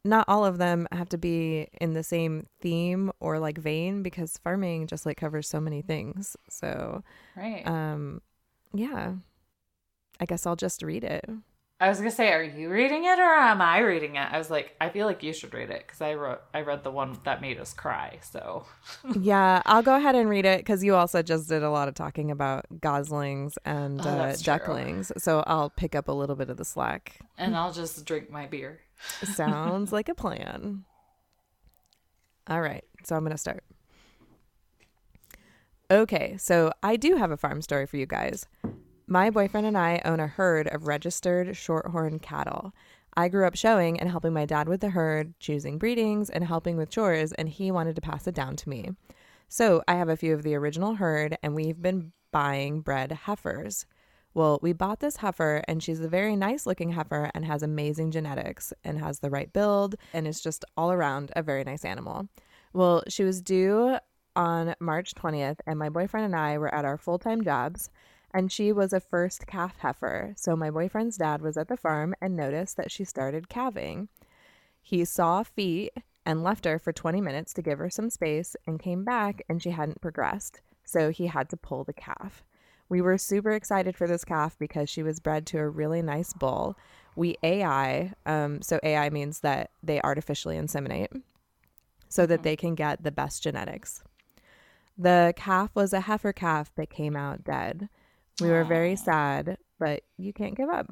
not 0.05 0.25
all 0.27 0.45
of 0.45 0.59
them 0.59 0.87
have 0.91 1.09
to 1.09 1.17
be 1.17 1.67
in 1.81 1.93
the 1.93 2.03
same 2.03 2.45
theme 2.61 3.11
or 3.19 3.39
like 3.39 3.57
vein 3.57 4.03
because 4.03 4.37
farming 4.37 4.85
just 4.85 5.03
like 5.05 5.17
covers 5.17 5.47
so 5.47 5.59
many 5.59 5.81
things. 5.81 6.37
So, 6.47 7.03
right. 7.35 7.67
Um, 7.67 8.21
yeah. 8.71 9.13
I 10.19 10.25
guess 10.25 10.45
I'll 10.45 10.55
just 10.55 10.83
read 10.83 11.03
it. 11.03 11.27
I 11.77 11.89
was 11.89 11.97
gonna 11.97 12.11
say, 12.11 12.31
are 12.31 12.41
you 12.41 12.69
reading 12.69 13.03
it 13.03 13.19
or 13.19 13.33
am 13.33 13.61
I 13.61 13.79
reading 13.79 14.15
it? 14.15 14.31
I 14.31 14.37
was 14.37 14.49
like, 14.49 14.75
I 14.79 14.89
feel 14.89 15.05
like 15.05 15.23
you 15.23 15.33
should 15.33 15.53
read 15.53 15.69
it 15.69 15.83
because 15.85 15.99
I 15.99 16.13
wrote, 16.13 16.39
I 16.53 16.61
read 16.61 16.85
the 16.85 16.91
one 16.91 17.17
that 17.25 17.41
made 17.41 17.59
us 17.59 17.73
cry. 17.73 18.19
So, 18.21 18.65
yeah, 19.19 19.61
I'll 19.65 19.81
go 19.81 19.95
ahead 19.95 20.15
and 20.15 20.29
read 20.29 20.45
it 20.45 20.59
because 20.59 20.85
you 20.85 20.95
also 20.95 21.21
just 21.21 21.49
did 21.49 21.63
a 21.63 21.69
lot 21.69 21.89
of 21.89 21.93
talking 21.93 22.31
about 22.31 22.65
goslings 22.79 23.57
and 23.65 23.99
oh, 24.05 24.09
uh, 24.09 24.35
ducklings. 24.41 25.07
True. 25.07 25.19
So 25.19 25.43
I'll 25.47 25.69
pick 25.69 25.95
up 25.95 26.07
a 26.07 26.13
little 26.13 26.37
bit 26.37 26.49
of 26.49 26.55
the 26.55 26.63
slack, 26.63 27.19
and 27.37 27.57
I'll 27.57 27.73
just 27.73 28.05
drink 28.05 28.29
my 28.29 28.45
beer. 28.45 28.79
Sounds 29.23 29.91
like 29.91 30.07
a 30.07 30.15
plan. 30.15 30.85
All 32.47 32.61
right, 32.61 32.85
so 33.03 33.17
I'm 33.17 33.23
gonna 33.23 33.37
start. 33.37 33.65
Okay, 35.91 36.37
so 36.37 36.71
I 36.81 36.95
do 36.95 37.17
have 37.17 37.31
a 37.31 37.37
farm 37.37 37.61
story 37.61 37.85
for 37.85 37.97
you 37.97 38.05
guys. 38.05 38.47
My 39.07 39.29
boyfriend 39.29 39.67
and 39.67 39.77
I 39.77 40.01
own 40.03 40.19
a 40.19 40.25
herd 40.25 40.67
of 40.67 40.87
registered 40.87 41.55
shorthorn 41.55 42.17
cattle. 42.17 42.73
I 43.15 43.29
grew 43.29 43.45
up 43.45 43.55
showing 43.55 43.99
and 43.99 44.09
helping 44.09 44.33
my 44.33 44.45
dad 44.45 44.67
with 44.67 44.81
the 44.81 44.89
herd, 44.89 45.39
choosing 45.39 45.77
breedings, 45.77 46.31
and 46.31 46.43
helping 46.43 46.75
with 46.75 46.89
chores, 46.89 47.31
and 47.33 47.47
he 47.47 47.69
wanted 47.69 47.95
to 47.95 48.01
pass 48.01 48.25
it 48.25 48.33
down 48.33 48.55
to 48.55 48.69
me. 48.69 48.89
So 49.47 49.83
I 49.87 49.93
have 49.93 50.09
a 50.09 50.17
few 50.17 50.33
of 50.33 50.41
the 50.41 50.55
original 50.55 50.95
herd, 50.95 51.37
and 51.43 51.53
we've 51.53 51.79
been 51.79 52.13
buying 52.31 52.81
bred 52.81 53.11
heifers. 53.11 53.85
Well, 54.33 54.57
we 54.63 54.73
bought 54.73 55.01
this 55.01 55.17
heifer, 55.17 55.61
and 55.67 55.83
she's 55.83 55.99
a 55.99 56.09
very 56.09 56.35
nice 56.35 56.65
looking 56.65 56.93
heifer 56.93 57.29
and 57.35 57.45
has 57.45 57.61
amazing 57.61 58.09
genetics 58.09 58.73
and 58.83 58.99
has 58.99 59.19
the 59.19 59.29
right 59.29 59.53
build 59.53 59.95
and 60.13 60.27
is 60.27 60.41
just 60.41 60.65
all 60.75 60.91
around 60.91 61.31
a 61.35 61.43
very 61.43 61.63
nice 61.63 61.85
animal. 61.85 62.27
Well, 62.73 63.03
she 63.07 63.23
was 63.23 63.39
due 63.39 63.97
on 64.35 64.73
March 64.79 65.13
20th, 65.13 65.59
and 65.67 65.77
my 65.77 65.89
boyfriend 65.89 66.25
and 66.25 66.35
I 66.35 66.57
were 66.57 66.73
at 66.73 66.85
our 66.85 66.97
full 66.97 67.19
time 67.19 67.43
jobs 67.43 67.91
and 68.35 68.51
she 68.51 68.73
was 68.73 68.91
a 68.91 68.99
first 68.99 69.47
calf 69.47 69.77
heifer. 69.79 70.33
So 70.35 70.57
my 70.57 70.69
boyfriend's 70.69 71.15
dad 71.15 71.41
was 71.41 71.55
at 71.55 71.69
the 71.69 71.77
farm 71.77 72.13
and 72.19 72.35
noticed 72.35 72.75
that 72.75 72.91
she 72.91 73.05
started 73.05 73.47
calving. 73.47 74.09
He 74.81 75.05
saw 75.05 75.43
feet 75.43 75.93
and 76.25 76.43
left 76.43 76.65
her 76.65 76.77
for 76.77 76.91
20 76.91 77.21
minutes 77.21 77.53
to 77.53 77.61
give 77.61 77.79
her 77.79 77.89
some 77.89 78.09
space 78.09 78.57
and 78.67 78.77
came 78.77 79.05
back 79.05 79.41
and 79.47 79.63
she 79.63 79.69
hadn't 79.69 80.01
progressed. 80.01 80.59
So 80.83 81.11
he 81.11 81.27
had 81.27 81.47
to 81.49 81.57
pull 81.57 81.85
the 81.85 81.93
calf. 81.93 82.43
We 82.89 82.99
were 82.99 83.17
super 83.17 83.53
excited 83.53 83.95
for 83.95 84.05
this 84.05 84.25
calf 84.25 84.59
because 84.59 84.89
she 84.89 85.01
was 85.01 85.21
bred 85.21 85.45
to 85.47 85.59
a 85.59 85.69
really 85.69 86.01
nice 86.01 86.33
bull. 86.33 86.77
We 87.15 87.37
AI, 87.41 88.11
um, 88.25 88.61
so 88.61 88.81
AI 88.83 89.09
means 89.11 89.39
that 89.39 89.71
they 89.81 90.01
artificially 90.01 90.57
inseminate 90.57 91.21
so 92.09 92.25
that 92.25 92.35
mm-hmm. 92.35 92.43
they 92.43 92.55
can 92.57 92.75
get 92.75 93.01
the 93.01 93.11
best 93.11 93.41
genetics. 93.41 94.03
The 94.97 95.33
calf 95.37 95.71
was 95.73 95.93
a 95.93 96.01
heifer 96.01 96.33
calf 96.33 96.75
that 96.75 96.89
came 96.89 97.15
out 97.15 97.45
dead. 97.45 97.87
We 98.41 98.49
were 98.49 98.65
very 98.65 98.95
sad, 98.97 99.57
but 99.79 100.03
you 100.17 100.33
can't 100.33 100.55
give 100.55 100.69
up. 100.69 100.91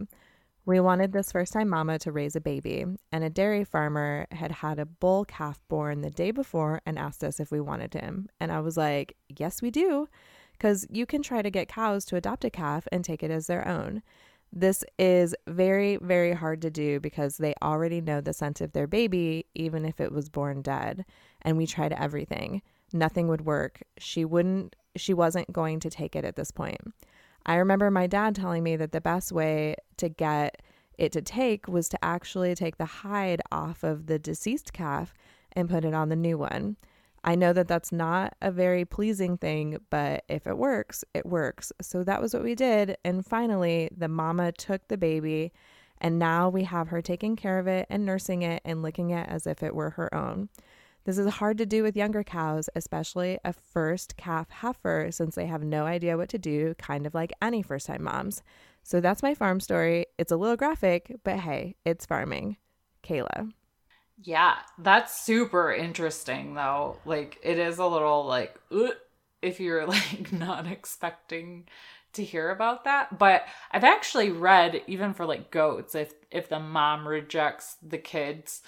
We 0.65 0.79
wanted 0.79 1.11
this 1.11 1.33
first 1.33 1.51
time 1.51 1.67
mama 1.67 1.99
to 1.99 2.11
raise 2.11 2.37
a 2.37 2.41
baby, 2.41 2.85
and 3.11 3.23
a 3.23 3.29
dairy 3.29 3.65
farmer 3.65 4.27
had 4.31 4.51
had 4.51 4.79
a 4.79 4.85
bull 4.85 5.25
calf 5.25 5.59
born 5.67 6.01
the 6.01 6.09
day 6.09 6.31
before 6.31 6.81
and 6.85 6.97
asked 6.97 7.21
us 7.21 7.41
if 7.41 7.51
we 7.51 7.59
wanted 7.59 7.93
him. 7.93 8.29
And 8.39 8.49
I 8.49 8.61
was 8.61 8.77
like, 8.77 9.17
Yes, 9.27 9.61
we 9.61 9.71
do, 9.71 10.07
because 10.53 10.87
you 10.89 11.05
can 11.05 11.21
try 11.21 11.41
to 11.41 11.51
get 11.51 11.67
cows 11.67 12.05
to 12.05 12.15
adopt 12.15 12.45
a 12.45 12.49
calf 12.49 12.87
and 12.93 13.03
take 13.03 13.23
it 13.23 13.31
as 13.31 13.47
their 13.47 13.67
own. 13.67 14.03
This 14.53 14.85
is 14.97 15.35
very, 15.45 15.97
very 15.97 16.31
hard 16.31 16.61
to 16.61 16.69
do 16.69 17.01
because 17.01 17.37
they 17.37 17.55
already 17.61 17.99
know 17.99 18.21
the 18.21 18.31
scent 18.31 18.61
of 18.61 18.71
their 18.71 18.87
baby, 18.87 19.47
even 19.55 19.83
if 19.83 19.99
it 19.99 20.13
was 20.13 20.29
born 20.29 20.61
dead. 20.61 21.03
And 21.41 21.57
we 21.57 21.67
tried 21.67 21.91
everything. 21.91 22.61
Nothing 22.93 23.27
would 23.27 23.45
work. 23.45 23.81
She 23.97 24.23
wouldn't, 24.23 24.77
she 24.95 25.13
wasn't 25.13 25.51
going 25.51 25.81
to 25.81 25.89
take 25.89 26.15
it 26.15 26.23
at 26.23 26.35
this 26.37 26.51
point. 26.51 26.93
I 27.45 27.55
remember 27.55 27.91
my 27.91 28.07
dad 28.07 28.35
telling 28.35 28.63
me 28.63 28.75
that 28.77 28.91
the 28.91 29.01
best 29.01 29.31
way 29.31 29.75
to 29.97 30.09
get 30.09 30.61
it 30.97 31.11
to 31.13 31.21
take 31.21 31.67
was 31.67 31.89
to 31.89 32.03
actually 32.03 32.55
take 32.55 32.77
the 32.77 32.85
hide 32.85 33.41
off 33.51 33.83
of 33.83 34.05
the 34.05 34.19
deceased 34.19 34.73
calf 34.73 35.13
and 35.53 35.69
put 35.69 35.85
it 35.85 35.93
on 35.93 36.09
the 36.09 36.15
new 36.15 36.37
one. 36.37 36.77
I 37.23 37.35
know 37.35 37.53
that 37.53 37.67
that's 37.67 37.91
not 37.91 38.35
a 38.41 38.51
very 38.51 38.83
pleasing 38.83 39.37
thing, 39.37 39.77
but 39.89 40.25
if 40.27 40.45
it 40.45 40.57
works, 40.57 41.05
it 41.13 41.25
works. 41.25 41.71
So 41.81 42.03
that 42.03 42.21
was 42.21 42.33
what 42.33 42.43
we 42.43 42.53
did. 42.53 42.97
And 43.05 43.25
finally, 43.25 43.89
the 43.95 44.09
mama 44.09 44.51
took 44.51 44.87
the 44.87 44.97
baby, 44.97 45.53
and 46.01 46.19
now 46.19 46.49
we 46.49 46.65
have 46.65 46.89
her 46.89 47.01
taking 47.01 47.37
care 47.37 47.59
of 47.59 47.67
it 47.67 47.87
and 47.89 48.05
nursing 48.05 48.41
it 48.41 48.61
and 48.65 48.81
licking 48.81 49.11
it 49.11 49.27
as 49.29 49.47
if 49.47 49.63
it 49.63 49.73
were 49.73 49.91
her 49.91 50.13
own. 50.13 50.49
This 51.05 51.17
is 51.17 51.33
hard 51.33 51.57
to 51.57 51.65
do 51.65 51.83
with 51.83 51.97
younger 51.97 52.23
cows, 52.23 52.69
especially 52.75 53.37
a 53.43 53.51
first 53.51 54.15
calf 54.15 54.49
heifer, 54.49 55.09
since 55.11 55.35
they 55.35 55.47
have 55.47 55.63
no 55.63 55.85
idea 55.85 56.17
what 56.17 56.29
to 56.29 56.37
do, 56.37 56.75
kind 56.75 57.05
of 57.05 57.13
like 57.13 57.33
any 57.41 57.61
first 57.61 57.87
time 57.87 58.03
moms. 58.03 58.41
So 58.83 59.01
that's 59.01 59.23
my 59.23 59.35
farm 59.35 59.59
story. 59.59 60.05
It's 60.17 60.31
a 60.31 60.37
little 60.37 60.55
graphic, 60.55 61.15
but 61.23 61.39
hey, 61.39 61.75
it's 61.83 62.05
farming. 62.05 62.57
Kayla. 63.03 63.51
Yeah, 64.21 64.55
that's 64.77 65.19
super 65.19 65.73
interesting 65.73 66.53
though. 66.53 66.97
Like 67.05 67.37
it 67.43 67.57
is 67.57 67.79
a 67.79 67.85
little 67.85 68.25
like 68.25 68.57
if 69.41 69.59
you're 69.59 69.85
like 69.87 70.31
not 70.31 70.67
expecting 70.67 71.67
to 72.13 72.23
hear 72.23 72.51
about 72.51 72.83
that, 72.83 73.17
but 73.17 73.43
I've 73.71 73.83
actually 73.83 74.29
read 74.29 74.81
even 74.87 75.13
for 75.13 75.25
like 75.25 75.51
goats 75.51 75.95
if 75.95 76.13
if 76.31 76.47
the 76.47 76.59
mom 76.59 77.07
rejects 77.07 77.75
the 77.81 77.97
kids, 77.97 78.61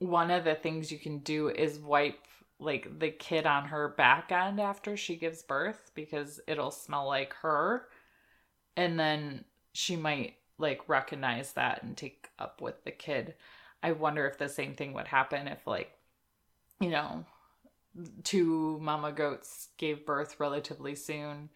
one 0.00 0.30
of 0.30 0.44
the 0.44 0.54
things 0.54 0.90
you 0.90 0.98
can 0.98 1.18
do 1.18 1.48
is 1.48 1.78
wipe 1.78 2.18
like 2.58 2.98
the 2.98 3.10
kid 3.10 3.46
on 3.46 3.66
her 3.66 3.88
back 3.88 4.32
end 4.32 4.60
after 4.60 4.96
she 4.96 5.16
gives 5.16 5.42
birth 5.42 5.92
because 5.94 6.40
it'll 6.46 6.70
smell 6.70 7.06
like 7.06 7.32
her. 7.34 7.86
And 8.76 8.98
then 8.98 9.44
she 9.72 9.96
might 9.96 10.34
like 10.58 10.88
recognize 10.88 11.52
that 11.52 11.82
and 11.82 11.96
take 11.96 12.28
up 12.38 12.60
with 12.60 12.82
the 12.84 12.90
kid. 12.90 13.34
I 13.82 13.92
wonder 13.92 14.26
if 14.26 14.38
the 14.38 14.48
same 14.48 14.74
thing 14.74 14.92
would 14.94 15.06
happen 15.06 15.48
if 15.48 15.66
like 15.66 15.92
you 16.80 16.90
know 16.90 17.24
two 18.24 18.78
mama 18.80 19.12
goats 19.12 19.68
gave 19.76 20.06
birth 20.06 20.36
relatively 20.38 20.94
soon 20.94 21.50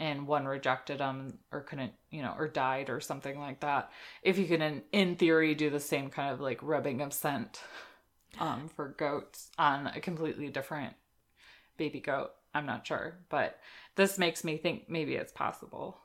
and 0.00 0.26
one 0.26 0.46
rejected 0.46 0.98
them 0.98 1.38
or 1.52 1.60
couldn't, 1.60 1.92
you 2.10 2.22
know, 2.22 2.34
or 2.36 2.48
died 2.48 2.88
or 2.88 3.00
something 3.00 3.38
like 3.38 3.60
that. 3.60 3.92
If 4.22 4.38
you 4.38 4.46
can, 4.46 4.62
in, 4.62 4.82
in 4.92 5.16
theory, 5.16 5.54
do 5.54 5.68
the 5.68 5.78
same 5.78 6.08
kind 6.08 6.32
of 6.32 6.40
like 6.40 6.58
rubbing 6.62 7.02
of 7.02 7.12
scent 7.12 7.60
um, 8.40 8.68
for 8.74 8.88
goats 8.88 9.50
on 9.58 9.86
a 9.88 10.00
completely 10.00 10.48
different 10.48 10.94
baby 11.76 12.00
goat. 12.00 12.30
I'm 12.54 12.66
not 12.66 12.86
sure, 12.86 13.18
but 13.28 13.58
this 13.94 14.18
makes 14.18 14.42
me 14.42 14.56
think 14.56 14.88
maybe 14.88 15.14
it's 15.14 15.32
possible. 15.32 15.98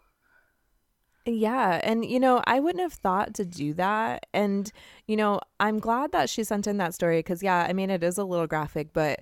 Yeah. 1.26 1.80
And, 1.82 2.06
you 2.06 2.20
know, 2.20 2.44
I 2.46 2.60
wouldn't 2.60 2.84
have 2.84 2.94
thought 2.94 3.34
to 3.36 3.46
do 3.46 3.74
that. 3.76 4.28
And, 4.34 4.72
you 5.08 5.16
know, 5.16 5.40
I'm 5.60 5.80
glad 5.80 6.12
that 6.12 6.30
she 6.30 6.44
sent 6.44 6.68
in 6.68 6.78
that 6.78 6.94
story 6.94 7.20
because, 7.20 7.42
yeah, 7.42 7.66
I 7.68 7.74
mean, 7.74 7.90
it 7.90 8.04
is 8.04 8.18
a 8.18 8.26
little 8.26 8.46
graphic, 8.46 8.90
but 8.94 9.22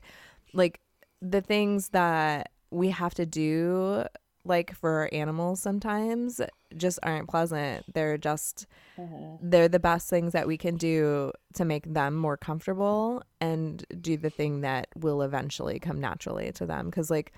like 0.51 0.82
the 1.21 1.41
things 1.41 1.89
that 1.89 2.51
we 2.71 2.89
have 2.89 3.13
to 3.13 3.26
do 3.26 4.03
like 4.45 4.75
for 4.75 5.09
animals 5.13 5.59
sometimes 5.59 6.41
just 6.75 6.99
aren't 7.03 7.29
pleasant. 7.29 7.85
They're 7.93 8.17
just 8.17 8.67
mm-hmm. 8.97 9.49
they're 9.49 9.69
the 9.69 9.79
best 9.79 10.09
things 10.09 10.33
that 10.33 10.47
we 10.47 10.57
can 10.57 10.75
do 10.75 11.31
to 11.53 11.65
make 11.65 11.91
them 11.91 12.15
more 12.15 12.37
comfortable 12.37 13.23
and 13.39 13.85
do 14.01 14.17
the 14.17 14.29
thing 14.29 14.61
that 14.61 14.87
will 14.95 15.21
eventually 15.21 15.79
come 15.79 15.99
naturally 16.01 16.51
to 16.53 16.65
them 16.65 16.91
cuz 16.91 17.09
like 17.09 17.31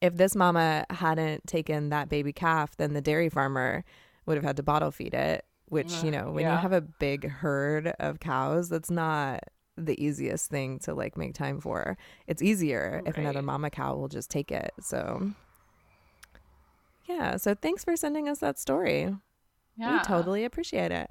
if 0.00 0.16
this 0.16 0.36
mama 0.36 0.86
hadn't 0.90 1.46
taken 1.46 1.88
that 1.88 2.08
baby 2.08 2.32
calf, 2.32 2.76
then 2.76 2.94
the 2.94 3.00
dairy 3.00 3.28
farmer 3.28 3.84
would 4.26 4.36
have 4.36 4.44
had 4.44 4.56
to 4.56 4.62
bottle 4.62 4.90
feed 4.90 5.14
it, 5.14 5.44
which, 5.66 6.04
you 6.04 6.10
know, 6.10 6.30
when 6.30 6.44
yeah. 6.44 6.54
you 6.54 6.58
have 6.58 6.72
a 6.72 6.80
big 6.80 7.28
herd 7.28 7.88
of 7.98 8.20
cows, 8.20 8.68
that's 8.68 8.90
not 8.90 9.40
the 9.76 10.02
easiest 10.02 10.50
thing 10.50 10.78
to 10.80 10.94
like 10.94 11.16
make 11.16 11.34
time 11.34 11.60
for. 11.60 11.96
It's 12.26 12.42
easier 12.42 13.00
right. 13.02 13.08
if 13.08 13.16
another 13.16 13.42
mama 13.42 13.70
cow 13.70 13.96
will 13.96 14.08
just 14.08 14.30
take 14.30 14.52
it. 14.52 14.72
So 14.80 15.32
yeah. 17.08 17.36
So 17.36 17.54
thanks 17.54 17.84
for 17.84 17.96
sending 17.96 18.28
us 18.28 18.38
that 18.40 18.58
story. 18.58 19.14
Yeah. 19.76 19.98
We 19.98 20.04
totally 20.04 20.44
appreciate 20.44 20.92
it. 20.92 21.10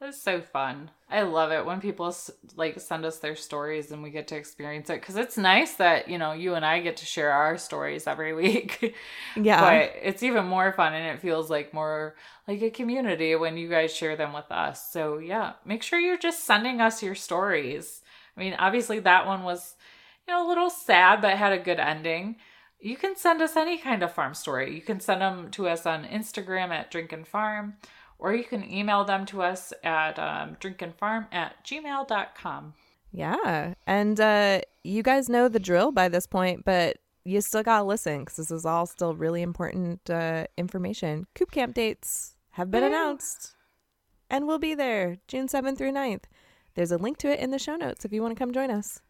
That's 0.00 0.20
so 0.20 0.40
fun. 0.40 0.90
I 1.10 1.22
love 1.22 1.52
it 1.52 1.66
when 1.66 1.80
people 1.80 2.16
like 2.56 2.80
send 2.80 3.04
us 3.04 3.18
their 3.18 3.36
stories 3.36 3.92
and 3.92 4.02
we 4.02 4.10
get 4.10 4.28
to 4.28 4.36
experience 4.36 4.88
it 4.88 5.00
because 5.00 5.16
it's 5.16 5.36
nice 5.36 5.74
that 5.74 6.08
you 6.08 6.16
know 6.16 6.32
you 6.32 6.54
and 6.54 6.64
I 6.64 6.80
get 6.80 6.96
to 6.98 7.04
share 7.04 7.30
our 7.30 7.58
stories 7.58 8.06
every 8.06 8.32
week. 8.34 8.94
Yeah, 9.36 9.60
but 9.60 9.92
it's 10.02 10.22
even 10.22 10.46
more 10.46 10.72
fun 10.72 10.94
and 10.94 11.14
it 11.14 11.20
feels 11.20 11.50
like 11.50 11.74
more 11.74 12.14
like 12.48 12.62
a 12.62 12.70
community 12.70 13.36
when 13.36 13.58
you 13.58 13.68
guys 13.68 13.94
share 13.94 14.16
them 14.16 14.32
with 14.32 14.50
us. 14.50 14.90
So 14.90 15.18
yeah, 15.18 15.52
make 15.66 15.82
sure 15.82 16.00
you're 16.00 16.16
just 16.16 16.44
sending 16.44 16.80
us 16.80 17.02
your 17.02 17.14
stories. 17.14 18.00
I 18.36 18.40
mean, 18.40 18.54
obviously 18.58 19.00
that 19.00 19.26
one 19.26 19.42
was 19.42 19.74
you 20.26 20.32
know 20.32 20.46
a 20.46 20.48
little 20.48 20.70
sad 20.70 21.20
but 21.20 21.36
had 21.36 21.52
a 21.52 21.58
good 21.58 21.78
ending. 21.78 22.36
You 22.80 22.96
can 22.96 23.16
send 23.16 23.42
us 23.42 23.56
any 23.56 23.76
kind 23.78 24.02
of 24.02 24.12
farm 24.12 24.34
story. 24.34 24.74
You 24.74 24.80
can 24.80 25.00
send 25.00 25.20
them 25.20 25.50
to 25.52 25.68
us 25.68 25.84
on 25.84 26.04
Instagram 26.04 26.70
at 26.70 26.90
Drink 26.90 27.12
and 27.12 27.26
Farm 27.26 27.74
or 28.20 28.34
you 28.34 28.44
can 28.44 28.70
email 28.70 29.04
them 29.04 29.26
to 29.26 29.42
us 29.42 29.72
at 29.82 30.18
um, 30.18 30.56
drinkandfarm 30.60 31.26
at 31.32 31.64
gmail.com. 31.64 32.74
Yeah. 33.12 33.74
And 33.86 34.20
uh, 34.20 34.60
you 34.84 35.02
guys 35.02 35.28
know 35.28 35.48
the 35.48 35.58
drill 35.58 35.90
by 35.90 36.08
this 36.08 36.26
point, 36.26 36.64
but 36.64 36.98
you 37.24 37.40
still 37.40 37.62
got 37.62 37.78
to 37.78 37.84
listen 37.84 38.20
because 38.20 38.36
this 38.36 38.50
is 38.50 38.66
all 38.66 38.86
still 38.86 39.14
really 39.14 39.42
important 39.42 40.08
uh, 40.10 40.46
information. 40.56 41.26
Coop 41.34 41.50
camp 41.50 41.74
dates 41.74 42.36
have 42.50 42.70
been 42.70 42.82
yeah. 42.82 42.88
announced 42.88 43.54
and 44.28 44.46
we'll 44.46 44.58
be 44.58 44.74
there 44.74 45.16
June 45.26 45.48
7th 45.48 45.78
through 45.78 45.92
9th. 45.92 46.24
There's 46.74 46.92
a 46.92 46.98
link 46.98 47.16
to 47.18 47.32
it 47.32 47.40
in 47.40 47.50
the 47.50 47.58
show 47.58 47.76
notes 47.76 48.04
if 48.04 48.12
you 48.12 48.22
want 48.22 48.36
to 48.36 48.38
come 48.38 48.52
join 48.52 48.70
us. 48.70 49.00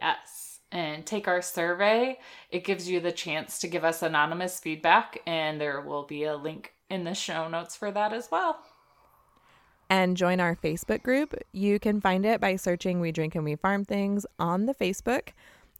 Yes. 0.00 0.51
And 0.72 1.04
take 1.04 1.28
our 1.28 1.42
survey. 1.42 2.18
It 2.50 2.64
gives 2.64 2.88
you 2.88 2.98
the 2.98 3.12
chance 3.12 3.58
to 3.58 3.68
give 3.68 3.84
us 3.84 4.02
anonymous 4.02 4.58
feedback, 4.58 5.20
and 5.26 5.60
there 5.60 5.82
will 5.82 6.04
be 6.04 6.24
a 6.24 6.34
link 6.34 6.72
in 6.88 7.04
the 7.04 7.14
show 7.14 7.46
notes 7.48 7.76
for 7.76 7.90
that 7.90 8.12
as 8.12 8.30
well. 8.30 8.58
And 9.90 10.16
join 10.16 10.40
our 10.40 10.56
Facebook 10.56 11.02
group. 11.02 11.34
You 11.52 11.78
can 11.78 12.00
find 12.00 12.24
it 12.24 12.40
by 12.40 12.56
searching 12.56 13.00
We 13.00 13.12
Drink 13.12 13.34
and 13.34 13.44
We 13.44 13.56
Farm 13.56 13.84
Things 13.84 14.24
on 14.38 14.64
the 14.64 14.74
Facebook. 14.74 15.32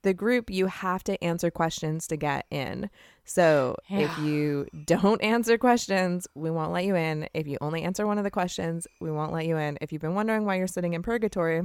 The 0.02 0.12
group, 0.12 0.50
you 0.50 0.66
have 0.66 1.02
to 1.04 1.22
answer 1.24 1.50
questions 1.50 2.06
to 2.08 2.16
get 2.16 2.44
in. 2.50 2.90
So 3.24 3.76
yeah. 3.88 4.00
if 4.00 4.18
you 4.18 4.66
don't 4.84 5.22
answer 5.22 5.56
questions, 5.56 6.26
we 6.34 6.50
won't 6.50 6.72
let 6.72 6.84
you 6.84 6.96
in. 6.96 7.28
If 7.32 7.46
you 7.46 7.56
only 7.60 7.82
answer 7.82 8.06
one 8.06 8.18
of 8.18 8.24
the 8.24 8.30
questions, 8.30 8.86
we 9.00 9.10
won't 9.10 9.32
let 9.32 9.46
you 9.46 9.56
in. 9.56 9.78
If 9.80 9.92
you've 9.92 10.02
been 10.02 10.14
wondering 10.14 10.44
why 10.44 10.56
you're 10.56 10.66
sitting 10.66 10.92
in 10.92 11.02
purgatory, 11.02 11.62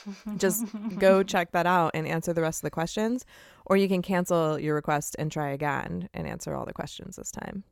just 0.36 0.64
go 0.98 1.22
check 1.22 1.52
that 1.52 1.66
out 1.66 1.92
and 1.94 2.06
answer 2.06 2.32
the 2.32 2.42
rest 2.42 2.60
of 2.60 2.64
the 2.64 2.70
questions. 2.70 3.24
Or 3.66 3.76
you 3.76 3.88
can 3.88 4.02
cancel 4.02 4.58
your 4.58 4.74
request 4.74 5.16
and 5.18 5.30
try 5.30 5.50
again 5.50 6.08
and 6.12 6.26
answer 6.26 6.54
all 6.54 6.64
the 6.64 6.72
questions 6.72 7.16
this 7.16 7.30
time. 7.30 7.64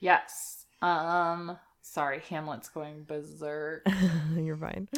Yes. 0.00 0.66
Um 0.80 1.58
sorry, 1.82 2.20
Hamlet's 2.30 2.68
going 2.68 3.04
berserk. 3.04 3.86
You're 4.36 4.56
fine. 4.56 4.88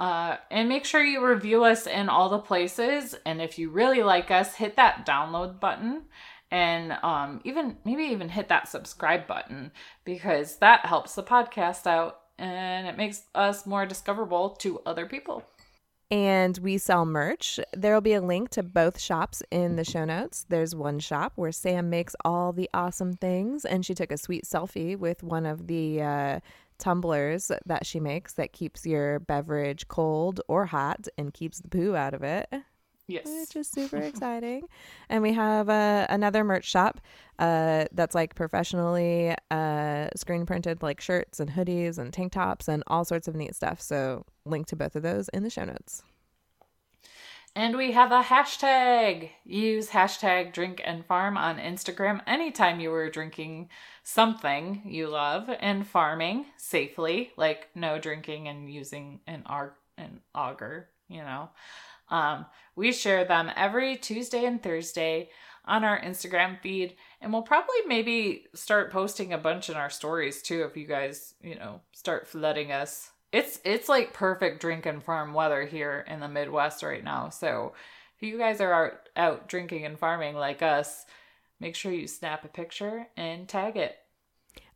Uh, 0.00 0.36
and 0.50 0.68
make 0.68 0.84
sure 0.84 1.02
you 1.02 1.26
review 1.26 1.64
us 1.64 1.86
in 1.86 2.08
all 2.08 2.28
the 2.28 2.38
places. 2.38 3.16
And 3.26 3.42
if 3.42 3.58
you 3.58 3.70
really 3.70 4.04
like 4.04 4.30
us, 4.30 4.54
hit 4.54 4.76
that 4.76 5.04
download 5.04 5.58
button 5.58 6.04
and 6.50 6.92
um, 7.02 7.40
even 7.44 7.76
maybe 7.84 8.04
even 8.04 8.28
hit 8.28 8.48
that 8.48 8.68
subscribe 8.68 9.26
button 9.26 9.70
because 10.04 10.56
that 10.58 10.86
helps 10.86 11.14
the 11.14 11.22
podcast 11.22 11.86
out 11.86 12.20
and 12.38 12.86
it 12.86 12.96
makes 12.96 13.22
us 13.34 13.66
more 13.66 13.86
discoverable 13.86 14.50
to 14.50 14.80
other 14.86 15.06
people 15.06 15.44
and 16.10 16.56
we 16.58 16.78
sell 16.78 17.04
merch. 17.04 17.60
There 17.74 17.92
will 17.92 18.00
be 18.00 18.14
a 18.14 18.20
link 18.20 18.50
to 18.50 18.62
both 18.62 18.98
shops 18.98 19.42
in 19.50 19.76
the 19.76 19.84
show 19.84 20.04
notes. 20.04 20.46
There's 20.48 20.74
one 20.74 21.00
shop 21.00 21.32
where 21.36 21.52
Sam 21.52 21.90
makes 21.90 22.16
all 22.24 22.52
the 22.52 22.70
awesome 22.72 23.14
things, 23.14 23.64
and 23.64 23.84
she 23.84 23.94
took 23.94 24.10
a 24.10 24.16
sweet 24.16 24.44
selfie 24.44 24.96
with 24.96 25.22
one 25.22 25.44
of 25.44 25.66
the 25.66 26.02
uh, 26.02 26.40
tumblers 26.78 27.50
that 27.66 27.84
she 27.84 28.00
makes 28.00 28.32
that 28.34 28.52
keeps 28.52 28.86
your 28.86 29.18
beverage 29.18 29.88
cold 29.88 30.40
or 30.48 30.66
hot 30.66 31.08
and 31.18 31.34
keeps 31.34 31.60
the 31.60 31.68
poo 31.68 31.94
out 31.94 32.14
of 32.14 32.22
it. 32.22 32.48
Yes. 33.08 33.24
Which 33.24 33.56
is 33.56 33.66
super 33.66 33.96
exciting. 33.96 34.68
And 35.08 35.22
we 35.22 35.32
have 35.32 35.68
uh, 35.68 36.06
another 36.10 36.44
merch 36.44 36.66
shop 36.66 37.00
uh, 37.38 37.86
that's 37.92 38.14
like 38.14 38.34
professionally 38.34 39.34
uh, 39.50 40.08
screen 40.14 40.44
printed, 40.46 40.82
like 40.82 41.00
shirts 41.00 41.40
and 41.40 41.50
hoodies 41.50 41.98
and 41.98 42.12
tank 42.12 42.32
tops 42.32 42.68
and 42.68 42.84
all 42.86 43.04
sorts 43.04 43.26
of 43.26 43.34
neat 43.34 43.54
stuff. 43.54 43.80
So, 43.80 44.24
link 44.44 44.66
to 44.68 44.76
both 44.76 44.94
of 44.94 45.02
those 45.02 45.28
in 45.30 45.42
the 45.42 45.50
show 45.50 45.64
notes. 45.64 46.02
And 47.56 47.76
we 47.76 47.92
have 47.92 48.12
a 48.12 48.22
hashtag. 48.22 49.30
Use 49.44 49.88
hashtag 49.88 50.52
drink 50.52 50.80
and 50.84 51.04
farm 51.04 51.36
on 51.36 51.58
Instagram 51.58 52.20
anytime 52.26 52.78
you 52.78 52.90
were 52.90 53.10
drinking 53.10 53.70
something 54.04 54.82
you 54.84 55.08
love 55.08 55.50
and 55.58 55.86
farming 55.86 56.46
safely, 56.56 57.32
like 57.36 57.68
no 57.74 57.98
drinking 57.98 58.48
and 58.48 58.70
using 58.70 59.20
an, 59.26 59.42
arg- 59.46 59.72
an 59.96 60.20
auger, 60.34 60.88
you 61.08 61.18
know. 61.18 61.48
Um, 62.10 62.46
we 62.76 62.92
share 62.92 63.24
them 63.24 63.50
every 63.56 63.96
Tuesday 63.96 64.44
and 64.44 64.62
Thursday 64.62 65.30
on 65.64 65.84
our 65.84 66.00
Instagram 66.00 66.60
feed, 66.60 66.96
and 67.20 67.32
we'll 67.32 67.42
probably 67.42 67.76
maybe 67.86 68.46
start 68.54 68.90
posting 68.90 69.32
a 69.32 69.38
bunch 69.38 69.68
in 69.68 69.76
our 69.76 69.90
stories 69.90 70.42
too 70.42 70.62
if 70.62 70.76
you 70.76 70.86
guys, 70.86 71.34
you 71.42 71.54
know, 71.54 71.80
start 71.92 72.26
flooding 72.26 72.72
us. 72.72 73.10
It's 73.32 73.60
it's 73.64 73.88
like 73.88 74.14
perfect 74.14 74.60
drink 74.60 74.86
and 74.86 75.02
farm 75.02 75.34
weather 75.34 75.66
here 75.66 76.04
in 76.08 76.20
the 76.20 76.28
Midwest 76.28 76.82
right 76.82 77.04
now. 77.04 77.28
So 77.28 77.74
if 78.16 78.22
you 78.22 78.38
guys 78.38 78.60
are 78.60 78.72
out, 78.72 78.92
out 79.16 79.48
drinking 79.48 79.84
and 79.84 79.98
farming 79.98 80.34
like 80.34 80.62
us, 80.62 81.04
make 81.60 81.76
sure 81.76 81.92
you 81.92 82.06
snap 82.06 82.44
a 82.44 82.48
picture 82.48 83.08
and 83.16 83.46
tag 83.46 83.76
it. 83.76 83.98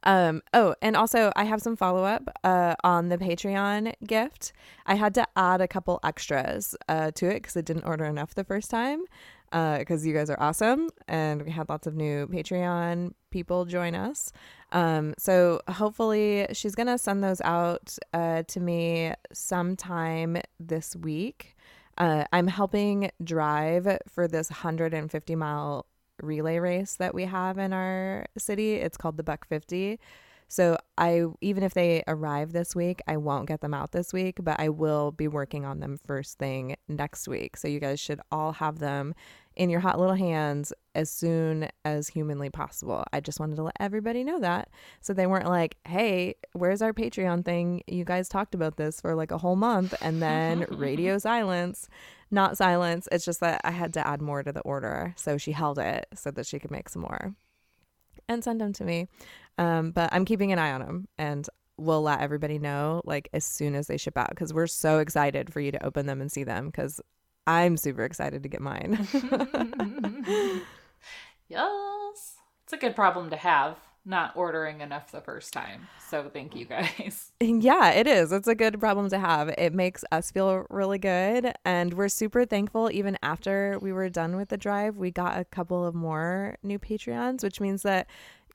Um, 0.05 0.43
oh, 0.53 0.75
and 0.83 0.97
also 0.97 1.33
I 1.37 1.45
have 1.45 1.63
some 1.63 1.77
follow 1.77 2.05
up 2.05 2.29
uh, 2.45 2.75
on 2.83 3.09
the 3.09 3.19
Patreon 3.19 3.95
gift. 4.07 4.53
I 4.87 4.95
had 4.95 5.15
to 5.15 5.27
add 5.37 5.61
a 5.61 5.69
couple 5.69 6.01
extras 6.03 6.75
uh, 6.89 7.11
to 7.13 7.29
it 7.29 7.35
because 7.35 7.57
I 7.57 7.61
didn't 7.61 7.85
order 7.85 8.05
enough 8.05 8.35
the 8.35 8.45
first 8.45 8.71
time. 8.71 9.05
Because 9.51 10.03
uh, 10.03 10.09
you 10.09 10.15
guys 10.15 10.31
are 10.31 10.41
awesome, 10.41 10.89
and 11.09 11.43
we 11.43 11.51
had 11.51 11.69
lots 11.69 11.87
of 11.87 11.95
new 11.95 12.27
Patreon 12.27 13.13
people 13.29 13.67
join 13.67 13.95
us. 13.95 14.33
Um, 14.73 15.13
so 15.19 15.61
hopefully 15.69 16.47
she's 16.55 16.75
gonna 16.75 16.97
send 16.97 17.23
those 17.23 17.43
out 17.43 17.95
uh, 18.15 18.45
to 18.45 18.61
me 18.61 19.13
sometime 19.31 20.39
this 20.59 20.97
week. 20.97 21.55
Uh, 21.99 22.25
I'm 22.33 22.47
helping 22.47 23.11
drive 23.23 23.99
for 24.09 24.27
this 24.27 24.49
150 24.49 25.37
mile 25.37 25.87
relay 26.23 26.59
race 26.59 26.97
that 26.97 27.15
we 27.15 27.25
have 27.25 27.59
in 27.59 27.73
our 27.73 28.27
city. 28.39 28.75
It's 28.75 28.97
called 28.97 29.17
the 29.17 29.23
Buck 29.23 29.47
50. 29.47 29.99
So 30.49 30.77
I 30.99 31.25
even 31.41 31.63
if 31.63 31.73
they 31.73 32.03
arrive 32.07 32.53
this 32.53 32.77
week, 32.77 33.01
I 33.07 33.17
won't 33.17 33.49
get 33.49 33.63
them 33.63 33.73
out 33.73 33.93
this 33.93 34.13
week, 34.13 34.37
but 34.43 34.61
I 34.61 34.69
will 34.69 35.11
be 35.11 35.27
working 35.27 35.65
on 35.65 35.81
them 35.81 35.99
first 36.07 36.39
thing 36.39 36.77
next 36.89 37.27
week. 37.27 37.57
So 37.57 37.69
you 37.69 37.81
guys 37.81 37.99
should 37.99 38.21
all 38.31 38.53
have 38.53 38.79
them 38.79 39.15
in 39.57 39.71
your 39.71 39.81
hot 39.81 39.99
little 39.99 40.15
hands 40.15 40.73
as 40.95 41.11
soon 41.11 41.69
as 41.85 42.09
humanly 42.09 42.51
possible. 42.51 43.05
I 43.13 43.21
just 43.21 43.41
wanted 43.41 43.57
to 43.57 43.63
let 43.63 43.77
everybody 43.81 44.25
know 44.25 44.41
that 44.41 44.69
so 45.01 45.13
they 45.13 45.27
weren't 45.27 45.49
like, 45.49 45.77
"Hey, 45.87 46.35
where's 46.53 46.83
our 46.83 46.93
Patreon 46.93 47.45
thing? 47.45 47.83
You 47.87 48.05
guys 48.05 48.29
talked 48.29 48.55
about 48.55 48.77
this 48.77 49.01
for 49.01 49.15
like 49.15 49.31
a 49.31 49.39
whole 49.39 49.57
month 49.57 49.95
and 50.01 50.23
then 50.23 50.67
radio 50.71 51.19
silence." 51.19 51.89
Not 52.31 52.57
silence. 52.57 53.09
It's 53.13 53.27
just 53.27 53.41
that 53.41 53.61
I 53.63 53.73
had 53.73 53.93
to 53.93 54.07
add 54.07 54.23
more 54.23 54.43
to 54.43 54.53
the 54.53 54.63
order. 54.63 55.13
So 55.19 55.37
she 55.37 55.53
held 55.53 55.79
it 55.79 56.07
so 56.15 56.31
that 56.31 56.47
she 56.47 56.59
could 56.59 56.71
make 56.71 56.89
some 56.89 57.03
more 57.03 57.35
and 58.29 58.43
send 58.43 58.61
them 58.61 58.73
to 58.75 58.85
me. 58.85 59.09
Um, 59.59 59.91
but 59.91 60.09
I'm 60.13 60.25
keeping 60.25 60.53
an 60.53 60.59
eye 60.59 60.73
on 60.73 60.81
them 60.81 61.09
and 61.19 61.47
we'll 61.77 62.03
let 62.03 62.21
everybody 62.21 62.59
know 62.59 63.03
like 63.05 63.29
as 63.33 63.45
soon 63.45 63.75
as 63.75 63.87
they 63.87 63.97
ship 63.97 64.17
out 64.17 64.31
because 64.31 64.53
we're 64.53 64.67
so 64.67 64.99
excited 64.99 65.53
for 65.53 65.61
you 65.61 65.73
to 65.73 65.85
open 65.85 66.07
them 66.07 66.21
and 66.21 66.31
see 66.31 66.45
them 66.45 66.67
because 66.67 67.01
I'm 67.47 67.77
super 67.77 68.05
excited 68.05 68.43
to 68.43 68.49
get 68.49 68.61
mine. 68.61 69.07
yes. 71.49 72.35
It's 72.65 72.73
a 72.73 72.77
good 72.77 72.95
problem 72.95 73.31
to 73.31 73.37
have 73.37 73.77
not 74.05 74.33
ordering 74.35 74.81
enough 74.81 75.13
the 75.13 75.21
first 75.21 75.53
time. 75.53 75.87
So 76.09 76.29
thank 76.33 76.57
you 76.57 76.65
guys. 76.65 77.33
Yeah, 77.41 77.91
it 77.91 78.07
is. 78.07 78.31
It's 78.31 78.47
a 78.47 78.55
good 78.55 78.79
problem 78.79 79.09
to 79.11 79.19
have. 79.19 79.49
It 79.59 79.75
makes 79.75 80.05
us 80.13 80.31
feel 80.31 80.65
really 80.71 80.99
good. 80.99 81.53
And 81.65 81.95
we're 81.95 82.09
super 82.09 82.45
thankful. 82.45 82.89
Even 82.93 83.19
after 83.23 83.79
we 83.83 83.93
were 83.93 84.09
done 84.09 84.37
with 84.37 84.49
the 84.49 84.57
drive, 84.57 84.97
we 84.97 85.11
got 85.11 85.39
a 85.39 85.45
couple 85.45 85.85
of 85.85 85.95
more 85.95 86.57
new 86.63 86.79
Patreons, 86.79 87.43
which 87.43 87.61
means 87.61 87.83
that 87.83 88.09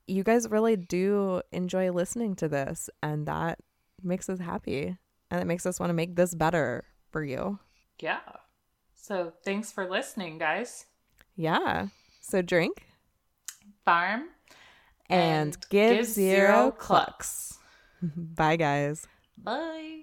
you 0.06 0.24
guys 0.24 0.48
really 0.48 0.76
do 0.76 1.42
enjoy 1.52 1.92
listening 1.92 2.34
to 2.36 2.48
this. 2.48 2.88
And 3.02 3.26
that 3.26 3.58
makes 4.02 4.30
us 4.30 4.38
happy. 4.38 4.96
And 5.30 5.40
it 5.40 5.46
makes 5.46 5.66
us 5.66 5.78
want 5.78 5.90
to 5.90 5.94
make 5.94 6.16
this 6.16 6.34
better 6.34 6.84
for 7.10 7.22
you. 7.22 7.58
Yeah. 8.00 8.20
So 9.00 9.32
thanks 9.44 9.72
for 9.72 9.88
listening, 9.88 10.38
guys. 10.38 10.86
Yeah. 11.36 11.88
So 12.20 12.42
drink, 12.42 12.84
farm, 13.84 14.24
and, 15.08 15.56
give, 15.70 15.98
give, 15.98 16.06
zero, 16.06 16.36
zero 16.36 16.70
clucks. 16.72 17.58
Bye, 18.02 18.56
guys. 18.56 19.06
Bye. 19.36 20.02